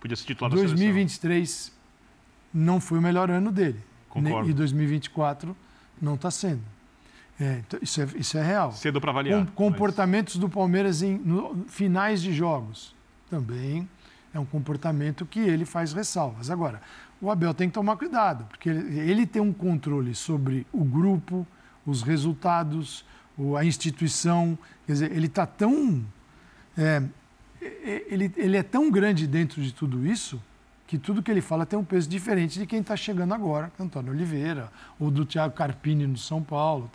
Podia 0.00 0.16
ser 0.16 0.24
titular 0.24 0.50
2023 0.50 1.72
não 2.52 2.80
foi 2.80 2.98
o 2.98 3.02
melhor 3.02 3.30
ano 3.30 3.52
dele. 3.52 3.80
Concordo. 4.08 4.50
E 4.50 4.52
2024 4.52 5.56
não 6.00 6.14
está 6.14 6.30
sendo. 6.30 6.62
É, 7.38 7.62
então, 7.66 7.80
isso, 7.82 8.02
é, 8.02 8.08
isso 8.16 8.36
é 8.36 8.42
real. 8.42 8.72
Cedo 8.72 9.00
para 9.00 9.10
avaliar. 9.10 9.46
Com, 9.46 9.70
comportamentos 9.70 10.34
mas... 10.34 10.40
do 10.40 10.48
Palmeiras 10.48 11.02
em 11.02 11.16
no, 11.18 11.64
finais 11.68 12.20
de 12.20 12.32
jogos 12.32 12.94
também 13.30 13.88
é 14.34 14.38
um 14.38 14.44
comportamento 14.44 15.24
que 15.24 15.40
ele 15.40 15.64
faz 15.64 15.92
ressalvas. 15.92 16.50
Agora, 16.50 16.82
o 17.20 17.30
Abel 17.30 17.54
tem 17.54 17.68
que 17.68 17.74
tomar 17.74 17.96
cuidado, 17.96 18.44
porque 18.44 18.68
ele, 18.68 18.98
ele 18.98 19.26
tem 19.26 19.40
um 19.40 19.52
controle 19.52 20.14
sobre 20.14 20.66
o 20.72 20.84
grupo, 20.84 21.46
os 21.86 22.02
resultados, 22.02 23.04
a 23.58 23.64
instituição. 23.64 24.58
Quer 24.86 24.92
dizer, 24.92 25.12
ele 25.12 25.26
está 25.26 25.46
tão 25.46 26.04
é, 26.76 27.02
ele, 27.60 28.32
ele 28.36 28.56
é 28.56 28.62
tão 28.62 28.90
grande 28.90 29.26
dentro 29.26 29.60
de 29.62 29.72
tudo 29.72 30.06
isso 30.06 30.40
que 30.86 30.98
tudo 30.98 31.22
que 31.22 31.30
ele 31.30 31.40
fala 31.40 31.64
tem 31.64 31.78
um 31.78 31.84
peso 31.84 32.08
diferente 32.08 32.58
de 32.58 32.66
quem 32.66 32.80
está 32.80 32.96
chegando 32.96 33.32
agora, 33.32 33.70
é 33.78 33.82
Antônio 33.82 34.12
Oliveira, 34.12 34.72
ou 34.98 35.08
do 35.08 35.24
Thiago 35.24 35.54
Carpini 35.54 36.04
no 36.04 36.18
São 36.18 36.42
Paulo. 36.42 36.90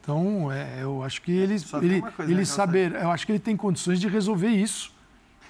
Então, 0.00 0.50
é, 0.50 0.82
eu 0.82 1.04
acho 1.04 1.22
que 1.22 1.30
ele, 1.30 1.54
ele, 1.80 2.02
ele 2.18 2.34
né, 2.34 2.44
saber, 2.44 2.92
eu 2.92 3.10
acho 3.10 3.24
que 3.24 3.30
ele 3.30 3.38
tem 3.38 3.56
condições 3.56 4.00
de 4.00 4.08
resolver 4.08 4.48
isso 4.48 4.95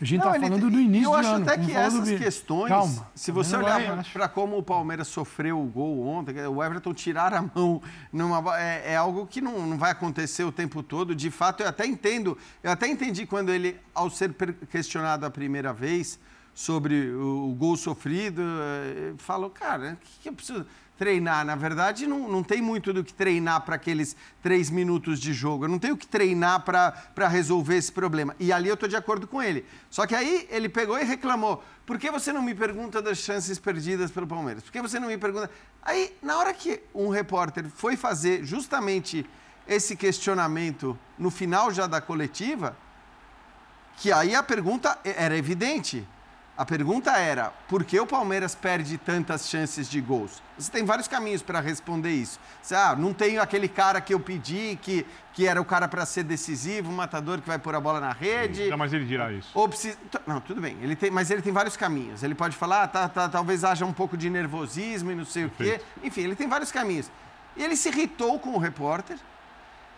a 0.00 0.04
gente 0.04 0.18
está 0.18 0.32
falando 0.32 0.70
do 0.70 0.80
início 0.80 1.11
do 1.11 1.14
ano. 1.14 1.28
Eu 1.28 1.35
acho 1.35 1.42
até 1.42 1.59
que 1.59 1.72
essas 1.72 2.11
questões, 2.11 2.68
Calma, 2.68 3.09
se 3.14 3.30
você 3.32 3.56
olhar 3.56 4.04
para 4.12 4.28
como 4.28 4.59
o 4.59 4.62
Palmeiras 4.62 5.09
sofreu 5.09 5.61
o 5.61 5.66
gol 5.66 6.06
ontem, 6.06 6.35
o 6.46 6.62
Everton 6.62 6.92
tirar 6.92 7.32
a 7.35 7.42
mão 7.42 7.82
numa, 8.12 8.59
é, 8.61 8.92
é, 8.92 8.96
algo 8.96 9.26
que 9.26 9.40
não, 9.40 9.66
não 9.66 9.78
vai 9.78 9.90
acontecer 9.90 10.44
o 10.44 10.52
tempo 10.52 10.82
todo. 10.82 11.14
De 11.14 11.30
fato, 11.30 11.62
eu 11.62 11.68
até 11.68 11.87
entendo, 11.87 12.37
eu 12.62 12.70
até 12.70 12.87
entendi 12.87 13.26
quando 13.26 13.50
ele, 13.50 13.78
ao 13.94 14.11
ser 14.11 14.35
questionado 14.70 15.24
a 15.24 15.30
primeira 15.30 15.72
vez 15.72 16.18
sobre 16.54 17.11
o, 17.11 17.50
o 17.50 17.54
gol 17.54 17.76
sofrido, 17.76 18.42
eh, 18.42 19.12
falou, 19.18 19.50
cara, 19.50 19.92
o 19.92 19.96
que, 19.96 20.11
que 20.22 20.28
eu 20.30 20.32
preciso 20.32 20.66
treinar. 20.98 21.44
Na 21.44 21.54
verdade, 21.54 22.06
não, 22.06 22.28
não 22.28 22.42
tem 22.42 22.61
muito 22.61 22.92
do 22.92 23.04
que 23.04 23.12
treinar 23.12 23.61
para 23.62 23.76
aqueles 23.76 24.16
três 24.42 24.70
minutos 24.70 25.20
de 25.20 25.32
jogo. 25.32 25.64
Eu 25.64 25.68
não 25.68 25.78
tenho 25.78 25.96
que 25.96 26.06
treinar 26.06 26.64
para 26.64 27.28
resolver 27.28 27.76
esse 27.76 27.92
problema. 27.92 28.35
E 28.38 28.52
ali 28.52 28.68
eu 28.68 28.74
estou 28.74 28.88
de 28.88 28.96
acordo 28.96 29.26
com 29.26 29.42
ele. 29.42 29.64
Só 29.90 30.06
que 30.06 30.14
aí 30.14 30.46
ele 30.50 30.68
pegou 30.68 30.98
e 30.98 31.04
reclamou. 31.04 31.62
Por 31.85 31.98
que 31.98 32.11
você 32.11 32.32
não 32.32 32.42
me 32.42 32.54
pergunta 32.54 33.00
das 33.00 33.18
chances 33.18 33.59
perdidas 33.59 34.11
pelo 34.11 34.26
Palmeiras? 34.26 34.62
Por 34.62 34.72
que 34.72 34.82
você 34.82 34.98
não 34.98 35.09
me 35.09 35.18
pergunta. 35.18 35.50
Aí, 35.82 36.16
na 36.22 36.37
hora 36.37 36.52
que 36.52 36.80
um 36.94 37.09
repórter 37.09 37.66
foi 37.68 37.96
fazer 37.96 38.44
justamente 38.44 39.24
esse 39.68 39.96
questionamento 39.96 40.98
no 41.18 41.30
final 41.30 41.70
já 41.72 41.87
da 41.87 42.00
coletiva, 42.00 42.76
que 43.98 44.12
aí 44.12 44.35
a 44.35 44.42
pergunta 44.42 44.98
era 45.04 45.37
evidente. 45.37 46.06
A 46.57 46.64
pergunta 46.64 47.11
era: 47.12 47.53
por 47.69 47.85
que 47.85 48.01
o 48.01 48.07
Palmeiras 48.07 48.55
perde 48.55 48.97
tantas 48.97 49.49
chances 49.49 49.90
de 49.90 50.01
gols? 50.01 50.42
Você 50.57 50.73
tem 50.73 50.85
vários 50.85 51.07
caminhos 51.07 51.42
para 51.42 51.61
responder 51.61 52.11
isso. 52.11 52.40
Você, 52.62 52.75
ah, 52.75 52.97
não 52.97 53.12
tenho 53.12 53.42
aquele 53.42 53.69
cara 53.69 54.01
que 54.01 54.14
eu 54.14 54.19
pedi, 54.19 54.79
que, 54.81 55.07
que 55.35 55.47
era 55.47 55.61
o 55.61 55.64
cara 55.66 55.87
para 55.87 56.07
ser 56.07 56.23
decisivo, 56.23 56.90
o 56.90 56.92
matador 56.95 57.42
que 57.42 57.47
vai 57.47 57.59
pôr 57.59 57.75
a 57.75 57.81
bola 57.81 58.01
na 58.01 58.11
rede. 58.11 58.71
Não, 58.71 58.79
mas 58.79 58.92
ele 58.95 59.05
dirá 59.05 59.31
isso. 59.31 59.51
Ou 59.53 59.69
precisa... 59.69 59.99
Não, 60.27 60.40
tudo 60.40 60.62
bem. 60.62 60.79
Ele 60.81 60.97
tem, 60.97 61.11
mas 61.11 61.31
ele 61.31 61.42
tem 61.42 61.53
vários 61.53 61.77
caminhos. 61.77 62.23
Ele 62.23 62.35
pode 62.35 62.57
falar, 62.57 62.85
ah, 62.85 62.88
tá, 62.88 63.09
tá, 63.09 63.29
talvez 63.29 63.62
haja 63.62 63.85
um 63.85 63.92
pouco 63.92 64.16
de 64.16 64.31
nervosismo 64.31 65.12
e 65.12 65.14
não 65.14 65.27
sei 65.27 65.49
Perfeito. 65.49 65.83
o 65.83 66.01
quê. 66.01 66.07
Enfim, 66.07 66.23
ele 66.23 66.35
tem 66.35 66.49
vários 66.49 66.73
caminhos. 66.73 67.11
E 67.55 67.62
ele 67.62 67.77
se 67.77 67.90
irritou 67.90 68.38
com 68.38 68.55
o 68.55 68.59
repórter 68.59 69.19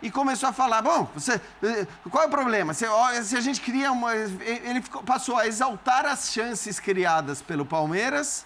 e 0.01 0.09
começou 0.09 0.49
a 0.49 0.53
falar: 0.53 0.81
bom, 0.81 1.09
você, 1.13 1.41
eh, 1.63 1.87
qual 2.09 2.23
é 2.23 2.27
o 2.27 2.29
problema? 2.29 2.73
Se, 2.73 2.85
se 3.23 3.37
a 3.37 3.41
gente 3.41 3.61
cria 3.61 3.91
uma. 3.91 4.15
Ele 4.15 4.81
ficou, 4.81 5.03
passou 5.03 5.37
a 5.37 5.47
exaltar 5.47 6.05
as 6.05 6.31
chances 6.31 6.79
criadas 6.79 7.41
pelo 7.41 7.65
Palmeiras 7.65 8.45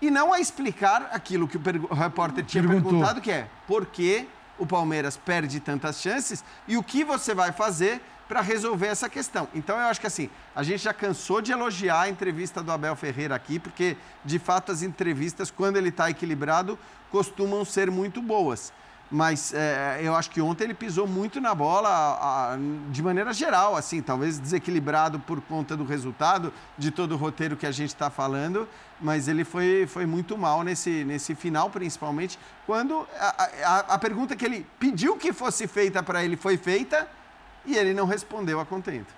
e 0.00 0.10
não 0.10 0.32
a 0.32 0.40
explicar 0.40 1.10
aquilo 1.12 1.46
que 1.46 1.56
o, 1.56 1.94
repórter 1.94 2.44
tinha 2.44 2.62
Perguntou. 2.62 2.90
perguntado, 2.90 3.20
que 3.20 3.30
é 3.30 3.48
por 3.66 3.86
que 3.86 4.28
o 4.58 4.66
Palmeiras 4.66 5.16
perde 5.16 5.60
tantas 5.60 6.00
chances 6.00 6.44
e 6.66 6.76
o 6.76 6.82
que 6.82 7.04
você 7.04 7.34
vai 7.34 7.52
fazer 7.52 8.00
para 8.28 8.40
resolver 8.40 8.86
essa 8.86 9.08
questão. 9.08 9.48
Então 9.52 9.76
eu 9.76 9.86
acho 9.86 10.00
que 10.00 10.06
assim, 10.06 10.30
a 10.54 10.62
gente 10.62 10.84
já 10.84 10.94
cansou 10.94 11.42
de 11.42 11.50
elogiar 11.50 12.02
a 12.02 12.08
entrevista 12.08 12.62
do 12.62 12.70
Abel 12.70 12.94
Ferreira 12.94 13.34
aqui, 13.34 13.58
porque 13.58 13.96
de 14.24 14.38
fato 14.38 14.70
as 14.70 14.82
entrevistas, 14.82 15.50
quando 15.50 15.76
ele 15.76 15.88
está 15.88 16.08
equilibrado, 16.08 16.78
costumam 17.10 17.64
ser 17.64 17.90
muito 17.90 18.22
boas. 18.22 18.72
Mas 19.10 19.52
é, 19.52 19.98
eu 20.02 20.14
acho 20.14 20.30
que 20.30 20.40
ontem 20.40 20.64
ele 20.64 20.74
pisou 20.74 21.04
muito 21.04 21.40
na 21.40 21.52
bola 21.52 21.88
a, 21.88 22.52
a, 22.52 22.58
de 22.90 23.02
maneira 23.02 23.32
geral, 23.32 23.74
assim, 23.74 24.00
talvez 24.00 24.38
desequilibrado 24.38 25.18
por 25.18 25.40
conta 25.40 25.76
do 25.76 25.84
resultado 25.84 26.52
de 26.78 26.92
todo 26.92 27.12
o 27.12 27.16
roteiro 27.16 27.56
que 27.56 27.66
a 27.66 27.72
gente 27.72 27.88
está 27.88 28.08
falando, 28.08 28.68
mas 29.00 29.26
ele 29.26 29.44
foi, 29.44 29.84
foi 29.88 30.06
muito 30.06 30.38
mal 30.38 30.62
nesse, 30.62 31.02
nesse 31.04 31.34
final, 31.34 31.68
principalmente, 31.70 32.38
quando 32.64 33.04
a, 33.18 33.48
a, 33.64 33.78
a 33.94 33.98
pergunta 33.98 34.36
que 34.36 34.44
ele 34.44 34.64
pediu 34.78 35.16
que 35.16 35.32
fosse 35.32 35.66
feita 35.66 36.04
para 36.04 36.24
ele 36.24 36.36
foi 36.36 36.56
feita 36.56 37.08
e 37.66 37.76
ele 37.76 37.92
não 37.92 38.06
respondeu 38.06 38.60
a 38.60 38.64
contento. 38.64 39.12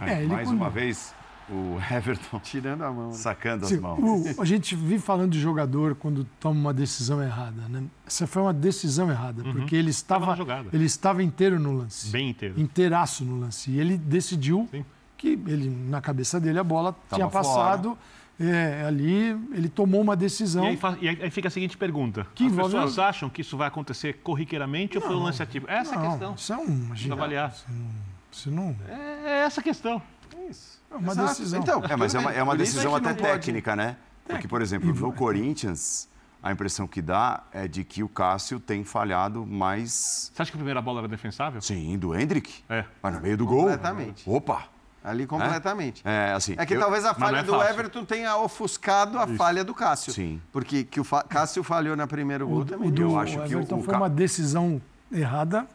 É, 0.00 0.22
mais 0.22 0.48
uma 0.48 0.70
vez, 0.70 1.12
o 1.50 1.78
Everton 1.90 2.38
tirando 2.40 2.82
a 2.82 2.92
mão, 2.92 3.08
né? 3.08 3.14
sacando 3.14 3.66
Sim, 3.66 3.76
as 3.76 3.80
mãos. 3.80 4.36
O, 4.36 4.42
a 4.42 4.44
gente 4.44 4.74
vive 4.74 4.98
falando 4.98 5.32
de 5.32 5.40
jogador 5.40 5.94
quando 5.94 6.24
toma 6.38 6.58
uma 6.58 6.74
decisão 6.74 7.22
errada, 7.22 7.68
né? 7.68 7.84
Essa 8.06 8.26
foi 8.26 8.42
uma 8.42 8.52
decisão 8.52 9.10
errada, 9.10 9.42
uhum. 9.42 9.52
porque 9.52 9.74
ele 9.74 9.90
estava 9.90 10.36
ele 10.72 10.84
estava 10.84 11.22
inteiro 11.22 11.58
no 11.58 11.72
lance. 11.72 12.10
Bem 12.10 12.30
inteiro. 12.30 12.60
Inteiraço 12.60 13.24
no 13.24 13.38
lance. 13.38 13.70
E 13.70 13.80
ele 13.80 13.96
decidiu 13.96 14.68
Sim. 14.70 14.84
que 15.16 15.40
ele 15.46 15.70
na 15.70 16.00
cabeça 16.00 16.38
dele 16.38 16.58
a 16.58 16.64
bola 16.64 16.92
Tava 16.92 17.14
tinha 17.14 17.28
passado. 17.28 17.96
É, 18.40 18.84
ali 18.86 19.30
ele 19.52 19.68
tomou 19.68 20.00
uma 20.00 20.14
decisão. 20.14 20.64
E 20.64 20.68
aí, 20.68 20.78
e 21.00 21.08
aí, 21.24 21.30
fica 21.30 21.48
a 21.48 21.50
seguinte 21.50 21.76
pergunta: 21.76 22.24
que 22.36 22.46
As 22.46 22.52
envolve... 22.52 22.74
pessoas 22.74 22.98
acham 22.98 23.28
que 23.28 23.40
isso 23.40 23.56
vai 23.56 23.66
acontecer 23.66 24.20
corriqueiramente 24.22 24.94
não, 24.94 25.02
ou 25.02 25.08
foi 25.08 25.16
um 25.16 25.22
lance 25.24 25.42
ativo? 25.42 25.66
Essa 25.68 25.96
não, 25.96 26.02
é 26.02 26.06
a 26.06 26.10
questão. 26.10 26.34
Isso 26.34 26.52
é 26.52 26.56
um. 26.56 27.12
avaliar. 27.12 27.50
Isso 27.50 27.66
não, 27.68 27.90
isso 28.30 28.50
não... 28.50 28.76
É, 28.88 29.30
é 29.30 29.38
essa 29.40 29.60
a 29.60 29.64
questão. 29.64 30.00
Isso. 30.48 30.82
É 30.90 30.96
uma 30.96 31.12
Exato. 31.12 31.28
decisão. 31.28 31.60
Então, 31.60 31.82
é, 31.88 31.96
mas 31.96 32.14
é 32.14 32.18
uma, 32.18 32.32
é 32.32 32.42
uma 32.42 32.56
decisão 32.56 32.94
até 32.94 33.12
técnica, 33.12 33.72
pode... 33.72 33.86
né? 33.86 33.96
Porque, 34.26 34.48
por 34.48 34.60
exemplo, 34.60 34.92
no 34.92 35.12
Corinthians, 35.12 36.08
a 36.42 36.52
impressão 36.52 36.86
que 36.86 37.02
dá 37.02 37.42
é 37.52 37.66
de 37.66 37.82
que 37.84 38.02
o 38.02 38.08
Cássio 38.08 38.60
tem 38.60 38.84
falhado 38.84 39.46
mais. 39.46 40.30
Você 40.32 40.42
acha 40.42 40.50
que 40.50 40.56
a 40.56 40.60
primeira 40.60 40.80
bola 40.80 41.00
era 41.00 41.08
defensável? 41.08 41.60
Sim, 41.60 41.98
do 41.98 42.14
Hendrick. 42.14 42.62
É. 42.68 42.84
Mas 43.02 43.14
no 43.14 43.20
meio 43.20 43.36
do 43.36 43.46
gol. 43.46 43.62
Completamente. 43.62 44.28
Opa! 44.28 44.64
Ali 45.02 45.26
completamente. 45.26 46.02
É, 46.04 46.30
é 46.30 46.32
assim. 46.32 46.54
É 46.58 46.66
que 46.66 46.74
eu... 46.74 46.80
talvez 46.80 47.04
a 47.04 47.14
falha 47.14 47.38
é 47.38 47.42
do 47.42 47.62
Everton 47.62 48.04
tenha 48.04 48.36
ofuscado 48.36 49.18
a 49.18 49.24
Isso. 49.24 49.36
falha 49.36 49.64
do 49.64 49.72
Cássio. 49.72 50.12
Sim. 50.12 50.40
Porque 50.52 50.84
que 50.84 51.00
o 51.00 51.04
Fa... 51.04 51.22
Cássio 51.22 51.62
falhou 51.62 51.96
na 51.96 52.06
primeira 52.06 52.44
gol 52.44 52.58
o, 52.58 52.64
também. 52.64 52.88
O 52.88 52.90
do, 52.90 53.02
eu 53.02 53.18
acho 53.18 53.38
o 53.38 53.44
que 53.44 53.54
o, 53.54 53.62
o 53.62 53.82
foi 53.82 53.94
uma 53.94 54.10
decisão 54.10 54.82
errada 55.10 55.66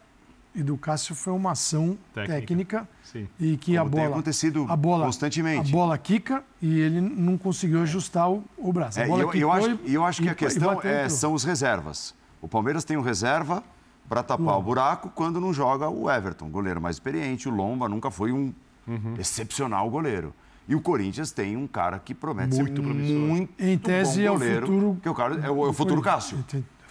e 0.54 0.62
do 0.62 0.76
Cássio 0.76 1.14
foi 1.14 1.32
uma 1.32 1.52
ação 1.52 1.98
técnica, 2.14 2.86
técnica 3.12 3.28
e 3.40 3.56
que 3.56 3.76
Como 3.76 3.80
a 3.80 3.84
bola 3.84 4.02
tem 4.02 4.12
acontecido 4.12 4.66
a 4.68 4.76
bola, 4.76 5.06
constantemente. 5.06 5.68
A 5.68 5.72
bola 5.72 5.98
quica 5.98 6.44
e 6.62 6.80
ele 6.80 7.00
não 7.00 7.36
conseguiu 7.36 7.82
ajustar 7.82 8.30
o, 8.30 8.44
o 8.56 8.72
braço. 8.72 9.00
É, 9.00 9.08
eu, 9.08 9.32
eu, 9.32 9.52
acho, 9.52 9.78
e, 9.84 9.94
eu 9.94 10.04
acho 10.04 10.22
que 10.22 10.28
e, 10.28 10.30
a 10.30 10.34
questão 10.34 10.80
é, 10.82 11.08
são 11.08 11.32
os 11.32 11.44
reservas. 11.44 12.14
O 12.40 12.48
Palmeiras 12.48 12.84
tem 12.84 12.96
um 12.96 13.02
reserva 13.02 13.64
para 14.08 14.22
tapar 14.22 14.46
Lomba. 14.46 14.58
o 14.58 14.62
buraco 14.62 15.10
quando 15.14 15.40
não 15.40 15.52
joga 15.52 15.88
o 15.88 16.10
Everton, 16.10 16.48
goleiro 16.48 16.80
mais 16.80 16.96
experiente. 16.96 17.48
O 17.48 17.52
Lomba 17.52 17.88
nunca 17.88 18.10
foi 18.10 18.32
um 18.32 18.52
uhum. 18.86 19.14
excepcional 19.18 19.88
goleiro. 19.90 20.32
E 20.66 20.74
o 20.74 20.80
Corinthians 20.80 21.30
tem 21.30 21.56
um 21.56 21.66
cara 21.66 21.98
que 21.98 22.14
promete 22.14 22.56
muito 22.56 22.82
ser 22.82 22.88
muito 22.88 23.52
em 23.62 23.76
tese 23.76 24.26
bom 24.26 24.32
goleiro, 24.32 24.66
é 24.66 24.68
o 24.68 24.72
futuro 24.72 24.98
que 25.02 25.08
é 25.08 25.10
o, 25.10 25.14
cara, 25.14 25.34
é 25.34 25.50
o, 25.50 25.66
é 25.66 25.68
o 25.68 25.72
futuro 25.74 26.00
Cássio. 26.00 26.42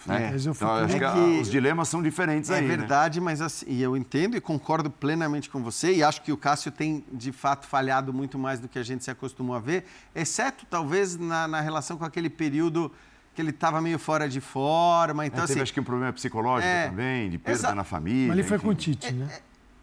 Né? 0.06 0.32
É. 0.32 0.36
Então, 0.36 0.70
acho 0.70 0.96
que, 0.96 1.04
é 1.04 1.12
que 1.12 1.40
os 1.40 1.50
dilemas 1.50 1.88
são 1.88 2.02
diferentes 2.02 2.50
é 2.50 2.58
aí. 2.58 2.64
É 2.64 2.68
verdade, 2.68 3.20
né? 3.20 3.24
mas 3.24 3.40
assim, 3.40 3.66
e 3.68 3.82
eu 3.82 3.96
entendo 3.96 4.36
e 4.36 4.40
concordo 4.40 4.90
plenamente 4.90 5.48
com 5.48 5.62
você, 5.62 5.94
e 5.94 6.02
acho 6.02 6.22
que 6.22 6.32
o 6.32 6.36
Cássio 6.36 6.70
tem, 6.70 7.04
de 7.12 7.32
fato, 7.32 7.66
falhado 7.66 8.12
muito 8.12 8.38
mais 8.38 8.60
do 8.60 8.68
que 8.68 8.78
a 8.78 8.82
gente 8.82 9.04
se 9.04 9.10
acostumou 9.10 9.56
a 9.56 9.60
ver, 9.60 9.84
exceto 10.14 10.66
talvez 10.68 11.16
na, 11.16 11.48
na 11.48 11.60
relação 11.60 11.96
com 11.96 12.04
aquele 12.04 12.30
período 12.30 12.92
que 13.34 13.42
ele 13.42 13.50
estava 13.50 13.80
meio 13.80 13.98
fora 13.98 14.28
de 14.28 14.40
forma. 14.40 15.26
Então, 15.26 15.38
é, 15.38 15.46
teve 15.46 15.52
assim, 15.54 15.62
acho 15.62 15.72
que 15.72 15.80
um 15.80 15.84
problema 15.84 16.12
psicológico 16.12 16.68
é, 16.68 16.88
também, 16.88 17.30
de 17.30 17.38
perda 17.38 17.74
na 17.74 17.84
família. 17.84 18.28
Mas 18.28 18.38
ele 18.38 18.46
foi 18.46 18.56
enfim. 18.56 18.66
com 18.66 18.72
o 18.72 18.74
Tite, 18.74 19.12
né? 19.12 19.28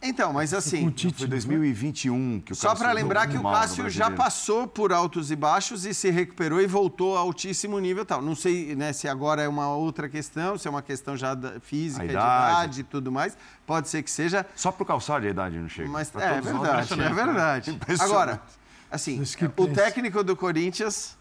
Então, 0.01 0.33
mas 0.33 0.53
assim. 0.53 0.87
O 0.87 0.91
Tite, 0.91 1.19
foi 1.19 1.27
2021 1.27 2.41
que 2.41 2.53
o 2.53 2.55
Só 2.55 2.73
para 2.73 2.91
lembrar 2.91 3.27
que 3.27 3.37
o 3.37 3.43
Cássio 3.43 3.89
já 3.89 4.09
passou 4.09 4.67
por 4.67 4.91
altos 4.91 5.29
e 5.29 5.35
baixos 5.35 5.85
e 5.85 5.93
se 5.93 6.09
recuperou 6.09 6.59
e 6.59 6.65
voltou 6.65 7.15
a 7.15 7.19
altíssimo 7.19 7.77
nível 7.79 8.03
tal. 8.03 8.21
Não 8.21 8.35
sei 8.35 8.75
né, 8.75 8.93
se 8.93 9.07
agora 9.07 9.43
é 9.43 9.47
uma 9.47 9.69
outra 9.69 10.09
questão, 10.09 10.57
se 10.57 10.67
é 10.67 10.71
uma 10.71 10.81
questão 10.81 11.15
já 11.15 11.35
da 11.35 11.59
física, 11.59 12.03
idade. 12.03 12.17
de 12.17 12.51
idade 12.51 12.81
e 12.81 12.83
tudo 12.83 13.11
mais. 13.11 13.37
Pode 13.65 13.89
ser 13.89 14.01
que 14.01 14.09
seja. 14.09 14.45
Só 14.55 14.71
para 14.71 14.83
o 14.83 14.85
calçado 14.85 15.25
a 15.25 15.29
idade 15.29 15.57
não 15.57 15.69
chega. 15.69 15.87
Mas 15.87 16.11
é, 16.15 16.37
é 16.37 16.41
verdade, 16.41 16.93
é 17.01 17.13
verdade. 17.13 17.79
Agora, 17.99 18.41
assim, 18.89 19.21
o 19.55 19.67
técnico 19.67 20.23
do 20.23 20.35
Corinthians 20.35 21.15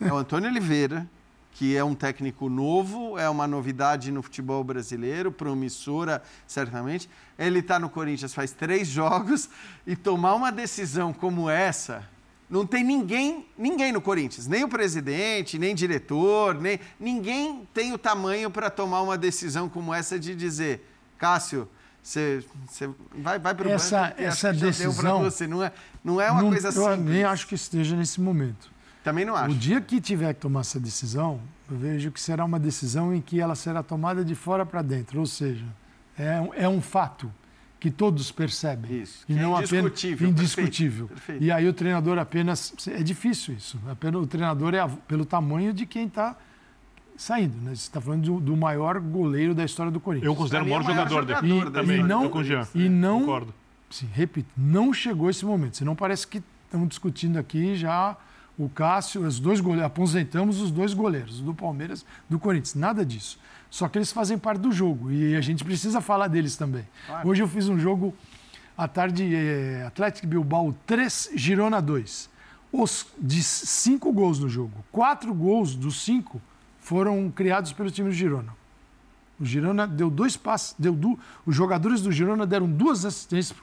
é 0.00 0.12
o 0.12 0.16
Antônio 0.16 0.48
Oliveira 0.48 1.08
que 1.56 1.74
é 1.74 1.82
um 1.82 1.94
técnico 1.94 2.50
novo, 2.50 3.18
é 3.18 3.30
uma 3.30 3.46
novidade 3.46 4.12
no 4.12 4.22
futebol 4.22 4.62
brasileiro, 4.62 5.32
promissora, 5.32 6.22
certamente. 6.46 7.08
Ele 7.38 7.60
está 7.60 7.78
no 7.78 7.88
Corinthians 7.88 8.34
faz 8.34 8.52
três 8.52 8.86
jogos 8.86 9.48
e 9.86 9.96
tomar 9.96 10.34
uma 10.34 10.52
decisão 10.52 11.14
como 11.14 11.48
essa. 11.48 12.06
Não 12.50 12.66
tem 12.66 12.84
ninguém, 12.84 13.46
ninguém 13.56 13.90
no 13.90 14.02
Corinthians, 14.02 14.46
nem 14.46 14.64
o 14.64 14.68
presidente, 14.68 15.58
nem 15.58 15.74
diretor, 15.74 16.54
nem 16.60 16.78
ninguém 17.00 17.66
tem 17.72 17.90
o 17.94 17.98
tamanho 17.98 18.50
para 18.50 18.68
tomar 18.68 19.00
uma 19.00 19.16
decisão 19.16 19.66
como 19.66 19.94
essa 19.94 20.18
de 20.18 20.34
dizer, 20.34 20.86
Cássio, 21.16 21.66
você, 22.02 22.44
você 22.68 22.90
vai, 23.16 23.38
vai 23.38 23.54
para 23.54 23.66
o 23.66 23.70
essa, 23.72 24.02
banco, 24.02 24.22
essa 24.22 24.52
decisão 24.52 25.22
você. 25.22 25.46
Não 25.46 25.64
é, 25.64 25.72
não 26.04 26.20
é 26.20 26.30
uma 26.30 26.42
não, 26.42 26.50
coisa 26.50 26.68
assim. 26.68 26.80
Eu 26.80 26.96
nem 26.98 27.24
acho 27.24 27.46
que 27.46 27.54
esteja 27.54 27.96
nesse 27.96 28.20
momento. 28.20 28.75
Também 29.06 29.24
não 29.24 29.36
acho. 29.36 29.54
O 29.54 29.56
dia 29.56 29.80
que 29.80 30.00
tiver 30.00 30.34
que 30.34 30.40
tomar 30.40 30.62
essa 30.62 30.80
decisão, 30.80 31.40
eu 31.70 31.78
vejo 31.78 32.10
que 32.10 32.20
será 32.20 32.44
uma 32.44 32.58
decisão 32.58 33.14
em 33.14 33.20
que 33.20 33.40
ela 33.40 33.54
será 33.54 33.80
tomada 33.80 34.24
de 34.24 34.34
fora 34.34 34.66
para 34.66 34.82
dentro, 34.82 35.20
ou 35.20 35.26
seja, 35.26 35.64
é 36.18 36.40
um, 36.40 36.54
é 36.54 36.68
um 36.68 36.80
fato 36.80 37.32
que 37.78 37.88
todos 37.88 38.32
percebem. 38.32 39.02
Isso. 39.02 39.24
E 39.28 39.34
não 39.34 39.56
é 39.56 39.60
indiscutível. 39.60 40.26
Apenas, 40.26 40.40
indiscutível. 40.40 41.06
Perfeito, 41.06 41.24
perfeito. 41.24 41.44
E 41.44 41.52
aí 41.52 41.68
o 41.68 41.72
treinador 41.72 42.18
apenas. 42.18 42.74
É 42.88 43.00
difícil 43.00 43.54
isso. 43.54 43.78
Apenas, 43.88 44.20
o 44.20 44.26
treinador 44.26 44.74
é 44.74 44.84
pelo 45.06 45.24
tamanho 45.24 45.72
de 45.72 45.86
quem 45.86 46.08
está 46.08 46.34
saindo. 47.16 47.56
Né? 47.58 47.76
Você 47.76 47.82
está 47.82 48.00
falando 48.00 48.24
do, 48.24 48.40
do, 48.40 48.56
maior 48.56 48.98
goleiro 48.98 49.54
da 49.54 49.64
história 49.64 49.92
do 49.92 50.00
Corinthians. 50.00 50.32
Eu 50.32 50.34
considero 50.34 50.64
o 50.64 50.68
maior, 50.68 50.82
maior 50.82 51.08
jogador, 51.08 51.20
jogador 51.20 51.60
daqui. 51.60 51.72
também, 51.72 52.00
e 52.00 52.02
não, 52.02 52.28
com 52.28 52.38
o 52.38 52.44
Jean. 52.44 52.66
E 52.74 52.88
não, 52.88 53.20
Concordo. 53.20 53.54
Sim, 53.88 54.08
repito, 54.12 54.48
não 54.56 54.92
chegou 54.92 55.30
esse 55.30 55.46
momento. 55.46 55.76
Você 55.76 55.84
não 55.84 55.94
parece 55.94 56.26
que 56.26 56.42
estamos 56.64 56.88
discutindo 56.88 57.38
aqui 57.38 57.76
já 57.76 58.16
o 58.58 58.68
Cássio, 58.68 59.26
os 59.26 59.38
dois 59.38 59.60
goleiros, 59.60 59.86
aposentamos 59.86 60.60
os 60.60 60.70
dois 60.70 60.94
goleiros, 60.94 61.40
do 61.40 61.52
Palmeiras, 61.52 62.04
do 62.28 62.38
Corinthians, 62.38 62.74
nada 62.74 63.04
disso. 63.04 63.38
Só 63.68 63.88
que 63.88 63.98
eles 63.98 64.12
fazem 64.12 64.38
parte 64.38 64.60
do 64.60 64.72
jogo 64.72 65.10
e 65.10 65.36
a 65.36 65.40
gente 65.40 65.64
precisa 65.64 66.00
falar 66.00 66.28
deles 66.28 66.56
também. 66.56 66.86
Claro. 67.06 67.28
Hoje 67.28 67.42
eu 67.42 67.48
fiz 67.48 67.68
um 67.68 67.78
jogo 67.78 68.14
à 68.76 68.88
tarde, 68.88 69.34
é, 69.34 69.84
Atlético 69.86 70.26
Bilbao 70.26 70.74
3, 70.86 71.32
Girona 71.34 71.82
2. 71.82 72.30
Os, 72.72 73.06
de 73.18 73.42
cinco 73.42 74.12
gols 74.12 74.38
no 74.38 74.48
jogo, 74.48 74.84
quatro 74.90 75.32
gols 75.34 75.74
dos 75.74 76.02
cinco 76.02 76.40
foram 76.80 77.30
criados 77.30 77.72
pelo 77.72 77.90
time 77.90 78.08
do 78.08 78.14
Girona. 78.14 78.54
O 79.38 79.44
Girona 79.44 79.86
deu 79.86 80.08
dois 80.10 80.36
passes, 80.36 80.74
deu 80.78 80.94
du, 80.94 81.18
os 81.44 81.54
jogadores 81.54 82.00
do 82.00 82.10
Girona 82.10 82.46
deram 82.46 82.68
duas 82.68 83.04
assistências 83.04 83.58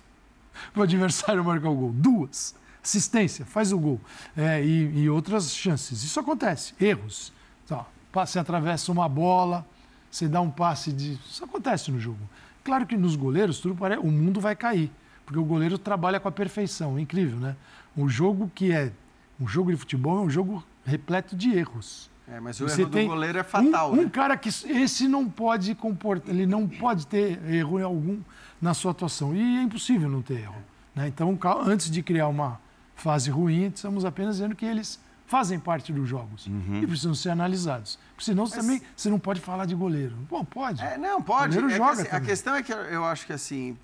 para 0.71 0.79
o 0.79 0.83
adversário 0.83 1.43
marcar 1.43 1.69
o 1.69 1.75
gol. 1.75 1.91
Duas 1.91 2.55
assistência, 2.83 3.45
faz 3.45 3.71
o 3.71 3.79
gol. 3.79 3.99
É, 4.35 4.63
e, 4.63 5.03
e, 5.03 5.09
outras 5.09 5.55
chances. 5.55 6.03
Isso 6.03 6.19
acontece, 6.19 6.73
erros. 6.79 7.31
Então, 7.65 7.85
você 8.13 8.37
atravessa 8.37 8.91
uma 8.91 9.07
bola, 9.07 9.65
você 10.11 10.27
dá 10.27 10.41
um 10.41 10.51
passe 10.51 10.91
de. 10.91 11.13
Isso 11.13 11.43
acontece 11.43 11.91
no 11.91 11.99
jogo. 11.99 12.19
Claro 12.63 12.85
que 12.85 12.95
nos 12.95 13.15
goleiros, 13.15 13.59
tudo 13.59 13.75
parece, 13.75 14.01
o 14.01 14.11
mundo 14.11 14.39
vai 14.39 14.55
cair, 14.55 14.91
porque 15.25 15.39
o 15.39 15.43
goleiro 15.43 15.77
trabalha 15.77 16.19
com 16.19 16.27
a 16.27 16.31
perfeição. 16.31 16.99
Incrível, 16.99 17.39
né? 17.39 17.55
Um 17.95 18.07
jogo 18.07 18.51
que 18.53 18.71
é. 18.71 18.91
Um 19.39 19.47
jogo 19.47 19.71
de 19.71 19.77
futebol 19.77 20.19
é 20.19 20.21
um 20.21 20.29
jogo 20.29 20.63
repleto 20.85 21.35
de 21.35 21.57
erros. 21.57 22.11
É, 22.27 22.39
mas 22.39 22.59
o 22.59 22.67
você 22.67 22.81
erro 22.81 22.91
do 22.91 23.05
goleiro 23.05 23.39
é 23.39 23.43
fatal. 23.43 23.91
Um, 23.91 23.95
né? 23.95 24.01
um 24.03 24.09
cara 24.09 24.37
que 24.37 24.49
esse 24.49 25.07
não 25.07 25.29
pode 25.29 25.75
comportar, 25.75 26.33
ele 26.33 26.45
não 26.45 26.67
pode 26.67 27.07
ter 27.07 27.43
erro 27.49 27.83
algum 27.83 28.19
na 28.61 28.73
sua 28.73 28.91
atuação. 28.91 29.35
E 29.35 29.57
é 29.57 29.63
impossível 29.63 30.09
não 30.09 30.21
ter 30.21 30.41
erro. 30.41 30.55
Né? 30.95 31.07
Então, 31.07 31.37
antes 31.65 31.89
de 31.89 32.01
criar 32.01 32.27
uma, 32.27 32.59
fase 32.95 33.29
ruim, 33.29 33.67
estamos 33.67 34.05
apenas 34.05 34.35
dizendo 34.35 34.55
que 34.55 34.65
eles 34.65 34.99
fazem 35.25 35.59
parte 35.59 35.91
dos 35.91 36.07
jogos 36.07 36.45
uhum. 36.47 36.81
e 36.81 36.87
precisam 36.87 37.15
ser 37.15 37.29
analisados. 37.29 37.97
Porque 38.11 38.25
senão 38.25 38.43
Mas... 38.43 38.53
também 38.53 38.81
você 38.95 39.09
não 39.09 39.19
pode 39.19 39.41
falar 39.41 39.65
de 39.65 39.73
goleiro. 39.73 40.15
Bom, 40.29 40.43
pode. 40.43 40.81
É, 40.83 40.97
não, 40.97 41.21
pode. 41.21 41.55
goleiro 41.55 41.73
é 41.73 41.77
joga 41.77 41.95
que, 41.95 42.01
assim, 42.01 42.15
a 42.15 42.21
questão 42.21 42.55
é 42.55 42.63
que 42.63 42.71
eu 42.71 43.03
acho 43.05 43.25
que 43.25 43.33
assim 43.33 43.77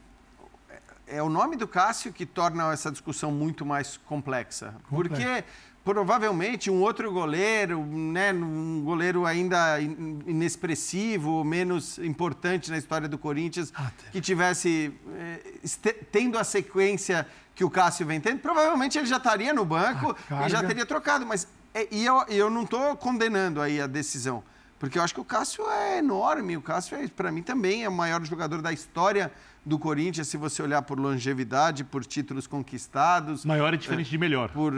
é, 1.08 1.18
é 1.18 1.24
o 1.24 1.30
nome 1.30 1.56
do 1.56 1.68
Cássio 1.68 2.14
que 2.14 2.26
torna 2.26 2.72
essa 2.72 2.92
discussão 2.92 3.32
muito 3.32 3.66
mais 3.66 3.98
complexa. 3.98 4.76
Complexo. 4.90 5.16
Porque 5.16 5.44
provavelmente 5.84 6.70
um 6.70 6.82
outro 6.82 7.12
goleiro, 7.12 7.84
né, 7.86 8.32
um 8.34 8.82
goleiro 8.84 9.26
ainda 9.26 9.80
inexpressivo, 9.80 11.44
menos 11.44 11.98
importante 12.00 12.70
na 12.70 12.78
história 12.78 13.08
do 13.08 13.18
Corinthians, 13.18 13.72
ah, 13.76 13.92
que 14.12 14.22
tivesse 14.22 14.94
eh, 15.18 16.04
tendo 16.12 16.38
a 16.38 16.44
sequência 16.44 17.26
que 17.56 17.64
o 17.64 17.70
Cássio 17.70 18.06
vem 18.06 18.22
tendo, 18.22 18.40
provavelmente 18.40 18.98
ele 18.98 19.08
já 19.08 19.18
estaria 19.18 19.54
no 19.54 19.66
banco 19.66 20.16
e 20.46 20.50
já 20.50 20.64
teria 20.64 20.86
trocado. 20.86 21.26
Mas 21.26 21.48
é, 21.74 21.88
e 21.92 22.06
eu, 22.06 22.24
eu 22.28 22.50
não 22.50 22.64
estou 22.64 22.96
condenando 22.96 23.62
aí 23.62 23.80
a 23.80 23.88
decisão. 23.88 24.44
Porque 24.80 24.98
eu 24.98 25.04
acho 25.04 25.14
que 25.14 25.20
o 25.20 25.26
Cássio 25.26 25.70
é 25.70 25.98
enorme. 25.98 26.56
O 26.56 26.62
Cássio, 26.62 26.98
é, 26.98 27.08
para 27.08 27.32
mim, 27.32 27.44
também 27.44 27.84
é 27.84 27.90
o 27.90 27.92
maior 27.92 28.24
jogador 28.24 28.62
da 28.62 28.72
história 28.72 29.32
do 29.66 29.78
Corinthians, 29.78 30.28
se 30.28 30.38
você 30.38 30.62
olhar 30.62 30.82
por 30.82 31.00
longevidade, 31.00 31.84
por 31.84 32.06
títulos 32.06 32.48
conquistados. 32.48 33.46
Maior 33.46 33.74
é 33.74 33.78
diferente 33.78 34.08
é, 34.08 34.12
de 34.12 34.18
melhor. 34.18 34.50
Por, 34.50 34.74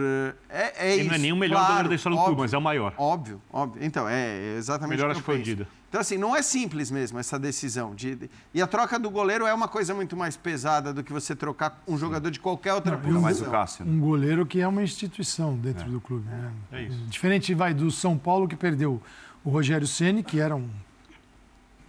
é, 0.49 0.73
é 0.77 0.93
Ele 0.93 1.01
isso, 1.01 1.09
não 1.09 1.15
é 1.15 1.17
nem 1.19 1.31
o 1.31 1.35
melhor 1.35 1.65
claro, 1.65 1.89
da 1.89 1.95
história 1.95 2.17
do 2.17 2.23
clube, 2.23 2.41
mas 2.41 2.53
é 2.53 2.57
o 2.57 2.61
maior. 2.61 2.93
Óbvio, 2.97 3.41
óbvio. 3.51 3.83
Então, 3.83 4.07
é 4.07 4.55
exatamente 4.57 4.97
melhor 4.97 5.11
o 5.11 5.13
que 5.13 5.29
eu 5.29 5.35
penso. 5.35 5.67
Então, 5.89 5.99
assim, 5.99 6.17
não 6.17 6.33
é 6.33 6.41
simples 6.41 6.89
mesmo 6.89 7.19
essa 7.19 7.37
decisão. 7.37 7.93
De, 7.93 8.15
de, 8.15 8.29
e 8.53 8.61
a 8.61 8.67
troca 8.67 8.97
do 8.97 9.09
goleiro 9.09 9.45
é 9.45 9.53
uma 9.53 9.67
coisa 9.67 9.93
muito 9.93 10.15
mais 10.15 10.37
pesada 10.37 10.93
do 10.93 11.03
que 11.03 11.11
você 11.11 11.35
trocar 11.35 11.81
um 11.85 11.97
jogador 11.97 12.31
de 12.31 12.39
qualquer 12.39 12.73
outra 12.73 12.93
não, 12.93 13.01
posição. 13.01 13.21
Mais 13.21 13.41
o 13.41 13.45
Cássio. 13.45 13.85
Um 13.85 13.99
goleiro 13.99 14.45
que 14.45 14.61
é 14.61 14.67
uma 14.67 14.81
instituição 14.81 15.57
dentro 15.57 15.85
é. 15.87 15.89
do 15.89 15.99
clube. 15.99 16.25
Né? 16.27 16.51
É 16.71 16.83
isso. 16.83 16.97
Diferente 17.07 17.53
vai 17.53 17.73
do 17.73 17.91
São 17.91 18.17
Paulo, 18.17 18.47
que 18.47 18.55
perdeu 18.55 19.01
o 19.43 19.49
Rogério 19.49 19.85
Ceni, 19.85 20.23
que 20.23 20.39
era 20.39 20.55
um 20.55 20.69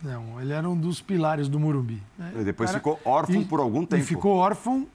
não, 0.03 0.41
ele 0.41 0.53
era 0.53 0.69
um 0.69 0.77
dos 0.77 1.01
pilares 1.01 1.49
do 1.49 1.61
Morumbi. 1.61 2.03
Né? 2.19 2.33
E 2.41 2.45
depois 2.45 2.73
ficou 2.73 2.99
órfão 3.05 3.41
e, 3.41 3.45
por 3.45 3.61
algum 3.61 3.87
tempo. 3.87 4.03
E 4.03 4.05
ficou 4.05 4.37
órfão 4.37 4.87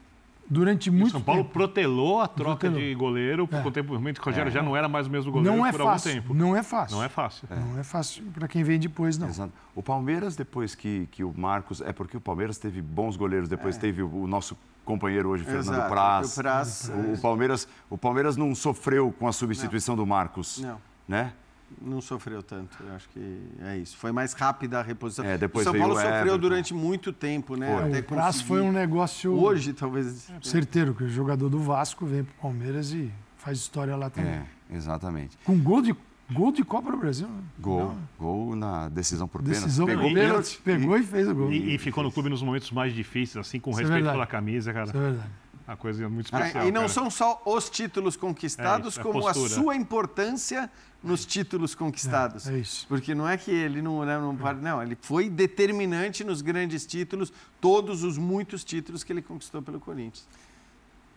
durante 0.48 0.90
muito 0.90 1.04
tempo. 1.04 1.12
São 1.12 1.22
Paulo 1.22 1.42
tempo. 1.42 1.54
protelou 1.54 2.20
a 2.20 2.28
troca 2.28 2.68
protelou. 2.68 2.78
de 2.78 2.94
goleiro 2.94 3.48
por 3.48 3.56
é. 3.56 3.80
um 3.80 3.84
momento 3.94 4.20
que 4.20 4.26
o 4.26 4.30
Rogério 4.30 4.48
é. 4.48 4.52
já 4.52 4.62
não 4.62 4.76
era 4.76 4.88
mais 4.88 5.06
o 5.06 5.10
mesmo 5.10 5.32
goleiro 5.32 5.56
não 5.56 5.64
é 5.64 5.70
por 5.70 5.82
fácil, 5.82 6.10
algum 6.10 6.20
tempo. 6.20 6.34
Não 6.34 6.56
é 6.56 6.62
fácil. 6.62 6.96
Não 6.96 7.04
é 7.04 7.08
fácil. 7.08 7.48
É. 7.50 7.56
Não 7.56 7.78
é 7.78 7.82
fácil 7.82 8.24
para 8.34 8.48
quem 8.48 8.62
vem 8.62 8.78
depois, 8.78 9.16
não. 9.16 9.28
Exato. 9.28 9.52
O 9.74 9.82
Palmeiras, 9.82 10.36
depois 10.36 10.74
que, 10.74 11.08
que 11.10 11.24
o 11.24 11.32
Marcos... 11.36 11.80
É 11.80 11.92
porque 11.92 12.16
o 12.16 12.20
Palmeiras 12.20 12.58
teve 12.58 12.82
bons 12.82 13.16
goleiros, 13.16 13.48
depois 13.48 13.76
é. 13.76 13.80
teve 13.80 14.02
o, 14.02 14.14
o, 14.22 14.26
nosso 14.26 14.58
companheiro 14.84 15.30
hoje, 15.30 15.44
Fernando 15.44 15.74
Exato. 15.74 15.90
Praz. 15.90 16.32
O, 16.32 16.40
Praz 16.40 16.88
o, 16.88 17.12
o, 17.14 17.18
Palmeiras, 17.18 17.68
o 17.88 17.98
Palmeiras 17.98 18.36
não 18.36 18.54
sofreu 18.54 19.14
com 19.18 19.28
a 19.28 19.32
substituição 19.32 19.96
não. 19.96 20.04
do 20.04 20.06
Marcos. 20.06 20.60
Não. 20.60 20.78
Né? 21.06 21.32
Não 21.80 22.00
sofreu 22.00 22.42
tanto, 22.42 22.76
eu 22.82 22.94
acho 22.94 23.08
que 23.10 23.40
é 23.60 23.76
isso. 23.76 23.96
Foi 23.96 24.10
mais 24.10 24.32
rápida 24.32 24.80
a 24.80 24.82
reposição. 24.82 25.24
É, 25.24 25.36
depois 25.36 25.66
o 25.66 25.70
São 25.70 25.78
Paulo 25.78 25.94
o 25.94 25.96
sofreu 25.96 26.16
Everton. 26.16 26.38
durante 26.38 26.74
muito 26.74 27.12
tempo, 27.12 27.56
né? 27.56 27.76
Foi. 27.76 27.88
Até 27.88 27.98
o 28.00 28.04
prazo 28.04 28.44
foi 28.44 28.60
um 28.60 28.72
negócio. 28.72 29.32
Hoje, 29.32 29.72
talvez. 29.72 30.30
Certeiro, 30.42 30.94
que 30.94 31.04
o 31.04 31.08
jogador 31.08 31.48
do 31.48 31.58
Vasco 31.58 32.06
vem 32.06 32.24
para 32.24 32.32
o 32.32 32.42
Palmeiras 32.42 32.92
e 32.92 33.12
faz 33.36 33.58
história 33.58 33.94
lá 33.96 34.10
também. 34.10 34.32
É, 34.32 34.46
exatamente. 34.70 35.38
Com 35.44 35.58
gol 35.58 35.80
de, 35.82 35.94
gol 36.30 36.52
de 36.52 36.64
Copa 36.64 36.90
do 36.90 36.96
Brasil. 36.96 37.28
Né? 37.28 37.42
Gol. 37.58 37.80
Não. 37.80 37.98
Gol 38.18 38.56
na 38.56 38.88
decisão 38.88 39.28
por 39.28 39.42
pênalti. 39.42 39.64
Decisão 39.64 39.86
pegou 39.86 40.04
por 40.04 40.14
pênalti. 40.14 40.60
Pegou 40.64 40.96
e, 40.96 41.00
e, 41.00 41.04
fez 41.04 41.28
o 41.28 41.34
gol. 41.34 41.52
E, 41.52 41.74
e, 41.74 41.78
ficou 41.78 42.02
no 42.02 42.10
clube 42.10 42.28
nos 42.28 42.42
momentos 42.42 42.70
mais 42.70 42.94
difíceis, 42.94 43.46
assim, 43.46 43.60
com 43.60 43.70
Isso 43.70 43.80
respeito 43.80 44.08
é 44.08 44.10
pela 44.10 44.26
camisa, 44.26 44.72
cara. 44.72 44.86
Isso 44.86 44.96
é 44.96 45.00
verdade. 45.00 45.30
Uma 45.68 45.76
coisa 45.76 46.08
muito 46.08 46.26
especial. 46.34 46.64
Ah, 46.64 46.66
e 46.66 46.72
não 46.72 46.82
cara. 46.82 46.92
são 46.94 47.10
só 47.10 47.42
os 47.44 47.68
títulos 47.68 48.16
conquistados, 48.16 48.86
é 48.86 48.88
isso, 48.88 49.00
como 49.02 49.28
a, 49.28 49.32
a, 49.32 49.34
sua 49.34 49.76
importância 49.76 50.70
nos 51.04 51.26
títulos 51.26 51.74
conquistados. 51.74 52.48
É, 52.48 52.54
é, 52.54 52.58
isso. 52.60 52.86
Porque 52.88 53.14
não 53.14 53.28
é 53.28 53.36
que 53.36 53.50
ele 53.50 53.82
não, 53.82 54.02
né, 54.02 54.18
não, 54.18 54.32
não, 54.32 54.82
ele 54.82 54.96
foi 55.02 55.28
determinante 55.28 56.24
nos 56.24 56.40
grandes 56.40 56.86
títulos, 56.86 57.30
todos 57.60 58.02
os 58.02 58.16
muitos 58.16 58.64
títulos 58.64 59.04
que 59.04 59.12
ele 59.12 59.20
conquistou 59.20 59.60
pelo 59.60 59.78
Corinthians. 59.78 60.26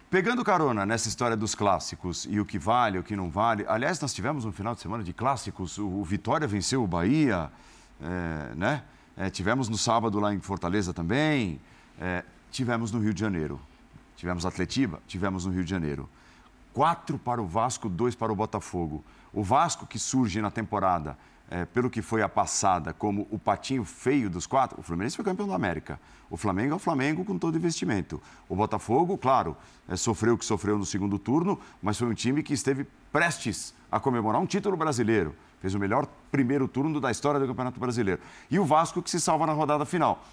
Pegando 0.10 0.43
carona 0.43 0.86
nessa 0.86 1.08
história 1.08 1.38
dos 1.38 1.56
clássicos 1.56 2.28
e 2.30 2.38
o 2.38 2.45
que 2.45 2.60
vale, 2.60 2.99
o 2.99 3.04
que 3.04 3.16
não 3.16 3.30
vale. 3.32 3.64
Aliás, 3.70 4.02
nós 4.02 4.14
tivemos 4.14 4.43
um 4.43 4.52
final 4.52 4.76
de 4.76 4.82
semana 4.82 5.02
de 5.02 5.14
clássicos. 5.14 5.78
O 5.78 6.04
Vitória 6.04 6.45
venceu 6.45 6.84
o 6.84 6.88
Bahia, 6.88 7.49
é, 8.02 8.56
né? 8.56 8.84
É, 9.16 9.30
tivemos 9.30 9.70
no 9.70 9.78
sábado 9.78 10.20
lá 10.20 10.34
em 10.34 10.41
Fortaleza 10.41 10.93
também. 10.93 11.62
É, 11.97 12.26
tivemos 12.52 12.91
no 12.91 12.99
Rio 12.99 13.14
de 13.14 13.22
Janeiro. 13.22 13.58
Tivemos 14.22 14.45
Atletiba, 14.45 15.01
tivemos 15.07 15.47
no 15.47 15.51
Rio 15.51 15.63
de 15.63 15.72
Janeiro. 15.72 16.07
Quatro 16.76 17.17
para 17.17 17.41
o 17.41 17.47
Vasco, 17.47 17.89
dois 17.89 18.13
para 18.13 18.32
o 18.32 18.36
Botafogo. 18.36 19.03
O 19.34 19.41
Vasco, 19.41 19.88
que 19.88 19.97
surge 19.97 20.39
na 20.39 20.51
temporada, 20.51 21.17
é, 21.49 21.65
pelo 21.65 21.89
que 21.89 22.03
foi 22.03 22.22
a 22.22 22.30
passada, 22.30 22.93
como 22.93 23.28
o 23.32 23.39
patinho 23.39 23.84
feio 23.84 24.30
dos 24.30 24.45
quatro, 24.45 24.80
o 24.80 24.84
Fluminense 24.84 25.15
foi 25.15 25.26
campeão 25.26 25.47
da 25.47 25.55
América. 25.55 25.99
O 26.30 26.38
Flamengo 26.38 26.74
é 26.74 26.76
o 26.76 26.80
Flamengo 26.80 27.26
com 27.26 27.36
todo 27.36 27.57
investimento. 27.57 28.22
O 28.47 28.55
Botafogo, 28.55 29.17
claro, 29.17 29.57
é, 29.89 29.95
sofreu 29.95 30.36
o 30.36 30.38
que 30.38 30.45
sofreu 30.45 30.78
no 30.78 30.86
segundo 30.86 31.17
turno, 31.17 31.59
mas 31.82 31.97
foi 31.97 32.07
um 32.07 32.13
time 32.13 32.43
que 32.43 32.53
esteve 32.53 32.86
prestes 33.11 33.74
a 33.91 33.99
comemorar 33.99 34.39
um 34.39 34.45
título 34.45 34.78
brasileiro. 34.78 35.34
Fez 35.61 35.74
o 35.74 35.80
melhor 35.80 36.07
primeiro 36.32 36.67
turno 36.67 37.01
da 37.01 37.09
história 37.09 37.39
do 37.39 37.47
Campeonato 37.47 37.80
Brasileiro. 37.80 38.22
E 38.51 38.59
o 38.59 38.65
Vasco 38.65 39.01
que 39.01 39.09
se 39.09 39.19
salva 39.19 39.47
na 39.47 39.53
rodada 39.53 39.84
final. 39.84 40.24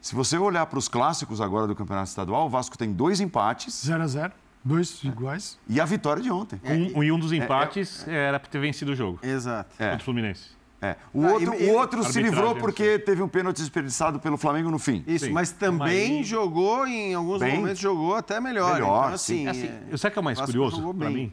Se 0.00 0.14
você 0.14 0.38
olhar 0.38 0.64
para 0.66 0.78
os 0.78 0.88
clássicos 0.88 1.40
agora 1.40 1.66
do 1.66 1.74
Campeonato 1.74 2.08
Estadual, 2.08 2.46
o 2.46 2.48
Vasco 2.48 2.76
tem 2.78 2.92
dois 2.92 3.20
empates. 3.20 3.84
0 3.84 4.02
a 4.02 4.06
0 4.06 4.32
dois 4.64 5.02
iguais. 5.04 5.58
E 5.68 5.80
a 5.80 5.84
vitória 5.84 6.22
de 6.22 6.30
ontem. 6.30 6.60
Um, 6.64 7.02
e 7.02 7.10
um 7.10 7.18
dos 7.18 7.32
empates 7.32 8.06
é, 8.06 8.12
é, 8.12 8.28
era 8.28 8.40
para 8.40 8.50
ter 8.50 8.58
vencido 8.58 8.92
o 8.92 8.96
jogo. 8.96 9.18
Exato. 9.22 9.70
É. 9.78 9.90
Contra 9.90 10.02
o 10.02 10.04
Fluminense. 10.04 10.60
É. 10.82 10.96
O 11.12 11.24
ah, 11.26 11.32
outro, 11.32 11.54
e, 11.54 11.70
o 11.70 11.74
outro 11.74 12.04
se 12.04 12.22
livrou 12.22 12.54
porque 12.56 12.98
teve 12.98 13.22
um 13.22 13.28
pênalti 13.28 13.58
desperdiçado 13.58 14.18
pelo 14.18 14.38
Flamengo 14.38 14.70
no 14.70 14.78
fim. 14.78 15.04
Isso, 15.06 15.26
Sim. 15.26 15.32
mas 15.32 15.52
também 15.52 16.18
mas... 16.18 16.26
jogou, 16.26 16.86
em 16.86 17.12
alguns 17.14 17.40
Bem, 17.40 17.56
momentos, 17.56 17.78
jogou 17.78 18.14
até 18.14 18.40
melhor. 18.40 18.74
melhor 18.74 19.04
então, 19.04 19.14
assim, 19.14 19.46
assim, 19.46 19.66
é... 19.66 19.82
Eu 19.90 19.98
sei 19.98 20.10
que 20.10 20.18
é 20.18 20.22
o 20.22 20.24
mais 20.24 20.40
curioso 20.40 20.94
para 20.94 21.10
mim? 21.10 21.30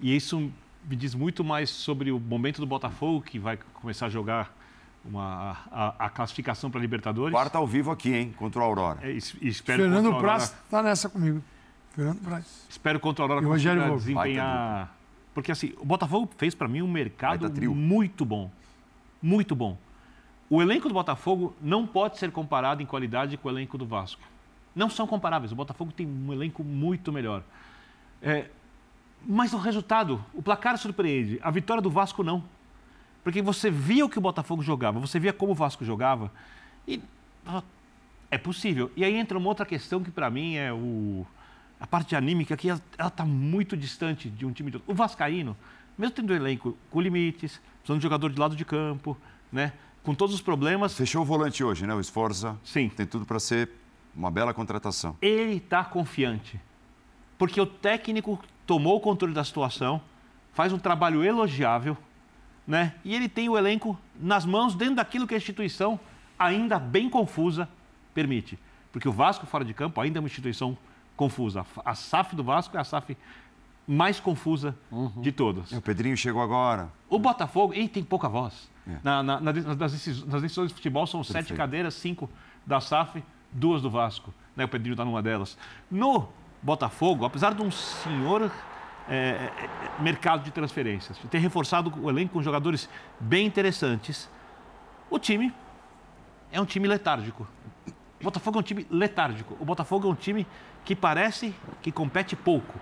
E 0.00 0.16
isso 0.16 0.50
me 0.88 0.96
diz 0.96 1.14
muito 1.14 1.44
mais 1.44 1.70
sobre 1.70 2.10
o 2.10 2.18
momento 2.18 2.60
do 2.60 2.66
Botafogo, 2.66 3.22
que 3.22 3.38
vai 3.38 3.56
começar 3.74 4.06
a 4.06 4.08
jogar 4.08 4.52
uma, 5.08 5.56
a, 5.70 6.06
a 6.06 6.10
classificação 6.10 6.70
para 6.70 6.78
a 6.78 6.82
Libertadores. 6.82 7.32
Quarta 7.32 7.58
ao 7.58 7.66
vivo 7.66 7.90
aqui, 7.90 8.14
hein? 8.14 8.34
Contra 8.36 8.60
o 8.60 8.64
Aurora. 8.64 9.00
É, 9.02 9.10
espero 9.12 9.82
Fernando 9.82 10.18
Praz 10.18 10.54
está 10.64 10.82
nessa 10.82 11.08
comigo. 11.08 11.42
Fernando 11.90 12.20
Praz. 12.20 12.66
Espero 12.68 13.00
contra 13.00 13.24
o 13.24 13.28
Aurora 13.28 13.46
consiga 13.46 13.90
desempenhar... 13.96 14.94
Porque 15.34 15.52
assim, 15.52 15.72
o 15.78 15.84
Botafogo 15.84 16.28
fez 16.36 16.54
para 16.54 16.66
mim 16.66 16.82
um 16.82 16.90
mercado 16.90 17.48
muito 17.72 18.24
bom. 18.24 18.50
Muito 19.22 19.54
bom. 19.54 19.78
O 20.50 20.60
elenco 20.60 20.88
do 20.88 20.94
Botafogo 20.94 21.54
não 21.60 21.86
pode 21.86 22.18
ser 22.18 22.32
comparado 22.32 22.82
em 22.82 22.86
qualidade 22.86 23.36
com 23.36 23.48
o 23.48 23.50
elenco 23.50 23.78
do 23.78 23.86
Vasco. 23.86 24.22
Não 24.74 24.90
são 24.90 25.06
comparáveis. 25.06 25.52
O 25.52 25.54
Botafogo 25.54 25.92
tem 25.92 26.06
um 26.06 26.32
elenco 26.32 26.64
muito 26.64 27.12
melhor. 27.12 27.42
É, 28.20 28.46
mas 29.24 29.52
o 29.52 29.58
resultado, 29.58 30.24
o 30.34 30.42
placar 30.42 30.76
surpreende. 30.76 31.38
A 31.42 31.50
vitória 31.50 31.80
do 31.80 31.90
Vasco 31.90 32.24
não. 32.24 32.42
Porque 33.28 33.42
você 33.42 33.70
via 33.70 34.06
o 34.06 34.08
que 34.08 34.16
o 34.16 34.22
Botafogo 34.22 34.62
jogava, 34.62 34.98
você 34.98 35.20
via 35.20 35.34
como 35.34 35.52
o 35.52 35.54
Vasco 35.54 35.84
jogava. 35.84 36.32
E 36.86 36.98
é 38.30 38.38
possível. 38.38 38.90
E 38.96 39.04
aí 39.04 39.14
entra 39.14 39.36
uma 39.36 39.50
outra 39.50 39.66
questão 39.66 40.02
que 40.02 40.10
para 40.10 40.30
mim 40.30 40.54
é 40.54 40.72
o 40.72 41.26
a 41.78 41.86
parte 41.86 42.16
anímica 42.16 42.56
que 42.56 42.70
ela 42.70 42.80
está 42.98 43.26
muito 43.26 43.76
distante 43.76 44.30
de 44.30 44.46
um 44.46 44.50
time 44.50 44.70
de 44.70 44.78
outro. 44.78 44.90
O 44.90 44.94
Vascaíno, 44.94 45.54
mesmo 45.98 46.14
tendo 46.14 46.32
um 46.32 46.36
elenco 46.36 46.74
com 46.90 47.02
limites, 47.02 47.60
precisando 47.80 47.98
de 47.98 48.02
jogador 48.02 48.32
de 48.32 48.40
lado 48.40 48.56
de 48.56 48.64
campo, 48.64 49.14
né? 49.52 49.74
com 50.02 50.14
todos 50.14 50.34
os 50.34 50.40
problemas. 50.40 50.96
Fechou 50.96 51.20
o 51.20 51.24
volante 51.26 51.62
hoje, 51.62 51.86
né? 51.86 51.94
O 51.94 52.00
Esforza. 52.00 52.56
Sim. 52.64 52.88
Tem 52.88 53.04
tudo 53.04 53.26
para 53.26 53.38
ser 53.38 53.68
uma 54.16 54.30
bela 54.30 54.54
contratação. 54.54 55.18
Ele 55.20 55.56
está 55.56 55.84
confiante. 55.84 56.58
Porque 57.36 57.60
o 57.60 57.66
técnico 57.66 58.40
tomou 58.66 58.96
o 58.96 59.00
controle 59.00 59.34
da 59.34 59.44
situação, 59.44 60.00
faz 60.54 60.72
um 60.72 60.78
trabalho 60.78 61.22
elogiável, 61.22 61.94
né? 62.68 62.94
E 63.02 63.14
ele 63.14 63.30
tem 63.30 63.48
o 63.48 63.56
elenco 63.56 63.98
nas 64.20 64.44
mãos 64.44 64.74
dentro 64.74 64.96
daquilo 64.96 65.26
que 65.26 65.32
a 65.32 65.38
instituição, 65.38 65.98
ainda 66.38 66.78
bem 66.78 67.08
confusa, 67.08 67.66
permite. 68.12 68.58
Porque 68.92 69.08
o 69.08 69.12
Vasco 69.12 69.46
fora 69.46 69.64
de 69.64 69.72
campo 69.72 69.98
ainda 70.02 70.18
é 70.18 70.20
uma 70.20 70.26
instituição 70.26 70.76
confusa. 71.16 71.64
A 71.82 71.94
SAF 71.94 72.36
do 72.36 72.44
Vasco 72.44 72.76
é 72.76 72.80
a 72.80 72.84
SAF 72.84 73.16
mais 73.86 74.20
confusa 74.20 74.76
uhum. 74.90 75.10
de 75.16 75.32
todas. 75.32 75.72
O 75.72 75.80
Pedrinho 75.80 76.14
chegou 76.14 76.42
agora. 76.42 76.92
O 77.08 77.18
Botafogo, 77.18 77.72
e 77.72 77.88
tem 77.88 78.04
pouca 78.04 78.28
voz. 78.28 78.70
É. 78.86 78.98
Na, 79.02 79.22
na, 79.22 79.40
na, 79.40 79.52
nas, 79.52 79.92
decisões 80.42 80.68
de 80.68 80.74
futebol 80.74 81.06
são 81.06 81.20
Perfeito. 81.22 81.48
sete 81.48 81.56
cadeiras, 81.56 81.94
cinco 81.94 82.28
da 82.66 82.80
SAF, 82.80 83.24
duas 83.50 83.80
do 83.80 83.88
Vasco. 83.88 84.32
Né? 84.54 84.66
O 84.66 84.68
Pedrinho 84.68 84.92
está 84.92 85.06
numa 85.06 85.22
delas. 85.22 85.56
No 85.90 86.28
Botafogo, 86.62 87.24
apesar 87.24 87.54
de 87.54 87.62
um 87.62 87.70
senhor 87.70 88.52
é, 89.08 89.14
é, 89.14 90.02
mercado 90.02 90.42
de 90.44 90.50
transferências, 90.50 91.16
de 91.18 91.26
ter 91.28 91.38
reforçado 91.38 91.92
o 92.02 92.10
elenco 92.10 92.34
com 92.34 92.42
jogadores 92.42 92.88
bem 93.18 93.46
interessantes, 93.46 94.28
o 95.10 95.18
time 95.18 95.52
é 96.52 96.60
um 96.60 96.64
time 96.64 96.86
letárgico. 96.86 97.46
O 98.20 98.24
Botafogo 98.24 98.58
é 98.58 98.60
um 98.60 98.62
time 98.62 98.86
letárgico. 98.90 99.56
O 99.60 99.64
Botafogo 99.64 100.08
é 100.08 100.10
um 100.10 100.14
time 100.14 100.46
que 100.84 100.94
parece 100.94 101.54
que 101.80 101.92
compete 101.92 102.34
pouco. 102.36 102.78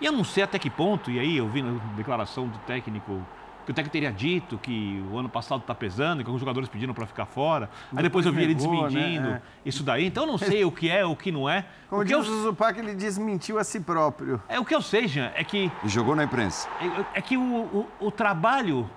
E 0.00 0.06
eu 0.06 0.12
não 0.12 0.24
sei 0.24 0.42
até 0.42 0.58
que 0.58 0.68
ponto, 0.68 1.10
e 1.10 1.18
aí 1.18 1.36
eu 1.36 1.48
vi 1.48 1.62
na 1.62 1.78
declaração 1.94 2.48
do 2.48 2.58
técnico 2.58 3.24
que 3.64 3.70
o 3.70 3.74
técnico 3.74 3.92
teria 3.92 4.12
dito 4.12 4.58
que 4.58 5.02
o 5.10 5.18
ano 5.18 5.28
passado 5.28 5.60
está 5.60 5.74
pesando, 5.74 6.22
que 6.22 6.28
alguns 6.28 6.40
jogadores 6.40 6.68
pediram 6.68 6.92
para 6.92 7.06
ficar 7.06 7.26
fora. 7.26 7.70
Aí 7.94 8.02
depois, 8.02 8.24
depois 8.24 8.26
eu 8.26 8.32
vi 8.32 8.42
ele 8.42 8.54
desmentindo 8.54 9.28
né? 9.28 9.42
é. 9.64 9.68
isso 9.68 9.82
daí. 9.82 10.06
Então 10.06 10.24
eu 10.24 10.26
não 10.26 10.38
sei 10.38 10.64
o 10.64 10.70
que 10.70 10.90
é, 10.90 11.04
o 11.04 11.16
que 11.16 11.32
não 11.32 11.48
é. 11.48 11.66
Como 11.88 12.02
o 12.02 12.04
que 12.04 12.14
diz 12.14 12.26
eu... 12.26 12.32
o 12.32 12.42
Zupac, 12.42 12.78
ele 12.78 12.94
desmentiu 12.94 13.58
a 13.58 13.64
si 13.64 13.80
próprio. 13.80 14.40
É 14.48 14.60
o 14.60 14.64
que 14.64 14.74
eu 14.74 14.82
sei, 14.82 15.08
Jean, 15.08 15.32
é 15.34 15.42
que... 15.42 15.70
E 15.82 15.88
jogou 15.88 16.14
na 16.14 16.24
imprensa. 16.24 16.68
É, 16.80 17.18
é 17.18 17.22
que 17.22 17.36
o, 17.36 17.42
o, 17.42 17.88
o 18.00 18.10
trabalho 18.10 18.88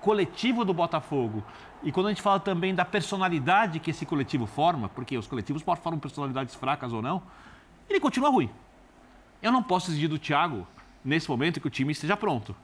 coletivo 0.00 0.64
do 0.64 0.72
Botafogo 0.72 1.42
e 1.82 1.92
quando 1.92 2.06
a 2.06 2.08
gente 2.08 2.22
fala 2.22 2.40
também 2.40 2.74
da 2.74 2.84
personalidade 2.84 3.78
que 3.78 3.90
esse 3.90 4.04
coletivo 4.04 4.46
forma, 4.46 4.88
porque 4.88 5.16
os 5.16 5.26
coletivos 5.26 5.62
formam 5.62 5.98
personalidades 5.98 6.54
fracas 6.54 6.92
ou 6.92 7.00
não, 7.00 7.22
ele 7.88 8.00
continua 8.00 8.30
ruim. 8.30 8.50
Eu 9.40 9.52
não 9.52 9.62
posso 9.62 9.90
exigir 9.90 10.08
do 10.08 10.18
Thiago, 10.18 10.66
nesse 11.04 11.28
momento, 11.28 11.60
que 11.60 11.66
o 11.66 11.70
time 11.70 11.92
esteja 11.92 12.16
pronto. 12.16 12.54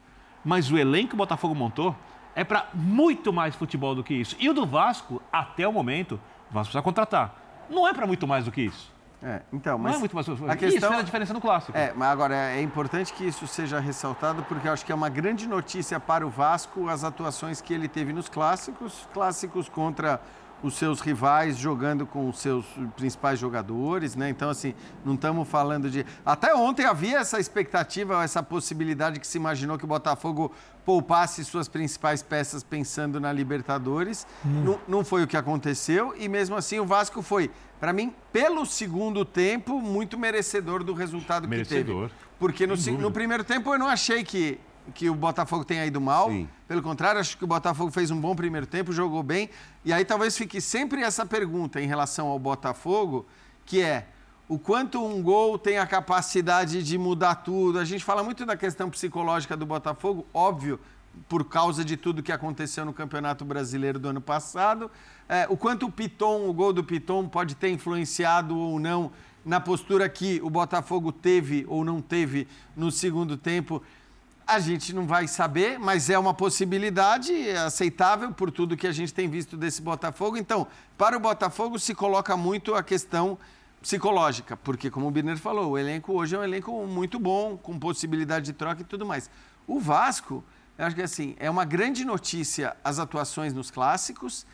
Mas 0.44 0.70
o 0.70 0.76
elenco 0.76 1.08
que 1.08 1.14
o 1.14 1.18
Botafogo 1.18 1.54
montou 1.54 1.96
é 2.34 2.44
para 2.44 2.68
muito 2.74 3.32
mais 3.32 3.54
futebol 3.54 3.94
do 3.94 4.02
que 4.02 4.14
isso. 4.14 4.36
E 4.38 4.48
o 4.48 4.54
do 4.54 4.66
Vasco, 4.66 5.22
até 5.32 5.66
o 5.66 5.72
momento, 5.72 6.20
o 6.50 6.54
Vasco 6.54 6.70
precisa 6.70 6.82
contratar. 6.82 7.66
Não 7.70 7.88
é 7.88 7.94
para 7.94 8.06
muito 8.06 8.26
mais 8.26 8.44
do 8.44 8.52
que 8.52 8.62
isso. 8.62 8.92
É, 9.22 9.40
então, 9.50 9.78
mas 9.78 9.92
não 9.92 9.96
é 9.96 10.00
muito 10.00 10.14
mais. 10.14 10.28
A 10.28 10.32
questão... 10.54 10.68
Isso 10.68 10.80
fez 10.80 11.00
a 11.00 11.02
diferença 11.02 11.32
no 11.32 11.40
clássico. 11.40 11.76
É, 11.76 11.94
mas 11.96 12.08
agora 12.10 12.34
é 12.34 12.60
importante 12.60 13.10
que 13.14 13.24
isso 13.24 13.46
seja 13.46 13.80
ressaltado, 13.80 14.42
porque 14.42 14.68
eu 14.68 14.72
acho 14.72 14.84
que 14.84 14.92
é 14.92 14.94
uma 14.94 15.08
grande 15.08 15.48
notícia 15.48 15.98
para 15.98 16.26
o 16.26 16.28
Vasco 16.30 16.88
as 16.90 17.04
atuações 17.04 17.62
que 17.62 17.72
ele 17.72 17.88
teve 17.88 18.12
nos 18.12 18.28
clássicos, 18.28 19.08
clássicos 19.14 19.66
contra 19.66 20.20
os 20.64 20.74
seus 20.74 21.00
rivais 21.00 21.58
jogando 21.58 22.06
com 22.06 22.26
os 22.28 22.38
seus 22.38 22.64
principais 22.96 23.38
jogadores, 23.38 24.16
né? 24.16 24.30
Então, 24.30 24.48
assim, 24.48 24.74
não 25.04 25.14
estamos 25.14 25.46
falando 25.46 25.90
de. 25.90 26.06
Até 26.24 26.54
ontem 26.54 26.86
havia 26.86 27.18
essa 27.18 27.38
expectativa, 27.38 28.24
essa 28.24 28.42
possibilidade 28.42 29.20
que 29.20 29.26
se 29.26 29.36
imaginou 29.36 29.76
que 29.76 29.84
o 29.84 29.88
Botafogo 29.88 30.50
poupasse 30.82 31.44
suas 31.44 31.68
principais 31.68 32.22
peças 32.22 32.62
pensando 32.62 33.20
na 33.20 33.30
Libertadores. 33.30 34.26
Hum. 34.44 34.64
Não, 34.64 34.80
não 34.88 35.04
foi 35.04 35.22
o 35.22 35.26
que 35.26 35.36
aconteceu 35.36 36.14
e 36.18 36.28
mesmo 36.28 36.56
assim 36.56 36.80
o 36.80 36.86
Vasco 36.86 37.20
foi, 37.20 37.50
para 37.78 37.92
mim, 37.92 38.14
pelo 38.32 38.64
segundo 38.64 39.22
tempo, 39.22 39.80
muito 39.82 40.18
merecedor 40.18 40.82
do 40.82 40.94
resultado 40.94 41.46
merecedor. 41.46 42.08
que 42.08 42.14
teve. 42.14 42.24
Porque 42.38 42.66
no, 42.66 42.74
no 42.98 43.10
primeiro 43.10 43.44
tempo 43.44 43.72
eu 43.72 43.78
não 43.78 43.88
achei 43.88 44.24
que 44.24 44.58
que 44.92 45.08
o 45.08 45.14
Botafogo 45.14 45.64
tenha 45.64 45.86
ido 45.86 46.00
mal. 46.00 46.28
Sim. 46.28 46.48
Pelo 46.68 46.82
contrário, 46.82 47.20
acho 47.20 47.38
que 47.38 47.44
o 47.44 47.46
Botafogo 47.46 47.90
fez 47.90 48.10
um 48.10 48.20
bom 48.20 48.34
primeiro 48.34 48.66
tempo, 48.66 48.92
jogou 48.92 49.22
bem. 49.22 49.48
E 49.84 49.92
aí 49.92 50.04
talvez 50.04 50.36
fique 50.36 50.60
sempre 50.60 51.02
essa 51.02 51.24
pergunta 51.24 51.80
em 51.80 51.86
relação 51.86 52.26
ao 52.26 52.38
Botafogo, 52.38 53.26
que 53.64 53.80
é 53.80 54.08
o 54.48 54.58
quanto 54.58 55.02
um 55.02 55.22
gol 55.22 55.58
tem 55.58 55.78
a 55.78 55.86
capacidade 55.86 56.82
de 56.82 56.98
mudar 56.98 57.36
tudo. 57.36 57.78
A 57.78 57.84
gente 57.84 58.04
fala 58.04 58.22
muito 58.22 58.44
da 58.44 58.56
questão 58.56 58.90
psicológica 58.90 59.56
do 59.56 59.64
Botafogo, 59.64 60.26
óbvio, 60.34 60.78
por 61.28 61.44
causa 61.44 61.84
de 61.84 61.96
tudo 61.96 62.22
que 62.22 62.32
aconteceu 62.32 62.84
no 62.84 62.92
Campeonato 62.92 63.44
Brasileiro 63.44 63.98
do 63.98 64.08
ano 64.08 64.20
passado. 64.20 64.90
É, 65.28 65.46
o 65.48 65.56
quanto 65.56 65.86
o 65.86 65.92
Piton, 65.92 66.48
o 66.48 66.52
gol 66.52 66.72
do 66.72 66.84
Piton, 66.84 67.28
pode 67.28 67.54
ter 67.54 67.70
influenciado 67.70 68.58
ou 68.58 68.78
não 68.78 69.10
na 69.44 69.60
postura 69.60 70.08
que 70.08 70.40
o 70.42 70.50
Botafogo 70.50 71.12
teve 71.12 71.64
ou 71.68 71.84
não 71.84 72.00
teve 72.00 72.48
no 72.76 72.90
segundo 72.90 73.36
tempo. 73.36 73.82
A 74.46 74.60
gente 74.60 74.94
não 74.94 75.06
vai 75.06 75.26
saber, 75.26 75.78
mas 75.78 76.10
é 76.10 76.18
uma 76.18 76.34
possibilidade 76.34 77.32
aceitável 77.50 78.30
por 78.32 78.50
tudo 78.50 78.76
que 78.76 78.86
a 78.86 78.92
gente 78.92 79.12
tem 79.12 79.28
visto 79.28 79.56
desse 79.56 79.80
Botafogo. 79.80 80.36
Então, 80.36 80.66
para 80.98 81.16
o 81.16 81.20
Botafogo 81.20 81.78
se 81.78 81.94
coloca 81.94 82.36
muito 82.36 82.74
a 82.74 82.82
questão 82.82 83.38
psicológica, 83.80 84.56
porque, 84.56 84.90
como 84.90 85.06
o 85.06 85.10
Birner 85.10 85.38
falou, 85.38 85.72
o 85.72 85.78
elenco 85.78 86.12
hoje 86.12 86.34
é 86.34 86.38
um 86.38 86.44
elenco 86.44 86.86
muito 86.86 87.18
bom, 87.18 87.56
com 87.56 87.78
possibilidade 87.78 88.46
de 88.46 88.52
troca 88.52 88.82
e 88.82 88.84
tudo 88.84 89.04
mais. 89.06 89.30
O 89.66 89.80
Vasco, 89.80 90.44
eu 90.76 90.86
acho 90.86 90.96
que 90.96 91.02
assim, 91.02 91.34
é 91.38 91.50
uma 91.50 91.64
grande 91.64 92.04
notícia 92.04 92.76
as 92.82 92.98
atuações 92.98 93.52
nos 93.52 93.70
clássicos, 93.70 94.46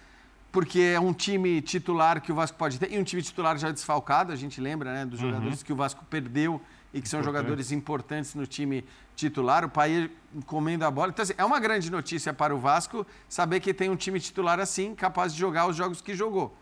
porque 0.53 0.80
é 0.80 1.01
um 1.01 1.12
time 1.12 1.61
titular 1.62 2.20
que 2.20 2.32
o 2.32 2.34
Vasco 2.34 2.59
pode 2.59 2.78
ter, 2.78 2.93
e 2.93 2.99
um 2.99 3.05
time 3.05 3.22
titular 3.22 3.57
já 3.57 3.70
desfalcado, 3.70 4.32
a 4.32 4.36
gente 4.36 4.61
lembra 4.61 4.93
né, 4.93 5.07
dos 5.07 5.20
uhum. 5.20 5.28
jogadores 5.28 5.62
que 5.62 5.72
o 5.72 5.76
Vasco 5.76 6.05
perdeu 6.07 6.61
e 6.93 7.01
que 7.01 7.09
são 7.09 7.22
jogadores 7.22 7.70
importantes 7.70 8.34
no 8.34 8.47
time 8.47 8.84
titular. 9.20 9.64
O 9.64 9.68
País 9.68 10.10
comendo 10.46 10.84
a 10.84 10.90
bola. 10.90 11.10
Então, 11.10 11.22
assim, 11.22 11.34
é 11.36 11.44
uma 11.44 11.60
grande 11.60 11.90
notícia 11.90 12.32
para 12.32 12.54
o 12.54 12.58
Vasco 12.58 13.06
saber 13.28 13.60
que 13.60 13.74
tem 13.74 13.90
um 13.90 13.96
time 13.96 14.18
titular 14.18 14.58
assim, 14.58 14.94
capaz 14.94 15.32
de 15.32 15.38
jogar 15.38 15.66
os 15.66 15.76
jogos 15.76 16.00
que 16.00 16.14
jogou. 16.14 16.56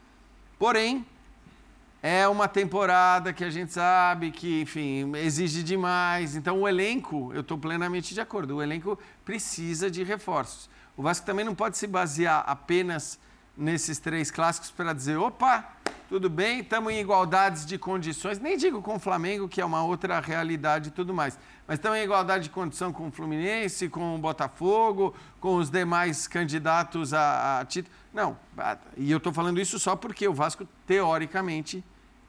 Porém, 0.58 1.06
é 2.02 2.26
uma 2.28 2.48
temporada 2.48 3.32
que 3.32 3.44
a 3.44 3.50
gente 3.50 3.72
sabe 3.72 4.30
que, 4.30 4.62
enfim, 4.62 5.12
exige 5.16 5.62
demais. 5.62 6.36
Então, 6.36 6.62
o 6.62 6.68
elenco, 6.68 7.32
eu 7.34 7.40
estou 7.40 7.58
plenamente 7.58 8.14
de 8.14 8.20
acordo, 8.20 8.56
o 8.56 8.62
elenco 8.62 8.98
precisa 9.24 9.90
de 9.90 10.02
reforços. 10.02 10.68
O 10.96 11.02
Vasco 11.02 11.26
também 11.26 11.44
não 11.44 11.54
pode 11.54 11.76
se 11.76 11.86
basear 11.86 12.44
apenas 12.46 13.18
nesses 13.56 13.98
três 13.98 14.30
clássicos 14.30 14.70
para 14.70 14.92
dizer, 14.92 15.16
opa, 15.16 15.72
tudo 16.08 16.30
bem, 16.30 16.60
estamos 16.60 16.92
em 16.92 17.00
igualdades 17.00 17.66
de 17.66 17.76
condições, 17.76 18.38
nem 18.38 18.56
digo 18.56 18.80
com 18.80 18.96
o 18.96 18.98
Flamengo, 18.98 19.48
que 19.48 19.60
é 19.60 19.64
uma 19.64 19.82
outra 19.82 20.20
realidade 20.20 20.88
e 20.88 20.92
tudo 20.92 21.12
mais, 21.12 21.38
mas 21.68 21.78
em 21.84 22.02
igualdade 22.02 22.44
de 22.44 22.50
condição 22.50 22.90
com 22.90 23.08
o 23.08 23.10
Fluminense, 23.10 23.90
com 23.90 24.14
o 24.14 24.18
Botafogo, 24.18 25.14
com 25.38 25.56
os 25.56 25.68
demais 25.68 26.26
candidatos 26.26 27.12
a, 27.12 27.60
a 27.60 27.64
título. 27.66 27.94
Não, 28.12 28.38
e 28.96 29.10
eu 29.10 29.18
estou 29.18 29.34
falando 29.34 29.60
isso 29.60 29.78
só 29.78 29.94
porque 29.94 30.26
o 30.26 30.32
Vasco, 30.32 30.66
teoricamente, 30.86 31.84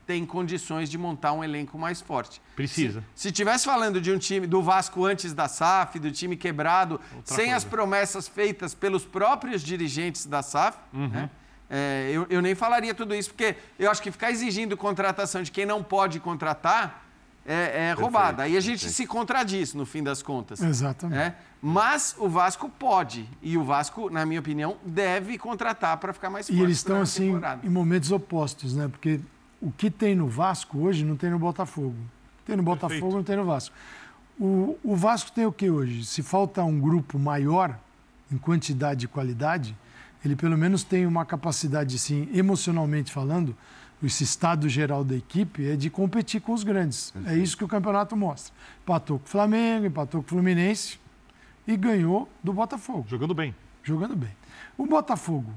tem 0.05 0.25
condições 0.25 0.89
de 0.89 0.97
montar 0.97 1.31
um 1.31 1.41
elenco 1.41 1.77
mais 1.77 2.01
forte. 2.01 2.41
Precisa. 2.53 3.01
Se 3.15 3.29
estivesse 3.29 3.63
falando 3.63 4.01
de 4.01 4.11
um 4.11 4.17
time 4.17 4.45
do 4.45 4.61
Vasco 4.61 5.05
antes 5.05 5.33
da 5.33 5.47
SAF, 5.47 5.99
do 5.99 6.11
time 6.11 6.35
quebrado, 6.35 6.99
Outra 7.15 7.35
sem 7.35 7.45
coisa. 7.45 7.55
as 7.55 7.63
promessas 7.63 8.27
feitas 8.27 8.73
pelos 8.73 9.05
próprios 9.05 9.61
dirigentes 9.61 10.25
da 10.25 10.41
SAF, 10.41 10.77
uhum. 10.91 11.07
né? 11.07 11.29
É, 11.69 12.09
eu, 12.11 12.25
eu, 12.29 12.41
nem 12.41 12.55
falaria 12.55 12.95
tudo 12.95 13.13
isso, 13.13 13.29
porque 13.29 13.55
eu 13.77 13.91
acho 13.91 14.01
que 14.01 14.09
ficar 14.09 14.31
exigindo 14.31 14.75
contratação 14.75 15.43
de 15.43 15.51
quem 15.51 15.65
não 15.65 15.83
pode 15.83 16.19
contratar 16.19 17.05
é, 17.45 17.89
é 17.89 17.91
roubada. 17.93 18.43
Aí 18.43 18.55
a 18.55 18.59
gente 18.59 18.81
perfeito. 18.81 18.95
se 18.95 19.07
contradiz, 19.07 19.73
no 19.73 19.85
fim 19.85 20.03
das 20.03 20.21
contas. 20.21 20.61
Exatamente. 20.61 21.19
É? 21.19 21.35
Mas 21.61 22.15
o 22.17 22.29
Vasco 22.29 22.69
pode. 22.69 23.27
E 23.41 23.57
o 23.57 23.63
Vasco, 23.63 24.09
na 24.09 24.25
minha 24.25 24.39
opinião, 24.39 24.77
deve 24.85 25.37
contratar 25.37 25.97
para 25.97 26.13
ficar 26.13 26.29
mais 26.29 26.47
forte. 26.47 26.59
E 26.59 26.63
eles 26.63 26.77
estão, 26.77 27.01
assim, 27.01 27.27
temporada. 27.27 27.65
em 27.65 27.69
momentos 27.69 28.11
opostos, 28.11 28.75
né? 28.75 28.87
Porque 28.87 29.19
o 29.61 29.71
que 29.71 29.89
tem 29.89 30.15
no 30.15 30.27
Vasco 30.27 30.79
hoje 30.79 31.03
não 31.03 31.15
tem 31.15 31.29
no 31.29 31.39
Botafogo. 31.39 31.95
Tem 32.45 32.55
no 32.55 32.63
Botafogo, 32.63 32.89
perfeito. 32.89 33.15
não 33.15 33.23
tem 33.23 33.35
no 33.35 33.45
Vasco. 33.45 33.75
O, 34.39 34.77
o 34.83 34.95
Vasco 34.95 35.31
tem 35.31 35.45
o 35.45 35.51
que 35.51 35.69
hoje? 35.69 36.05
Se 36.05 36.23
falta 36.23 36.63
um 36.63 36.79
grupo 36.79 37.19
maior 37.19 37.77
em 38.31 38.37
quantidade 38.37 39.05
e 39.05 39.07
qualidade 39.07 39.75
ele 40.23 40.35
pelo 40.35 40.57
menos 40.57 40.83
tem 40.83 41.05
uma 41.05 41.25
capacidade, 41.25 41.97
sim, 41.97 42.27
emocionalmente 42.33 43.11
falando, 43.11 43.55
esse 44.02 44.24
estado 44.24 44.70
geral 44.70 45.04
da 45.04 45.16
equipe 45.16 45.70
é 45.70 45.76
de 45.76 45.89
competir 45.89 46.41
com 46.41 46.54
os 46.54 46.64
grandes. 46.64 47.14
É 47.26 47.36
isso 47.36 47.58
que 47.58 47.64
o 47.64 47.68
campeonato 47.68 48.16
mostra. 48.16 48.54
Empatou 48.84 49.20
com 49.20 49.26
o 49.26 49.30
Flamengo, 49.30 49.86
empatou 49.86 50.22
com 50.22 50.28
o 50.28 50.30
Fluminense 50.30 51.00
e 51.68 51.76
ganhou 51.76 52.30
do 52.43 52.54
Botafogo. 52.54 53.06
Jogando 53.08 53.34
bem. 53.34 53.54
Jogando 53.84 54.16
bem. 54.16 54.32
O 54.78 54.86
Botafogo 54.86 55.54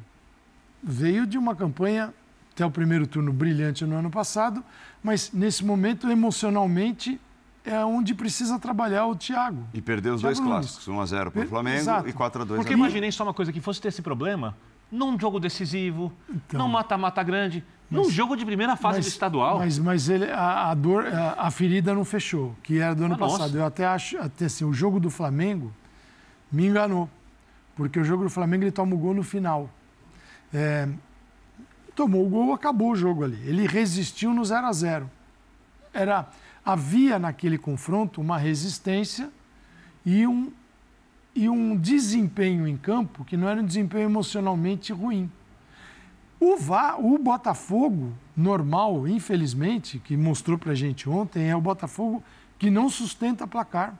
veio 0.82 1.26
de 1.26 1.38
uma 1.38 1.54
campanha 1.54 2.12
até 2.52 2.66
o 2.66 2.70
primeiro 2.70 3.06
turno 3.06 3.32
brilhante 3.32 3.84
no 3.84 3.96
ano 3.96 4.10
passado, 4.10 4.62
mas 5.02 5.30
nesse 5.32 5.64
momento 5.64 6.10
emocionalmente 6.10 7.20
é 7.64 7.82
onde 7.84 8.14
precisa 8.14 8.58
trabalhar 8.58 9.06
o 9.06 9.14
Thiago. 9.14 9.64
E 9.72 9.80
perdeu 9.80 10.14
os 10.14 10.20
Thiago 10.20 10.34
dois 10.36 10.50
Nunes. 10.50 10.70
clássicos, 10.76 11.12
1x0 11.12 11.30
para 11.30 11.44
o 11.44 11.48
Flamengo 11.48 11.78
Exato. 11.78 12.08
e 12.08 12.12
4x2 12.12 12.56
Porque 12.56 12.72
imaginei 12.72 13.12
só 13.12 13.22
uma 13.22 13.32
coisa, 13.32 13.52
que 13.52 13.60
fosse 13.60 13.80
ter 13.80 13.88
esse 13.88 14.02
problema 14.02 14.56
num 14.92 15.18
jogo 15.18 15.40
decisivo, 15.40 16.12
então, 16.28 16.60
num 16.60 16.68
mata-mata 16.68 17.22
grande, 17.22 17.64
mas, 17.90 18.06
num 18.06 18.10
jogo 18.10 18.36
de 18.36 18.44
primeira 18.44 18.76
fase 18.76 18.98
mas, 18.98 19.06
estadual. 19.06 19.58
Mas, 19.58 19.78
mas 19.78 20.08
ele, 20.10 20.30
a, 20.30 20.70
a, 20.70 20.74
dor, 20.74 21.06
a, 21.06 21.46
a, 21.46 21.50
ferida 21.50 21.94
não 21.94 22.04
fechou, 22.04 22.54
que 22.62 22.78
era 22.78 22.94
do 22.94 23.04
ano 23.04 23.14
ah, 23.14 23.18
passado. 23.18 23.40
Nossa. 23.40 23.56
Eu 23.56 23.64
até 23.64 23.86
acho, 23.86 24.18
até 24.18 24.44
assim, 24.44 24.64
o 24.66 24.72
jogo 24.72 25.00
do 25.00 25.08
Flamengo 25.08 25.72
me 26.52 26.66
enganou, 26.66 27.08
porque 27.74 27.98
o 27.98 28.04
jogo 28.04 28.24
do 28.24 28.30
Flamengo 28.30 28.64
ele 28.64 28.70
toma 28.70 28.94
o 28.94 28.98
gol 28.98 29.14
no 29.14 29.22
final. 29.22 29.70
É, 30.52 30.86
tomou 31.94 32.26
o 32.26 32.28
gol, 32.28 32.52
acabou 32.52 32.92
o 32.92 32.96
jogo 32.96 33.24
ali. 33.24 33.40
Ele 33.46 33.66
resistiu 33.66 34.34
no 34.34 34.44
0 34.44 34.66
a 34.66 34.72
0 34.72 35.10
Era 35.94 36.28
havia 36.64 37.18
naquele 37.18 37.56
confronto 37.56 38.20
uma 38.20 38.36
resistência 38.36 39.30
e 40.04 40.26
um, 40.26 40.52
e 41.34 41.48
um 41.48 41.76
desempenho 41.76 42.66
em 42.66 42.76
campo 42.76 43.24
que 43.24 43.36
não 43.36 43.48
era 43.48 43.60
um 43.60 43.64
desempenho 43.64 44.04
emocionalmente 44.04 44.92
ruim. 44.92 45.30
O, 46.38 46.56
Va, 46.56 46.96
o 46.98 47.16
Botafogo 47.18 48.12
normal, 48.36 49.06
infelizmente, 49.06 49.98
que 49.98 50.16
mostrou 50.16 50.58
para 50.58 50.72
a 50.72 50.74
gente 50.74 51.08
ontem, 51.08 51.48
é 51.48 51.56
o 51.56 51.60
Botafogo 51.60 52.22
que 52.58 52.70
não 52.70 52.88
sustenta 52.88 53.46
placar. 53.46 53.96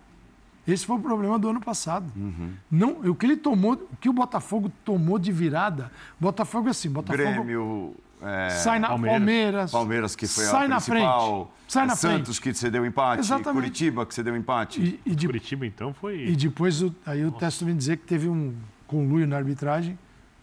Esse 0.66 0.86
foi 0.86 0.96
o 0.96 1.00
problema 1.00 1.38
do 1.38 1.48
ano 1.48 1.60
passado. 1.60 2.12
Uhum. 2.16 2.52
Não, 2.70 2.90
o 3.00 3.14
que 3.14 3.26
ele 3.26 3.36
tomou, 3.36 3.74
o 3.74 3.96
que 3.96 4.08
o 4.08 4.12
Botafogo 4.12 4.70
tomou 4.84 5.18
de 5.18 5.32
virada, 5.32 5.90
Botafogo 6.20 6.68
é 6.68 6.70
assim, 6.70 6.88
Botafogo 6.88 7.22
Grêmio, 7.22 7.96
é, 8.22 8.50
sai 8.50 8.78
na 8.78 8.88
Palmeiras, 8.88 9.18
Palmeiras, 9.18 9.70
Palmeiras 9.70 10.16
que 10.16 10.26
foi 10.26 10.44
sai 10.44 10.66
a 10.66 10.68
na 10.68 10.80
principal, 10.80 11.46
frente, 11.46 11.72
sai 11.72 11.86
na 11.86 11.96
Santos 11.96 12.38
frente. 12.38 12.54
que 12.54 12.58
cedeu 12.58 12.86
empate, 12.86 13.20
Exatamente. 13.20 13.62
Curitiba 13.62 14.06
que 14.06 14.14
cedeu 14.14 14.36
empate. 14.36 14.80
E, 14.80 15.00
e 15.10 15.14
de, 15.14 15.26
Curitiba 15.26 15.66
então 15.66 15.92
foi. 15.92 16.28
E 16.28 16.36
depois 16.36 16.82
o, 16.82 16.94
aí 17.04 17.24
o 17.24 17.32
texto 17.32 17.64
vem 17.64 17.76
dizer 17.76 17.96
que 17.96 18.06
teve 18.06 18.28
um 18.28 18.54
conluio 18.86 19.26
na 19.26 19.36
arbitragem, 19.36 19.98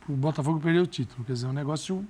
o 0.08 0.14
Botafogo 0.14 0.60
perdeu 0.60 0.84
o 0.84 0.88
título, 0.88 1.24
quer 1.24 1.34
dizer, 1.34 1.46
é 1.46 1.50
um 1.50 1.54
negócio 1.54 2.06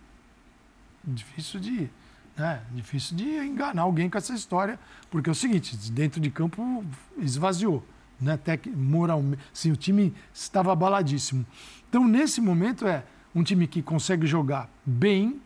difícil 1.04 1.60
de, 1.60 1.90
né, 2.38 2.62
difícil 2.72 3.16
de 3.16 3.26
enganar 3.38 3.84
alguém 3.84 4.10
com 4.10 4.18
essa 4.18 4.34
história, 4.34 4.80
porque 5.12 5.30
é 5.30 5.32
o 5.32 5.36
seguinte, 5.36 5.78
dentro 5.92 6.20
de 6.20 6.32
campo 6.32 6.84
esvaziou, 7.18 7.86
né, 8.20 8.34
até 8.34 8.58
que 8.58 8.70
moralmente, 8.70 9.42
assim, 9.54 9.72
o 9.72 9.76
time 9.76 10.14
estava 10.34 10.72
abaladíssimo. 10.72 11.46
Então 11.90 12.08
nesse 12.08 12.42
momento 12.42 12.88
é 12.88 13.04
um 13.36 13.44
time 13.44 13.68
que 13.68 13.82
consegue 13.82 14.26
jogar 14.26 14.70
bem 14.86 15.40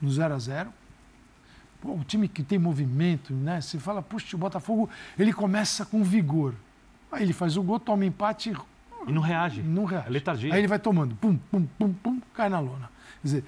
no 0.00 0.10
0 0.10 0.34
a 0.34 0.38
0 0.38 0.72
Pô, 1.80 1.92
o 1.92 2.04
time 2.04 2.26
que 2.26 2.42
tem 2.42 2.58
movimento, 2.58 3.34
né? 3.34 3.60
Você 3.60 3.78
fala, 3.78 4.00
puxa, 4.00 4.34
o 4.34 4.38
Botafogo, 4.38 4.88
ele 5.18 5.32
começa 5.32 5.84
com 5.84 6.02
vigor. 6.02 6.54
Aí 7.12 7.22
ele 7.22 7.32
faz 7.32 7.56
o 7.56 7.62
gol, 7.62 7.78
toma 7.78 8.04
empate, 8.04 8.52
E 9.06 9.12
não 9.12 9.22
reage. 9.22 9.62
Não 9.62 9.84
reage. 9.84 10.06
É 10.06 10.10
letargia. 10.10 10.54
Aí 10.54 10.60
ele 10.60 10.66
vai 10.66 10.78
tomando, 10.78 11.14
pum, 11.16 11.36
pum, 11.36 11.66
pum, 11.78 11.92
pum, 11.92 12.20
cai 12.34 12.48
na 12.48 12.58
lona. 12.58 12.90
Quer 13.20 13.28
dizer, 13.28 13.44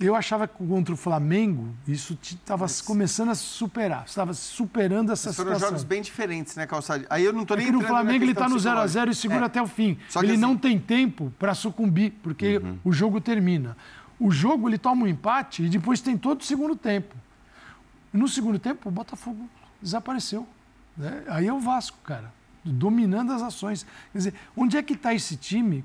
eu 0.00 0.14
achava 0.14 0.46
que 0.46 0.64
contra 0.64 0.94
o 0.94 0.96
Flamengo 0.96 1.74
isso 1.86 2.16
estava 2.22 2.64
Mas... 2.64 2.80
começando 2.80 3.30
a 3.30 3.34
superar, 3.34 4.04
estava 4.06 4.32
superando 4.32 5.10
essa 5.10 5.30
Mas 5.30 5.36
foram 5.36 5.50
situação. 5.50 5.68
jogos 5.70 5.84
bem 5.84 6.02
diferentes, 6.02 6.54
né, 6.54 6.66
Calçado? 6.66 7.04
Aí 7.10 7.24
eu 7.24 7.32
não 7.32 7.42
estou 7.42 7.56
é 7.56 7.60
nem 7.60 7.68
é 7.68 7.72
no 7.72 7.80
Flamengo 7.80 8.24
ele 8.24 8.32
está 8.32 8.48
no 8.48 8.58
0 8.58 8.78
a 8.78 8.86
0 8.86 9.10
e 9.10 9.14
segura 9.14 9.42
é. 9.42 9.44
até 9.46 9.60
o 9.60 9.66
fim. 9.66 9.98
Só 10.08 10.20
ele 10.22 10.32
assim... 10.32 10.40
não 10.40 10.56
tem 10.56 10.78
tempo 10.78 11.32
para 11.38 11.52
sucumbir, 11.54 12.12
porque 12.22 12.58
uhum. 12.58 12.78
o 12.84 12.92
jogo 12.92 13.20
termina. 13.20 13.76
O 14.18 14.30
jogo 14.30 14.68
ele 14.68 14.78
toma 14.78 15.04
um 15.04 15.06
empate 15.06 15.62
e 15.62 15.68
depois 15.68 16.00
tem 16.00 16.16
todo 16.16 16.40
o 16.40 16.44
segundo 16.44 16.74
tempo. 16.74 17.14
No 18.12 18.26
segundo 18.28 18.58
tempo 18.58 18.88
o 18.88 18.92
Botafogo 18.92 19.48
desapareceu. 19.80 20.46
Né? 20.96 21.22
Aí 21.28 21.46
é 21.46 21.52
o 21.52 21.60
Vasco, 21.60 21.98
cara, 22.02 22.32
dominando 22.64 23.32
as 23.32 23.42
ações. 23.42 23.86
Quer 24.12 24.18
dizer, 24.18 24.34
onde 24.56 24.76
é 24.76 24.82
que 24.82 24.94
está 24.94 25.14
esse 25.14 25.36
time 25.36 25.84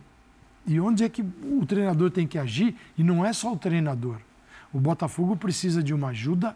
e 0.66 0.80
onde 0.80 1.04
é 1.04 1.10
que 1.10 1.22
o 1.22 1.66
treinador 1.66 2.10
tem 2.10 2.26
que 2.26 2.38
agir? 2.38 2.76
E 2.98 3.04
não 3.04 3.24
é 3.24 3.32
só 3.34 3.52
o 3.52 3.58
treinador. 3.58 4.18
O 4.72 4.80
Botafogo 4.80 5.36
precisa 5.36 5.84
de 5.84 5.94
uma 5.94 6.10
ajuda 6.10 6.56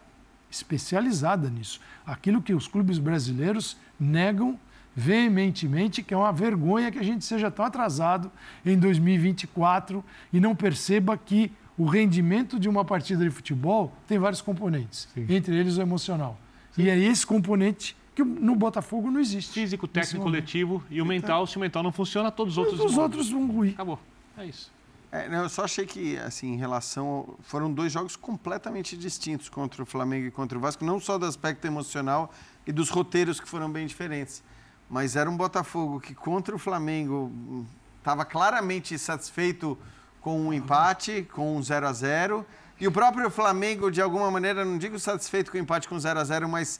especializada 0.50 1.48
nisso. 1.48 1.80
Aquilo 2.04 2.42
que 2.42 2.54
os 2.54 2.66
clubes 2.66 2.98
brasileiros 2.98 3.76
negam 4.00 4.58
veementemente, 4.96 6.02
que 6.02 6.12
é 6.12 6.16
uma 6.16 6.32
vergonha 6.32 6.90
que 6.90 6.98
a 6.98 7.04
gente 7.04 7.24
seja 7.24 7.50
tão 7.50 7.64
atrasado 7.64 8.32
em 8.66 8.76
2024 8.76 10.04
e 10.32 10.40
não 10.40 10.56
perceba 10.56 11.16
que 11.16 11.52
o 11.78 11.86
rendimento 11.86 12.58
de 12.58 12.68
uma 12.68 12.84
partida 12.84 13.22
de 13.24 13.30
futebol 13.30 13.92
tem 14.06 14.18
vários 14.18 14.42
componentes, 14.42 15.08
Sim. 15.14 15.26
entre 15.28 15.56
eles 15.56 15.78
o 15.78 15.80
emocional. 15.80 16.38
Sim. 16.72 16.82
E 16.82 16.90
é 16.90 16.98
esse 16.98 17.24
componente 17.24 17.96
que 18.14 18.24
no 18.24 18.56
Botafogo 18.56 19.10
não 19.12 19.20
existe. 19.20 19.52
Físico, 19.52 19.86
técnico, 19.86 20.24
coletivo 20.24 20.82
e 20.90 21.00
o 21.00 21.06
mental. 21.06 21.46
Se 21.46 21.56
o 21.56 21.60
mental 21.60 21.84
não 21.84 21.92
funciona, 21.92 22.32
todos 22.32 22.54
os 22.54 22.58
outros 22.58 22.80
Os 22.80 22.94
vão... 22.94 23.04
outros 23.04 23.30
vão 23.30 23.46
ruir. 23.46 23.74
Acabou. 23.74 23.98
É 24.36 24.44
isso. 24.44 24.72
É, 25.10 25.26
eu 25.34 25.48
só 25.48 25.64
achei 25.64 25.86
que, 25.86 26.18
assim, 26.18 26.54
em 26.54 26.56
relação. 26.56 27.36
Foram 27.42 27.72
dois 27.72 27.92
jogos 27.92 28.16
completamente 28.16 28.96
distintos 28.96 29.48
contra 29.48 29.82
o 29.82 29.86
Flamengo 29.86 30.26
e 30.26 30.30
contra 30.32 30.58
o 30.58 30.60
Vasco, 30.60 30.84
não 30.84 30.98
só 30.98 31.16
do 31.16 31.26
aspecto 31.26 31.64
emocional 31.64 32.32
e 32.66 32.72
dos 32.72 32.90
roteiros 32.90 33.38
que 33.38 33.48
foram 33.48 33.70
bem 33.70 33.86
diferentes. 33.86 34.42
Mas 34.90 35.14
era 35.14 35.30
um 35.30 35.36
Botafogo 35.36 36.00
que, 36.00 36.14
contra 36.14 36.54
o 36.54 36.58
Flamengo, 36.58 37.64
estava 37.98 38.24
claramente 38.24 38.98
satisfeito 38.98 39.78
com 40.28 40.38
um 40.38 40.52
empate, 40.52 41.26
com 41.32 41.56
um 41.56 41.62
0 41.62 41.86
a 41.88 41.92
0 41.94 42.44
E 42.78 42.86
o 42.86 42.92
próprio 42.92 43.30
Flamengo, 43.30 43.90
de 43.90 44.02
alguma 44.02 44.30
maneira, 44.30 44.62
não 44.62 44.76
digo 44.76 44.98
satisfeito 44.98 45.50
com 45.50 45.56
o 45.56 45.60
empate 45.60 45.88
com 45.88 45.98
0 45.98 46.20
a 46.20 46.24
0 46.24 46.46
mas 46.46 46.78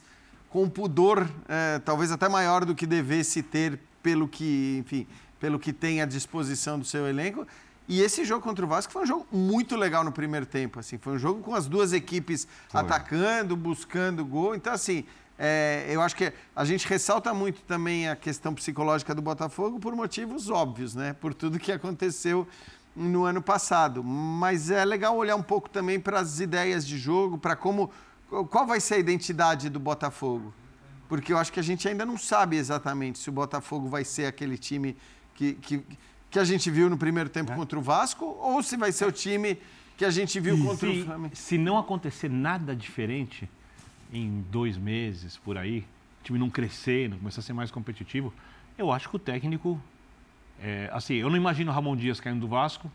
com 0.51 0.65
um 0.65 0.69
pudor 0.69 1.27
é, 1.47 1.79
talvez 1.79 2.11
até 2.11 2.29
maior 2.29 2.63
do 2.63 2.75
que 2.75 2.85
devesse 2.85 3.41
ter 3.41 3.79
pelo 4.03 4.27
que, 4.27 4.77
enfim, 4.79 5.07
pelo 5.39 5.57
que 5.57 5.73
tem 5.73 5.99
à 5.99 6.05
disposição 6.05 6.77
do 6.77 6.85
seu 6.85 7.07
elenco. 7.07 7.47
E 7.87 8.01
esse 8.01 8.23
jogo 8.23 8.43
contra 8.43 8.63
o 8.63 8.67
Vasco 8.67 8.93
foi 8.93 9.01
um 9.01 9.07
jogo 9.07 9.25
muito 9.31 9.75
legal 9.75 10.03
no 10.03 10.11
primeiro 10.11 10.45
tempo. 10.45 10.79
Assim, 10.79 10.99
foi 10.99 11.13
um 11.13 11.19
jogo 11.19 11.41
com 11.41 11.55
as 11.55 11.65
duas 11.65 11.91
equipes 11.91 12.47
foi. 12.67 12.81
atacando, 12.81 13.55
buscando 13.55 14.23
gol. 14.23 14.53
Então, 14.53 14.73
assim, 14.73 15.05
é, 15.39 15.87
eu 15.89 16.01
acho 16.01 16.17
que 16.17 16.33
a 16.53 16.65
gente 16.65 16.85
ressalta 16.85 17.33
muito 17.33 17.61
também 17.61 18.09
a 18.09 18.15
questão 18.15 18.53
psicológica 18.53 19.15
do 19.15 19.21
Botafogo 19.21 19.79
por 19.79 19.95
motivos 19.95 20.49
óbvios, 20.49 20.93
né? 20.93 21.13
Por 21.13 21.33
tudo 21.33 21.57
que 21.57 21.71
aconteceu 21.71 22.45
no 22.99 23.23
ano 23.23 23.41
passado. 23.41 24.03
Mas 24.03 24.69
é 24.69 24.83
legal 24.83 25.15
olhar 25.15 25.35
um 25.35 25.43
pouco 25.43 25.69
também 25.69 25.99
para 25.99 26.19
as 26.19 26.39
ideias 26.39 26.85
de 26.85 26.97
jogo, 26.97 27.37
para 27.37 27.55
como 27.55 27.89
qual 28.49 28.67
vai 28.67 28.79
ser 28.79 28.95
a 28.95 28.97
identidade 28.99 29.69
do 29.69 29.79
Botafogo? 29.79 30.53
Porque 31.07 31.33
eu 31.33 31.37
acho 31.37 31.51
que 31.51 31.59
a 31.59 31.63
gente 31.63 31.87
ainda 31.87 32.05
não 32.05 32.17
sabe 32.17 32.57
exatamente 32.57 33.17
se 33.17 33.29
o 33.29 33.31
Botafogo 33.31 33.87
vai 33.87 34.03
ser 34.03 34.27
aquele 34.27 34.57
time 34.57 34.95
que, 35.33 35.53
que, 35.53 35.83
que 36.29 36.37
a 36.37 36.43
gente 36.43 36.69
viu 36.69 36.89
no 36.89 36.97
primeiro 36.97 37.29
tempo 37.29 37.51
é. 37.51 37.55
contra 37.55 37.79
o 37.79 37.81
Vasco 37.81 38.25
ou 38.39 38.61
se 38.61 38.77
vai 38.77 38.91
ser 38.91 39.05
o 39.05 39.11
time 39.11 39.57
que 39.97 40.05
a 40.05 40.11
gente 40.11 40.39
viu 40.39 40.57
contra 40.63 40.91
se, 40.91 41.01
o 41.01 41.05
Flamengo. 41.05 41.35
Se 41.35 41.57
não 41.57 41.77
acontecer 41.77 42.29
nada 42.29 42.75
diferente 42.75 43.49
em 44.13 44.45
dois 44.51 44.77
meses, 44.77 45.37
por 45.37 45.57
aí, 45.57 45.79
o 46.21 46.23
time 46.23 46.37
não 46.37 46.49
crescer, 46.49 47.09
não 47.09 47.17
começar 47.17 47.39
a 47.39 47.43
ser 47.43 47.53
mais 47.53 47.71
competitivo, 47.71 48.31
eu 48.77 48.91
acho 48.91 49.09
que 49.09 49.15
o 49.15 49.19
técnico. 49.19 49.81
É, 50.61 50.89
assim, 50.91 51.15
eu 51.15 51.29
não 51.29 51.37
imagino 51.37 51.71
Ramon 51.71 51.95
Dias 51.95 52.19
caindo 52.19 52.39
do 52.41 52.47
Vasco, 52.47 52.91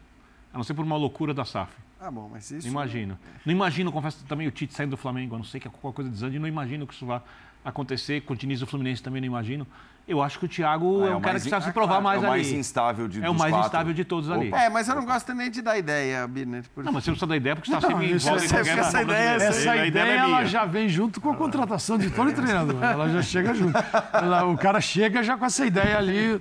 a 0.52 0.56
não 0.56 0.64
ser 0.64 0.74
por 0.74 0.84
uma 0.84 0.96
loucura 0.96 1.32
da 1.32 1.44
SAF. 1.44 1.72
Ah, 2.00 2.10
bom, 2.10 2.28
mas 2.30 2.50
isso. 2.50 2.66
Não 2.66 2.72
imagino. 2.72 3.18
Não 3.46 3.52
imagino, 3.52 3.90
confesso 3.90 4.24
também, 4.26 4.46
o 4.46 4.50
Tite 4.50 4.74
saindo 4.74 4.90
do 4.90 4.96
Flamengo. 4.96 5.34
A 5.34 5.38
não 5.38 5.44
sei 5.44 5.58
que 5.58 5.68
qualquer 5.68 5.96
coisa 5.96 6.10
desande, 6.10 6.38
não 6.38 6.46
imagino 6.46 6.86
que 6.86 6.92
isso 6.92 7.06
vá 7.06 7.22
acontecer. 7.64 8.20
Com 8.22 8.34
o 8.34 8.36
Diniz 8.36 8.60
do 8.60 8.66
Fluminense 8.66 9.02
também 9.02 9.20
não 9.22 9.26
imagino. 9.26 9.66
Eu 10.06 10.22
acho 10.22 10.38
que 10.38 10.44
o 10.44 10.48
Thiago 10.48 11.02
ah, 11.02 11.06
é, 11.06 11.10
é 11.12 11.16
um 11.16 11.20
cara 11.20 11.40
que 11.40 11.48
precisa 11.48 11.66
se 11.66 11.72
provar 11.72 12.00
mais 12.00 12.18
ali. 12.18 12.26
É 12.26 12.28
o 12.28 12.30
mais 12.30 12.52
instável 12.52 13.08
de 13.08 13.24
É 13.24 13.30
o 13.30 13.34
mais 13.34 13.50
quatro. 13.50 13.66
instável 13.68 13.94
de 13.94 14.04
todos 14.04 14.30
ali. 14.30 14.52
É, 14.52 14.68
mas 14.68 14.86
eu 14.86 14.94
não 14.94 15.04
gosto 15.06 15.32
nem 15.34 15.50
de 15.50 15.62
dar 15.62 15.78
ideia, 15.78 16.26
Birner. 16.28 16.64
Não, 16.76 16.92
mas 16.92 17.04
você 17.04 17.10
não 17.10 17.14
precisa 17.14 17.26
dar 17.26 17.36
ideia 17.36 17.56
porque 17.56 17.70
você 17.70 17.76
está 17.76 17.88
sempre 17.88 18.12
em 18.12 18.18
volta 18.18 18.44
essa, 18.44 18.58
essa 18.58 19.02
ideia, 19.02 19.30
essa, 19.30 19.44
essa 19.44 19.86
ideia, 19.86 20.12
é 20.12 20.16
ela 20.18 20.44
já 20.44 20.66
vem 20.66 20.88
junto 20.90 21.20
com 21.22 21.30
a 21.30 21.36
contratação 21.36 21.96
de 21.96 22.10
todo 22.10 22.32
treinador. 22.32 22.82
Ela 22.84 23.08
já 23.08 23.22
chega 23.22 23.54
junto. 23.54 23.78
Ela, 24.12 24.44
o 24.44 24.58
cara 24.58 24.80
chega 24.80 25.22
já 25.22 25.38
com 25.38 25.46
essa 25.46 25.64
ideia 25.64 25.96
ali. 25.96 26.38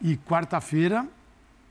E 0.00 0.16
quarta-feira, 0.16 1.06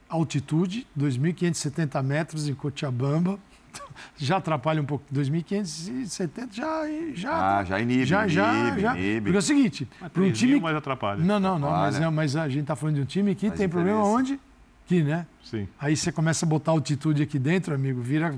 altitude, 0.07 0.87
2.570 0.97 2.01
metros 2.01 2.47
em 2.47 2.53
Cochabamba 2.53 3.37
já 4.17 4.37
atrapalha 4.37 4.81
um 4.81 4.85
pouco. 4.85 5.05
2.570 5.13 6.47
já 6.51 6.83
já 7.13 7.59
ah, 7.59 7.63
já 7.63 7.79
inibe, 7.79 8.05
já 8.05 8.27
já 8.27 8.53
inibe, 8.53 8.81
já. 8.81 8.97
Inibe. 8.97 9.21
Porque 9.21 9.35
é 9.35 9.39
o 9.39 9.41
seguinte, 9.41 9.87
para 10.13 10.23
um 10.23 10.31
time 10.31 10.59
mais 10.59 10.75
atrapalha. 10.75 11.23
Não, 11.23 11.39
não, 11.39 11.59
não, 11.59 11.69
mas, 11.69 11.99
é, 11.99 12.09
mas, 12.09 12.35
a 12.35 12.47
gente 12.47 12.61
está 12.61 12.75
falando 12.75 12.95
de 12.95 13.01
um 13.01 13.05
time 13.05 13.35
que 13.35 13.49
tem 13.51 13.67
problema 13.67 14.03
onde? 14.03 14.39
Aqui, 14.85 15.03
né? 15.03 15.27
Sim. 15.43 15.67
Aí 15.79 15.95
você 15.95 16.11
começa 16.11 16.45
a 16.45 16.49
botar 16.49 16.71
altitude 16.71 17.21
aqui 17.21 17.37
dentro, 17.37 17.75
amigo, 17.75 18.01
vira 18.01 18.33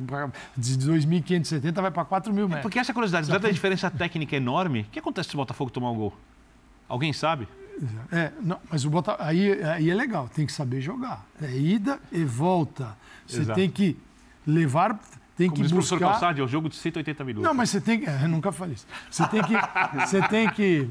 de 0.58 0.78
2.570 0.78 1.82
vai 1.82 1.92
para 1.92 2.04
4.000 2.04 2.34
metros. 2.34 2.58
É 2.58 2.62
porque 2.62 2.78
essa 2.78 2.94
curiosidade, 2.94 3.28
já 3.28 3.36
a 3.36 3.52
diferença 3.52 3.90
técnica 3.90 4.36
enorme, 4.36 4.82
o 4.82 4.92
que 4.92 5.00
acontece 5.00 5.30
se 5.30 5.36
o 5.36 5.38
Botafogo 5.38 5.72
tomar 5.72 5.92
um 5.92 5.96
gol? 5.96 6.14
Alguém 6.90 7.14
sabe? 7.14 7.48
É, 8.12 8.32
não, 8.42 8.60
mas 8.70 8.84
o 8.84 8.90
Botafogo, 8.90 9.24
aí, 9.24 9.64
aí 9.64 9.90
é 9.90 9.96
legal, 9.96 10.28
tem 10.28 10.46
que 10.46 10.52
saber 10.52 10.82
jogar. 10.82 11.26
É 11.42 11.56
ida 11.56 12.00
e 12.12 12.24
volta. 12.24 12.98
Você 13.26 13.42
Exato. 13.42 13.58
tem 13.58 13.70
que 13.70 13.98
levar 14.46 15.00
tem 15.42 15.50
Como 15.50 15.58
que 15.58 15.62
diz 15.64 15.72
buscar... 15.72 15.96
o 15.96 16.00
professor 16.00 16.12
Calçade, 16.12 16.42
é 16.42 16.44
um 16.44 16.48
jogo 16.48 16.70
de 16.70 16.76
180 16.76 17.24
minutos. 17.24 17.48
Não, 17.48 17.54
mas 17.54 17.72
você 17.72 17.82
tem 17.82 18.00
que... 18.00 18.08
É, 18.08 18.24
eu 18.24 18.30
nunca 18.30 18.52
falei 18.52 18.76
isso. 18.76 18.86
Você 19.10 19.28
tem 19.28 19.42
que... 19.42 19.54
você 20.06 20.22
tem 20.28 20.50
que... 20.50 20.88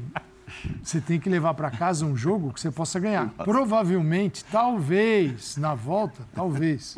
Você 0.83 0.99
tem 0.99 1.17
que 1.17 1.29
levar 1.29 1.53
para 1.53 1.71
casa 1.71 2.05
um 2.05 2.15
jogo 2.15 2.51
que 2.51 2.59
você 2.59 2.69
possa 2.69 2.99
ganhar. 2.99 3.29
Provavelmente, 3.29 4.43
talvez, 4.43 5.55
na 5.55 5.73
volta, 5.73 6.23
talvez, 6.35 6.97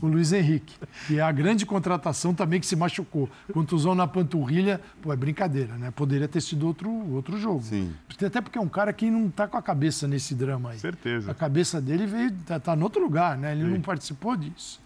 o 0.00 0.06
Luiz 0.06 0.32
Henrique, 0.32 0.76
que 1.08 1.18
é 1.18 1.20
a 1.20 1.32
grande 1.32 1.66
contratação 1.66 2.32
também 2.32 2.60
que 2.60 2.66
se 2.66 2.76
machucou. 2.76 3.28
Contusão 3.52 3.92
na 3.96 4.06
panturrilha, 4.06 4.80
pô, 5.02 5.12
é 5.12 5.16
brincadeira, 5.16 5.74
né? 5.74 5.90
Poderia 5.90 6.28
ter 6.28 6.40
sido 6.40 6.64
outro, 6.64 6.88
outro 7.12 7.36
jogo. 7.36 7.62
Sim. 7.62 7.92
Até 8.24 8.40
porque 8.40 8.56
é 8.56 8.60
um 8.60 8.68
cara 8.68 8.92
que 8.92 9.10
não 9.10 9.26
está 9.26 9.48
com 9.48 9.56
a 9.56 9.62
cabeça 9.62 10.06
nesse 10.06 10.32
drama 10.32 10.70
aí. 10.70 10.78
Certeza. 10.78 11.28
A 11.28 11.34
cabeça 11.34 11.80
dele 11.80 12.06
veio, 12.06 12.30
tá, 12.46 12.60
tá 12.60 12.76
no 12.76 12.84
outro 12.84 13.02
lugar, 13.02 13.36
né? 13.36 13.50
Ele 13.50 13.64
Sim. 13.64 13.70
não 13.72 13.80
participou 13.80 14.36
disso. 14.36 14.80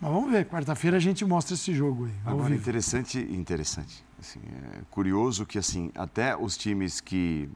Mas 0.00 0.12
vamos 0.12 0.30
ver, 0.30 0.46
quarta-feira 0.46 0.96
a 0.96 1.00
gente 1.00 1.24
mostra 1.24 1.54
esse 1.54 1.74
jogo 1.74 2.06
aí. 2.06 2.12
Agora, 2.24 2.54
interessante, 2.54 3.18
interessante. 3.18 4.04
Assim, 4.20 4.40
é 4.72 4.80
curioso 4.90 5.44
que 5.44 5.58
assim, 5.58 5.90
até 5.94 6.36
os 6.36 6.56
times 6.56 7.00
que 7.00 7.48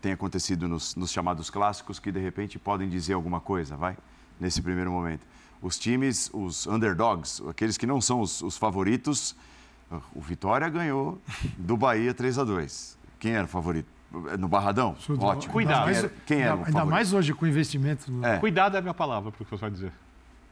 tem 0.00 0.12
acontecido 0.12 0.66
nos, 0.66 0.96
nos, 0.96 1.12
chamados 1.12 1.50
clássicos 1.50 1.98
que 1.98 2.10
de 2.10 2.18
repente 2.18 2.58
podem 2.58 2.88
dizer 2.88 3.12
alguma 3.12 3.40
coisa, 3.40 3.76
vai? 3.76 3.96
Nesse 4.40 4.62
primeiro 4.62 4.90
momento. 4.90 5.26
Os 5.60 5.78
times, 5.78 6.30
os 6.32 6.66
underdogs, 6.66 7.42
aqueles 7.48 7.76
que 7.76 7.86
não 7.86 8.00
são 8.00 8.20
os, 8.20 8.40
os 8.40 8.56
favoritos, 8.56 9.36
o 10.14 10.20
Vitória 10.20 10.68
ganhou 10.68 11.20
do 11.58 11.76
Bahia 11.76 12.14
3 12.14 12.38
a 12.38 12.44
2 12.44 12.98
Quem 13.18 13.32
era 13.32 13.44
o 13.44 13.48
favorito? 13.48 13.88
No 14.38 14.48
Barradão? 14.48 14.96
Ótimo. 15.18 15.52
Cuidado. 15.52 15.86
Quem 15.86 15.96
era, 15.96 16.12
quem 16.26 16.40
era 16.40 16.54
ainda, 16.54 16.66
ainda 16.66 16.84
mais 16.84 17.12
hoje 17.12 17.32
com 17.32 17.46
o 17.46 17.48
investimento. 17.48 18.10
No... 18.10 18.26
É. 18.26 18.38
Cuidado 18.38 18.76
é 18.76 18.78
a 18.78 18.82
minha 18.82 18.92
palavra, 18.92 19.30
para 19.30 19.42
o 19.42 19.44
que 19.44 19.50
você 19.50 19.60
vai 19.60 19.70
dizer. 19.70 19.92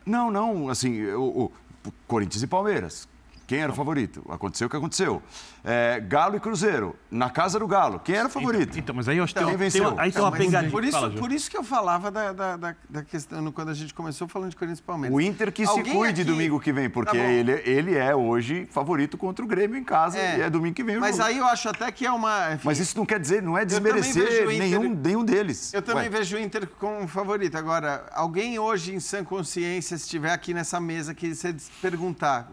Não, 0.05 0.31
não, 0.31 0.69
assim, 0.69 1.05
o, 1.13 1.51
o 1.87 1.93
Corinthians 2.07 2.43
e 2.43 2.47
Palmeiras. 2.47 3.09
Quem 3.51 3.59
era 3.59 3.73
o 3.73 3.75
favorito? 3.75 4.25
Aconteceu 4.29 4.69
o 4.69 4.71
que 4.71 4.77
aconteceu. 4.77 5.21
É, 5.65 5.99
Galo 5.99 6.37
e 6.37 6.41
Cruzeiro, 6.41 6.95
na 7.11 7.29
casa 7.29 7.59
do 7.59 7.67
Galo. 7.67 7.99
Quem 7.99 8.15
era 8.15 8.29
o 8.29 8.31
favorito? 8.31 8.79
Então, 8.79 8.79
então 8.79 8.95
mas 8.95 9.09
aí 9.09 9.17
eu 9.17 9.25
acho 9.25 9.35
que 9.35 9.41
então, 9.41 9.59
tem, 9.59 9.71
tem, 9.71 9.83
aí 9.99 10.13
tem 10.13 10.23
uma 10.23 10.31
pegadinha. 10.31 10.71
Por 10.71 10.85
isso, 10.85 11.11
por 11.19 11.33
isso 11.33 11.51
que 11.51 11.57
eu 11.57 11.65
falava 11.65 12.13
da, 12.13 12.33
da, 12.33 12.57
da, 12.57 12.77
da, 12.89 13.03
questão, 13.03 13.51
quando 13.51 13.71
a 13.71 13.75
gente 13.75 13.93
começou 13.93 14.29
falando 14.29 14.51
de 14.51 14.57
Corinthians 14.57 14.79
e 14.79 14.83
Palmeiras. 14.85 15.17
O 15.17 15.21
Inter 15.21 15.51
que 15.51 15.65
Alguém 15.65 15.85
se 15.85 15.91
cuide 15.91 16.23
aqui... 16.23 16.31
domingo 16.31 16.61
que 16.61 16.73
vem, 16.73 16.89
porque 16.89 17.19
tá 17.19 17.25
ele, 17.25 17.51
ele 17.65 17.97
é 17.97 18.15
hoje 18.15 18.69
favorito 18.71 19.19
contra 19.19 19.45
o 19.45 19.49
Grêmio 19.49 19.77
em 19.77 19.83
casa 19.83 20.17
é. 20.17 20.39
e 20.39 20.43
é 20.43 20.49
domingo 20.49 20.77
que 20.77 20.85
vem 20.85 20.99
o 20.99 21.01
Mas 21.01 21.17
jogo. 21.17 21.29
aí 21.29 21.39
eu 21.39 21.47
acho 21.47 21.69
até 21.69 21.91
que 21.91 22.07
é 22.07 22.13
uma... 22.13 22.55
Enfim, 22.55 22.63
mas 22.65 22.79
isso 22.79 22.97
não 22.97 23.05
quer 23.05 23.19
dizer, 23.19 23.43
não 23.43 23.59
é 23.59 23.65
desmerecer 23.65 24.47
nenhum, 24.47 24.85
Inter... 24.85 25.03
nenhum 25.03 25.25
deles. 25.25 25.75
Eu 25.75 25.83
também 25.83 26.05
Ué. 26.05 26.09
vejo 26.09 26.37
o 26.37 26.39
Inter 26.39 26.69
como 26.79 27.09
favorito. 27.09 27.59
Agora, 27.59 28.07
alguém 28.13 28.61
hoje 28.61 28.95
em 28.95 29.01
sã 29.01 29.25
consciência, 29.25 29.99
se 29.99 30.05
estiver 30.05 30.31
aqui 30.31 30.55
nessa 30.55 30.79
mesa, 30.79 31.13
que 31.13 31.35
você 31.35 31.53
perguntar, 31.83 32.49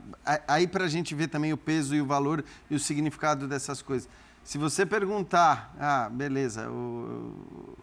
aí 0.48 0.66
pra 0.88 0.90
gente 0.90 1.14
ver 1.14 1.28
também 1.28 1.52
o 1.52 1.58
peso 1.58 1.94
e 1.94 2.02
o 2.02 2.06
valor 2.06 2.44
e 2.70 2.76
o 2.76 2.80
significado 2.80 3.48
dessas 3.48 3.82
coisas. 3.82 4.10
Se 4.44 4.58
você 4.58 4.86
perguntar, 4.86 5.76
ah, 5.78 6.10
beleza, 6.10 6.70
o, 6.70 7.76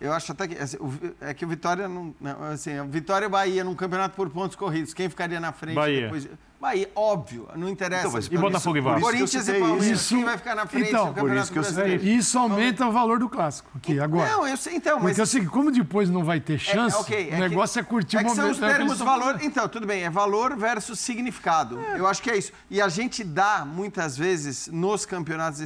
Eu 0.00 0.12
acho 0.12 0.30
até 0.30 0.46
que. 0.46 0.56
Assim, 0.56 0.76
é 1.20 1.34
que 1.34 1.44
o 1.44 1.48
Vitória 1.48 1.88
não. 1.88 2.14
Assim, 2.52 2.78
a 2.78 2.84
Vitória 2.84 3.26
e 3.26 3.28
Bahia 3.28 3.64
num 3.64 3.74
campeonato 3.74 4.14
por 4.14 4.30
pontos 4.30 4.54
corridos. 4.54 4.94
Quem 4.94 5.08
ficaria 5.08 5.40
na 5.40 5.50
frente 5.50 5.74
Bahia. 5.74 6.02
depois. 6.02 6.28
Bahia, 6.60 6.90
óbvio, 6.96 7.48
não 7.54 7.68
interessa. 7.68 8.08
Então, 8.08 8.20
e 8.32 8.36
Botafogo 8.36 8.76
e 8.76 8.80
Vasco. 8.80 9.00
Corinthians 9.00 9.48
e 9.48 9.52
Palmeiras, 9.60 9.86
isso, 9.86 10.14
quem 10.16 10.24
vai 10.24 10.36
ficar 10.36 10.56
na 10.56 10.66
frente 10.66 10.88
então, 10.88 11.06
do 11.06 11.14
Campeonato 11.14 11.44
isso 11.44 11.52
Brasileiro? 11.52 12.04
Isso 12.04 12.38
aumenta 12.38 12.86
o 12.86 12.90
valor 12.90 13.20
do 13.20 13.28
clássico 13.28 13.70
aqui, 13.76 14.00
agora. 14.00 14.28
Não, 14.28 14.46
eu 14.46 14.56
sei, 14.56 14.74
então, 14.74 14.98
mas... 14.98 15.10
Porque 15.10 15.20
assim, 15.22 15.46
como 15.46 15.70
depois 15.70 16.10
não 16.10 16.24
vai 16.24 16.40
ter 16.40 16.58
chance, 16.58 16.96
é, 16.96 16.98
okay, 16.98 17.30
o 17.30 17.34
é 17.34 17.38
negócio 17.38 17.74
que, 17.74 17.80
é 17.80 17.82
curtir 17.84 18.16
é 18.16 18.20
o 18.20 18.22
momento. 18.24 18.36
são 18.36 18.50
os 18.50 18.58
termos 18.58 18.98
valor... 18.98 19.38
Então, 19.40 19.68
tudo 19.68 19.86
bem, 19.86 20.02
é 20.02 20.10
valor 20.10 20.56
versus 20.56 20.98
significado. 20.98 21.78
É. 21.78 22.00
Eu 22.00 22.08
acho 22.08 22.20
que 22.20 22.28
é 22.28 22.36
isso. 22.36 22.50
E 22.68 22.80
a 22.80 22.88
gente 22.88 23.22
dá, 23.22 23.64
muitas 23.64 24.18
vezes, 24.18 24.66
nos 24.66 25.06
campeonatos 25.06 25.60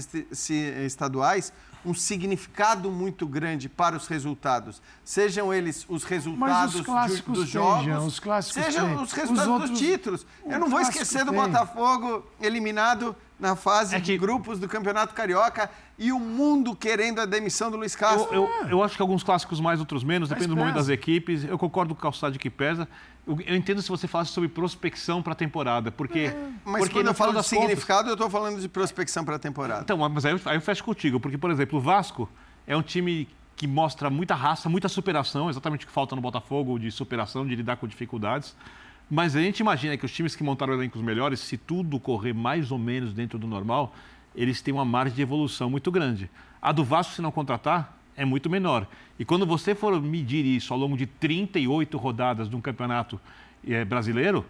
estaduais, 0.47 1.55
um 1.85 1.95
significado 1.95 2.91
muito 2.91 3.27
grande 3.27 3.69
para 3.69 3.97
os 3.97 4.07
resultados. 4.07 4.81
Sejam 5.05 5.53
eles 5.53 5.85
os 5.89 6.05
resultados 6.05 6.75
os 6.77 7.21
dos 7.21 7.49
jogos, 7.49 8.05
os 8.05 8.21
clássicos 8.21 8.65
sejam 8.65 8.89
têm. 8.89 8.97
os 9.03 9.13
resultados 9.13 9.47
os 9.47 9.53
outros, 9.53 9.71
dos 9.71 9.79
títulos. 9.79 10.27
Eu 10.45 10.59
não 10.59 10.69
vou 10.69 10.81
esquecer 10.81 11.25
do 11.25 11.33
tem. 11.33 11.41
Botafogo 11.41 12.27
eliminado 12.41 13.17
na 13.39 13.57
fase 13.57 13.97
é 13.97 13.99
que... 13.99 14.07
de 14.07 14.19
grupos 14.19 14.61
do 14.61 14.69
Campeonato 14.69 15.15
Carioca 15.15 15.69
e 15.99 16.13
o 16.13 16.21
mundo 16.21 16.75
querendo 16.75 17.21
a 17.21 17.27
demissão 17.27 17.71
do 17.71 17.77
Luiz 17.77 17.97
Castro. 17.97 18.33
Eu, 18.33 18.49
eu, 18.63 18.69
eu 18.69 18.83
acho 18.85 18.97
que 18.97 19.03
alguns 19.03 19.23
clássicos 19.23 19.61
mais, 19.61 19.81
outros 19.81 20.05
menos, 20.05 20.29
depende 20.29 20.49
do 20.49 20.57
momento 20.57 20.77
das 20.77 20.89
equipes. 20.89 21.45
Eu 21.45 21.59
concordo 21.59 21.95
com 21.95 21.99
o 21.99 22.03
Calçado 22.03 22.39
que 22.39 22.49
pesa. 22.49 22.89
Eu, 23.27 23.57
entendo 23.57 23.81
se 23.81 23.89
você 23.89 24.09
falasse 24.09 24.33
sobre 24.33 24.49
prospecção 24.49 25.23
para 25.23 25.33
a 25.33 25.37
temporada, 25.37 25.93
porque... 25.93 26.21
É, 26.21 26.49
mas 26.65 26.81
porque 26.81 26.95
quando 26.95 27.07
eu 27.07 27.15
falo 27.15 27.33
de 27.33 27.47
significado, 27.47 28.01
contas... 28.01 28.09
eu 28.09 28.15
estou 28.15 28.31
falando 28.31 28.61
de 28.61 28.69
prospecção 28.69 29.25
para 29.25 29.37
a 29.37 29.39
temporada. 29.39 29.83
Então, 29.83 29.97
mas 29.97 30.25
aí 30.25 30.33
eu, 30.33 30.41
aí 30.45 30.57
eu 30.57 30.61
fecho 30.61 30.83
contigo, 30.83 31.21
porque, 31.21 31.39
por 31.39 31.51
exemplo, 31.51 31.79
o 31.79 31.83
Vasco 31.83 32.29
é 32.67 32.77
um 32.77 32.83
time 32.83 33.29
que 33.55 33.67
mostra 33.69 34.11
muita 34.11 34.35
raça, 34.35 34.69
muita 34.69 34.89
superação, 34.89 35.49
exatamente 35.49 35.85
o 35.85 35.89
que 35.89 35.93
falta 35.93 36.17
no 36.17 36.23
Botafogo, 36.23 36.81
de 36.81 36.91
superação, 36.91 37.47
de 37.47 37.55
lidar 37.55 37.77
com 37.77 37.87
dificuldades. 37.87 38.57
Mas 39.09 39.37
a 39.37 39.41
gente 39.41 39.61
imagina 39.61 39.97
que 39.97 40.05
os 40.05 40.13
times 40.13 40.35
que 40.35 40.43
montaram 40.43 40.73
elencos 40.73 41.01
melhores, 41.01 41.39
se 41.39 41.57
tudo 41.57 42.01
correr 42.01 42.33
mais 42.33 42.73
ou 42.73 42.79
menos 42.79 43.13
dentro 43.13 43.39
do 43.39 43.47
normal, 43.47 43.95
eles 44.35 44.61
têm 44.61 44.75
uma 44.75 44.85
margem 44.85 45.15
de 45.15 45.23
evolução 45.23 45.71
muito 45.71 45.93
grande. 45.93 46.31
A 46.61 46.73
do 46.73 46.83
Vasco, 46.83 47.15
se 47.15 47.23
não 47.23 47.31
contratar, 47.31 47.97
é 48.17 48.25
muito 48.25 48.49
menor. 48.51 48.87
E 49.19 49.25
quando 49.25 49.47
você 49.47 49.75
for 49.75 50.01
medir 50.01 50.45
isso 50.45 50.73
ao 50.73 50.79
longo 50.79 50.97
de 50.97 51.07
38 51.07 51.97
rodadas 51.97 52.49
de 52.49 52.57
um 52.57 52.61
campeonato 52.61 53.21
é, 53.67 53.85
brasileiro, 53.85 54.45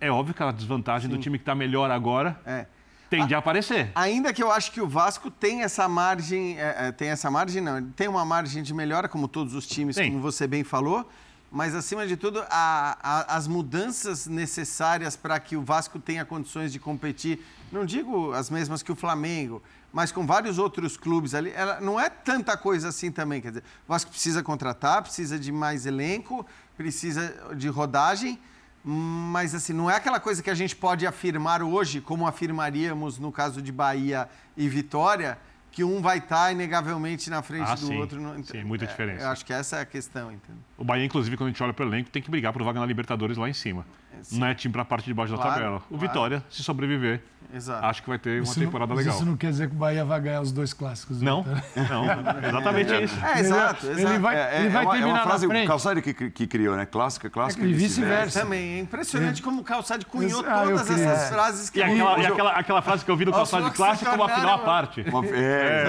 é 0.00 0.10
óbvio 0.10 0.34
que 0.34 0.42
a 0.42 0.52
desvantagem 0.52 1.10
Sim. 1.10 1.16
do 1.16 1.20
time 1.20 1.38
que 1.38 1.42
está 1.42 1.54
melhor 1.54 1.90
agora 1.90 2.38
é. 2.44 2.66
tende 3.08 3.34
a, 3.34 3.38
a, 3.38 3.40
aparecer. 3.40 3.90
Ainda 3.94 4.32
que 4.32 4.42
eu 4.42 4.50
acho 4.50 4.72
que 4.72 4.80
o 4.80 4.86
Vasco 4.86 5.30
tem 5.30 5.62
essa 5.62 5.88
margem, 5.88 6.58
é, 6.58 6.88
é 6.88 6.92
tem 6.92 7.08
essa 7.08 7.30
margem 7.30 7.62
não, 7.62 7.82
tem 7.90 8.08
uma 8.08 8.24
margem 8.24 8.62
de 8.62 8.74
melhora, 8.74 9.08
como 9.08 9.26
todos 9.26 9.54
os 9.54 9.66
times, 9.66 9.96
Sim. 9.96 10.10
como 10.10 10.20
você 10.20 10.46
bem 10.46 10.64
falou, 10.64 11.08
mas 11.50 11.74
acima 11.74 12.06
de 12.06 12.16
tudo, 12.16 12.44
a, 12.50 12.98
a, 13.02 13.36
as 13.36 13.46
mudanças 13.46 14.26
necessárias 14.26 15.16
para 15.16 15.38
que 15.40 15.56
o 15.56 15.62
Vasco 15.62 15.98
tenha 15.98 16.24
condições 16.24 16.72
de 16.72 16.78
competir, 16.78 17.40
não 17.72 17.86
digo 17.86 18.32
as 18.32 18.50
mesmas 18.50 18.82
que 18.82 18.92
o 18.92 18.96
Flamengo, 18.96 19.62
mas 19.96 20.12
com 20.12 20.26
vários 20.26 20.58
outros 20.58 20.94
clubes 20.94 21.34
ali, 21.34 21.50
ela 21.56 21.80
não 21.80 21.98
é 21.98 22.10
tanta 22.10 22.54
coisa 22.54 22.88
assim 22.88 23.10
também. 23.10 23.40
Quer 23.40 23.48
dizer, 23.48 23.64
o 23.86 23.88
Vasco 23.88 24.10
precisa 24.10 24.42
contratar, 24.42 25.00
precisa 25.00 25.38
de 25.38 25.50
mais 25.50 25.86
elenco, 25.86 26.46
precisa 26.76 27.54
de 27.56 27.66
rodagem, 27.68 28.38
mas 28.84 29.54
assim, 29.54 29.72
não 29.72 29.90
é 29.90 29.96
aquela 29.96 30.20
coisa 30.20 30.42
que 30.42 30.50
a 30.50 30.54
gente 30.54 30.76
pode 30.76 31.06
afirmar 31.06 31.62
hoje, 31.62 32.02
como 32.02 32.26
afirmaríamos 32.26 33.18
no 33.18 33.32
caso 33.32 33.62
de 33.62 33.72
Bahia 33.72 34.28
e 34.54 34.68
Vitória, 34.68 35.38
que 35.72 35.82
um 35.82 36.02
vai 36.02 36.18
estar 36.18 36.52
inegavelmente 36.52 37.30
na 37.30 37.40
frente 37.40 37.70
ah, 37.70 37.74
do 37.74 37.86
sim. 37.86 37.96
outro. 37.96 38.20
Sim, 38.44 38.64
muita 38.64 38.84
é, 38.84 38.88
diferença. 38.88 39.24
Eu 39.24 39.28
acho 39.30 39.46
que 39.46 39.52
essa 39.54 39.76
é 39.76 39.80
a 39.80 39.86
questão, 39.86 40.30
entendeu? 40.30 40.60
O 40.76 40.84
Bahia, 40.84 41.06
inclusive, 41.06 41.38
quando 41.38 41.48
a 41.48 41.52
gente 41.52 41.62
olha 41.62 41.72
para 41.72 41.86
o 41.86 41.88
elenco, 41.88 42.10
tem 42.10 42.20
que 42.20 42.30
brigar 42.30 42.52
por 42.52 42.62
vaga 42.62 42.80
na 42.80 42.84
Libertadores 42.84 43.38
lá 43.38 43.48
em 43.48 43.54
cima. 43.54 43.86
Sim. 44.22 44.38
Não 44.38 44.46
é 44.46 44.54
time 44.54 44.72
para 44.72 44.82
a 44.82 44.84
parte 44.84 45.06
de 45.06 45.14
baixo 45.14 45.34
claro, 45.34 45.48
da 45.48 45.54
tabela. 45.56 45.76
O 45.76 45.80
claro. 45.80 45.98
Vitória, 45.98 46.44
se 46.50 46.62
sobreviver, 46.62 47.22
Exato. 47.54 47.86
Acho 47.86 48.02
que 48.02 48.08
vai 48.08 48.18
ter 48.18 48.40
uma 48.40 48.42
isso 48.42 48.58
temporada 48.58 48.90
não, 48.90 48.98
legal. 48.98 49.14
Isso 49.14 49.24
não 49.24 49.36
quer 49.36 49.50
dizer 49.50 49.68
que 49.68 49.74
o 49.74 49.78
Bahia 49.78 50.04
vai 50.04 50.20
ganhar 50.20 50.40
os 50.40 50.52
dois 50.52 50.72
clássicos. 50.72 51.20
Não, 51.22 51.42
né? 51.42 51.62
não. 51.88 52.04
Exatamente 52.48 52.92
é, 52.92 53.04
isso. 53.04 53.24
É, 53.24 53.40
exato, 53.40 53.86
exato. 53.86 54.00
Ele 54.00 54.18
vai, 54.18 54.36
é, 54.36 54.60
ele 54.60 54.68
vai 54.68 54.82
é 54.82 54.86
uma, 54.86 54.92
terminar 54.92 55.08
é 55.08 55.20
uma 55.20 55.22
frase 55.22 55.46
na 55.46 55.52
frente. 55.52 55.64
o 55.64 55.68
Calçade 55.68 56.02
que, 56.02 56.30
que 56.30 56.46
criou, 56.46 56.76
né? 56.76 56.86
Clássica, 56.86 57.30
clássica 57.30 57.64
e 57.64 57.72
vice-versa. 57.72 58.40
Também. 58.40 58.76
É 58.76 58.78
impressionante 58.80 59.42
como 59.42 59.60
o 59.60 59.64
Calçade 59.64 60.06
cunhou 60.06 60.44
ah, 60.46 60.64
todas 60.64 60.90
essas 60.90 61.28
frases 61.28 61.70
que... 61.70 61.78
E 61.78 61.82
aquela, 61.82 62.18
e 62.18 62.26
aquela, 62.26 62.50
aquela 62.52 62.82
frase 62.82 63.04
que 63.04 63.10
eu 63.10 63.16
vi 63.16 63.24
do 63.24 63.32
Calçade 63.32 63.70
clássico 63.70 64.10
como 64.10 64.24
afinal 64.24 64.54
à 64.54 64.58
parte. 64.58 65.04
É, 65.32 65.84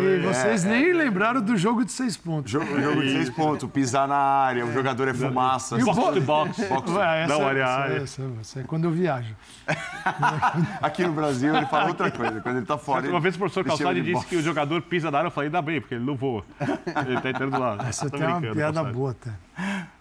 e, 0.00 0.04
e 0.04 0.20
vocês 0.20 0.64
nem 0.64 0.92
lembraram 0.92 1.40
do 1.40 1.56
jogo 1.56 1.84
de 1.84 1.92
seis 1.92 2.16
pontos. 2.16 2.50
Jogo, 2.50 2.80
jogo 2.80 3.02
de 3.02 3.12
seis 3.12 3.30
pontos, 3.30 3.68
pisar 3.70 4.08
na 4.08 4.16
área, 4.16 4.64
o 4.64 4.72
jogador 4.72 5.08
é 5.08 5.14
fumaça. 5.14 5.78
E 5.78 5.82
o 5.82 5.86
box 5.86 6.14
to 6.14 6.20
box. 6.20 6.68
box 6.68 6.92
Ué, 6.92 7.26
área, 7.66 7.84
área. 7.94 8.02
Essa, 8.04 8.22
essa 8.40 8.60
é 8.60 8.62
quando 8.62 8.84
eu 8.84 8.90
viajo. 8.90 9.34
Aqui 10.82 11.04
no 11.04 11.12
Brasil 11.12 11.54
ele 11.54 11.66
fala 11.66 11.88
outra 11.88 12.10
coisa. 12.10 12.40
Quando 12.40 12.56
ele 12.56 12.66
tá 12.66 12.78
fora. 12.78 13.08
Uma 13.08 13.20
vez 13.20 13.34
o 13.34 13.38
professor 13.38 13.64
Calçade 13.64 14.00
disse 14.00 14.12
boxe. 14.14 14.26
que 14.28 14.36
o 14.36 14.42
jogador 14.42 14.82
pisa 14.82 15.10
na 15.10 15.18
área, 15.18 15.28
eu 15.28 15.32
falei, 15.32 15.48
ainda 15.48 15.62
bem, 15.62 15.80
porque 15.80 15.94
ele 15.94 16.04
não 16.04 16.16
voa. 16.16 16.44
Ele 17.06 17.20
tá 17.20 17.30
entrando 17.30 17.58
lá. 17.58 17.78
Essa 17.88 18.10
tem 18.10 18.24
uma 18.24 18.40
piada 18.40 18.72
Calçade. 18.72 18.92
boa, 18.92 19.10
até. 19.10 19.30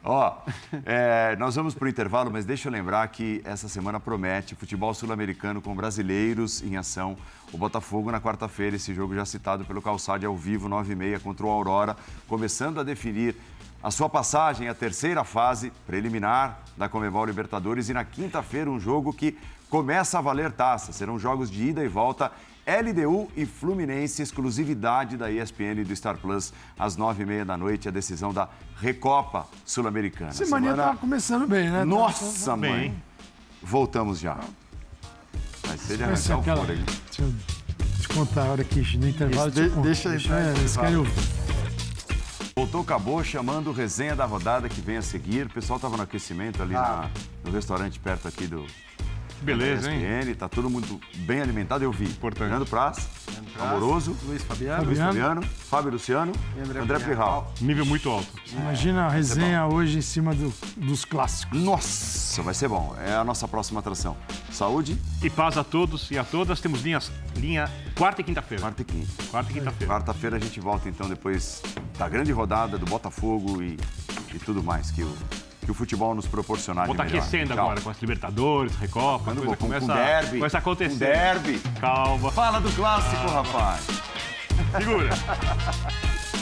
Ó, 0.03 0.37
é, 0.85 1.35
nós 1.37 1.55
vamos 1.55 1.73
para 1.73 1.85
o 1.85 1.89
intervalo, 1.89 2.29
mas 2.31 2.45
deixa 2.45 2.67
eu 2.67 2.71
lembrar 2.71 3.07
que 3.07 3.41
essa 3.43 3.67
semana 3.67 3.99
promete 3.99 4.53
futebol 4.53 4.93
sul-americano 4.93 5.61
com 5.61 5.73
brasileiros 5.73 6.61
em 6.61 6.77
ação. 6.77 7.17
O 7.51 7.57
Botafogo 7.57 8.11
na 8.11 8.19
quarta-feira, 8.19 8.75
esse 8.75 8.93
jogo 8.93 9.15
já 9.15 9.25
citado 9.25 9.65
pelo 9.65 9.81
Calçade 9.81 10.25
ao 10.25 10.35
vivo, 10.35 10.67
9h30 10.67 11.19
contra 11.21 11.45
o 11.45 11.49
Aurora, 11.49 11.95
começando 12.27 12.79
a 12.79 12.83
definir 12.83 13.35
a 13.85 13.91
sua 13.91 14.09
passagem 14.09 14.67
à 14.67 14.73
terceira 14.73 15.23
fase 15.23 15.71
preliminar 15.85 16.57
da 16.75 16.89
Comebol 16.89 17.23
Libertadores 17.23 17.87
e 17.87 17.93
na 17.93 18.03
quinta-feira 18.03 18.67
um 18.67 18.79
jogo 18.79 19.13
que 19.13 19.37
começa 19.69 20.17
a 20.17 20.21
valer 20.21 20.51
taça. 20.51 20.91
Serão 20.91 21.19
jogos 21.19 21.51
de 21.51 21.65
ida 21.65 21.83
e 21.83 21.87
volta 21.87 22.31
LDU 22.65 23.29
e 23.37 23.45
Fluminense, 23.45 24.23
exclusividade 24.23 25.15
da 25.15 25.31
ESPN 25.31 25.81
e 25.81 25.83
do 25.83 25.95
Star 25.95 26.17
Plus, 26.17 26.51
às 26.79 26.97
nove 26.97 27.21
e 27.21 27.25
meia 27.27 27.45
da 27.45 27.55
noite, 27.55 27.87
a 27.87 27.91
decisão 27.91 28.33
da 28.33 28.49
Recopa 28.81 29.45
Sul-Americana. 29.63 30.31
Semana 30.31 30.71
estava 30.71 30.93
tá 30.93 30.97
começando 30.97 31.47
bem, 31.47 31.69
né? 31.69 31.85
Nossa, 31.85 32.43
tá 32.43 32.57
mãe! 32.57 32.71
Bem. 32.71 33.03
Voltamos 33.61 34.17
já. 34.17 34.39
Vai 35.63 35.77
ser 35.77 35.97
de 35.97 36.03
arrancar 36.03 36.39
aquela... 36.39 36.61
o 36.61 36.65
fôlego. 36.65 36.83
Deixa 36.85 37.21
eu 37.21 37.33
te 38.01 38.07
contar 38.07 38.45
a 38.45 38.51
hora 38.51 38.63
que 38.63 38.97
no 38.97 39.07
intervalo... 39.07 39.49
Isso, 39.49 39.69
de, 39.69 39.81
deixa 39.81 40.09
aí. 40.09 40.17
É, 40.17 40.57
eles 40.57 40.75
querem 40.75 40.95
ouvir. 40.95 41.64
Voltou, 42.57 42.83
acabou, 42.83 43.21
chamando 43.21 43.73
resenha 43.73 44.15
da 44.15 44.23
rodada 44.23 44.69
que 44.69 44.79
vem 44.79 44.95
a 44.95 45.01
seguir. 45.01 45.45
O 45.45 45.49
pessoal 45.49 45.75
estava 45.75 45.97
no 45.97 46.03
aquecimento 46.03 46.63
ali 46.63 46.73
ah. 46.73 47.09
na, 47.43 47.49
no 47.49 47.51
restaurante 47.53 47.99
perto 47.99 48.29
aqui 48.29 48.47
do, 48.47 48.65
Beleza, 49.45 49.91
hein? 49.91 50.35
Tá 50.35 50.49
todo 50.49 50.69
mundo 50.69 50.99
bem 51.17 51.39
alimentado, 51.39 51.83
eu 51.83 51.91
vi. 51.91 52.05
Importante. 52.05 52.39
Fernando 52.39 52.65
Praz, 52.65 53.07
Amoroso, 53.59 54.15
Luiz 54.23 54.41
Fabiano, 54.41 54.83
Luiz 54.85 54.99
Fabiano, 54.99 55.41
Fábio 55.43 55.91
Luciano 55.91 56.33
e 56.57 56.61
André, 56.61 56.79
André 56.81 56.99
Plihal. 56.99 57.53
Nível 57.61 57.85
muito 57.85 58.09
alto. 58.09 58.27
Imagina 58.51 59.05
a 59.05 59.09
resenha 59.09 59.65
hoje 59.67 59.99
em 59.99 60.01
cima 60.01 60.33
do, 60.33 60.53
dos 60.75 61.05
clássicos. 61.05 61.61
Nossa, 61.61 62.41
vai 62.41 62.53
ser 62.53 62.67
bom. 62.67 62.95
É 63.05 63.13
a 63.13 63.23
nossa 63.23 63.47
próxima 63.47 63.79
atração. 63.79 64.17
Saúde. 64.51 64.97
E 65.21 65.29
paz 65.29 65.57
a 65.57 65.63
todos 65.63 66.11
e 66.11 66.17
a 66.17 66.23
todas. 66.23 66.59
Temos 66.59 66.81
linhas, 66.81 67.11
linha 67.37 67.69
quarta 67.95 68.21
e 68.21 68.23
quinta-feira. 68.23 68.61
Quarta 68.63 68.81
e 68.81 68.85
quinta. 68.85 69.23
Quarta 69.29 69.51
e 69.51 69.53
quinta-feira. 69.53 69.93
Quarta-feira 69.93 70.37
a 70.37 70.39
gente 70.39 70.59
volta 70.59 70.89
então 70.89 71.07
depois 71.07 71.61
da 71.97 72.09
grande 72.09 72.31
rodada 72.31 72.77
do 72.77 72.85
Botafogo 72.85 73.61
e, 73.61 73.77
e 74.33 74.39
tudo 74.39 74.61
mais 74.63 74.91
que 74.91 75.03
o 75.03 75.13
que 75.65 75.71
o 75.71 75.73
futebol 75.73 76.15
nos 76.15 76.27
proporcionar. 76.27 76.85
Vou 76.85 76.93
estar 76.93 77.03
tá 77.03 77.09
aquecendo 77.09 77.53
Tchau. 77.53 77.65
agora 77.65 77.81
com 77.81 77.89
as 77.89 77.99
Libertadores, 77.99 78.75
Recopa, 78.75 79.25
Quando 79.25 79.37
coisa 79.39 79.57
com, 79.57 79.65
começa, 79.65 79.87
com 79.87 79.93
derby, 79.93 80.37
começa 80.37 80.57
a 80.57 80.59
acontecer. 80.59 80.95
Derby. 80.95 81.59
Calma. 81.79 82.31
Fala 82.31 82.61
do 82.61 82.71
clássico, 82.71 83.27
rapaz. 83.27 83.85
Segura. 84.77 85.09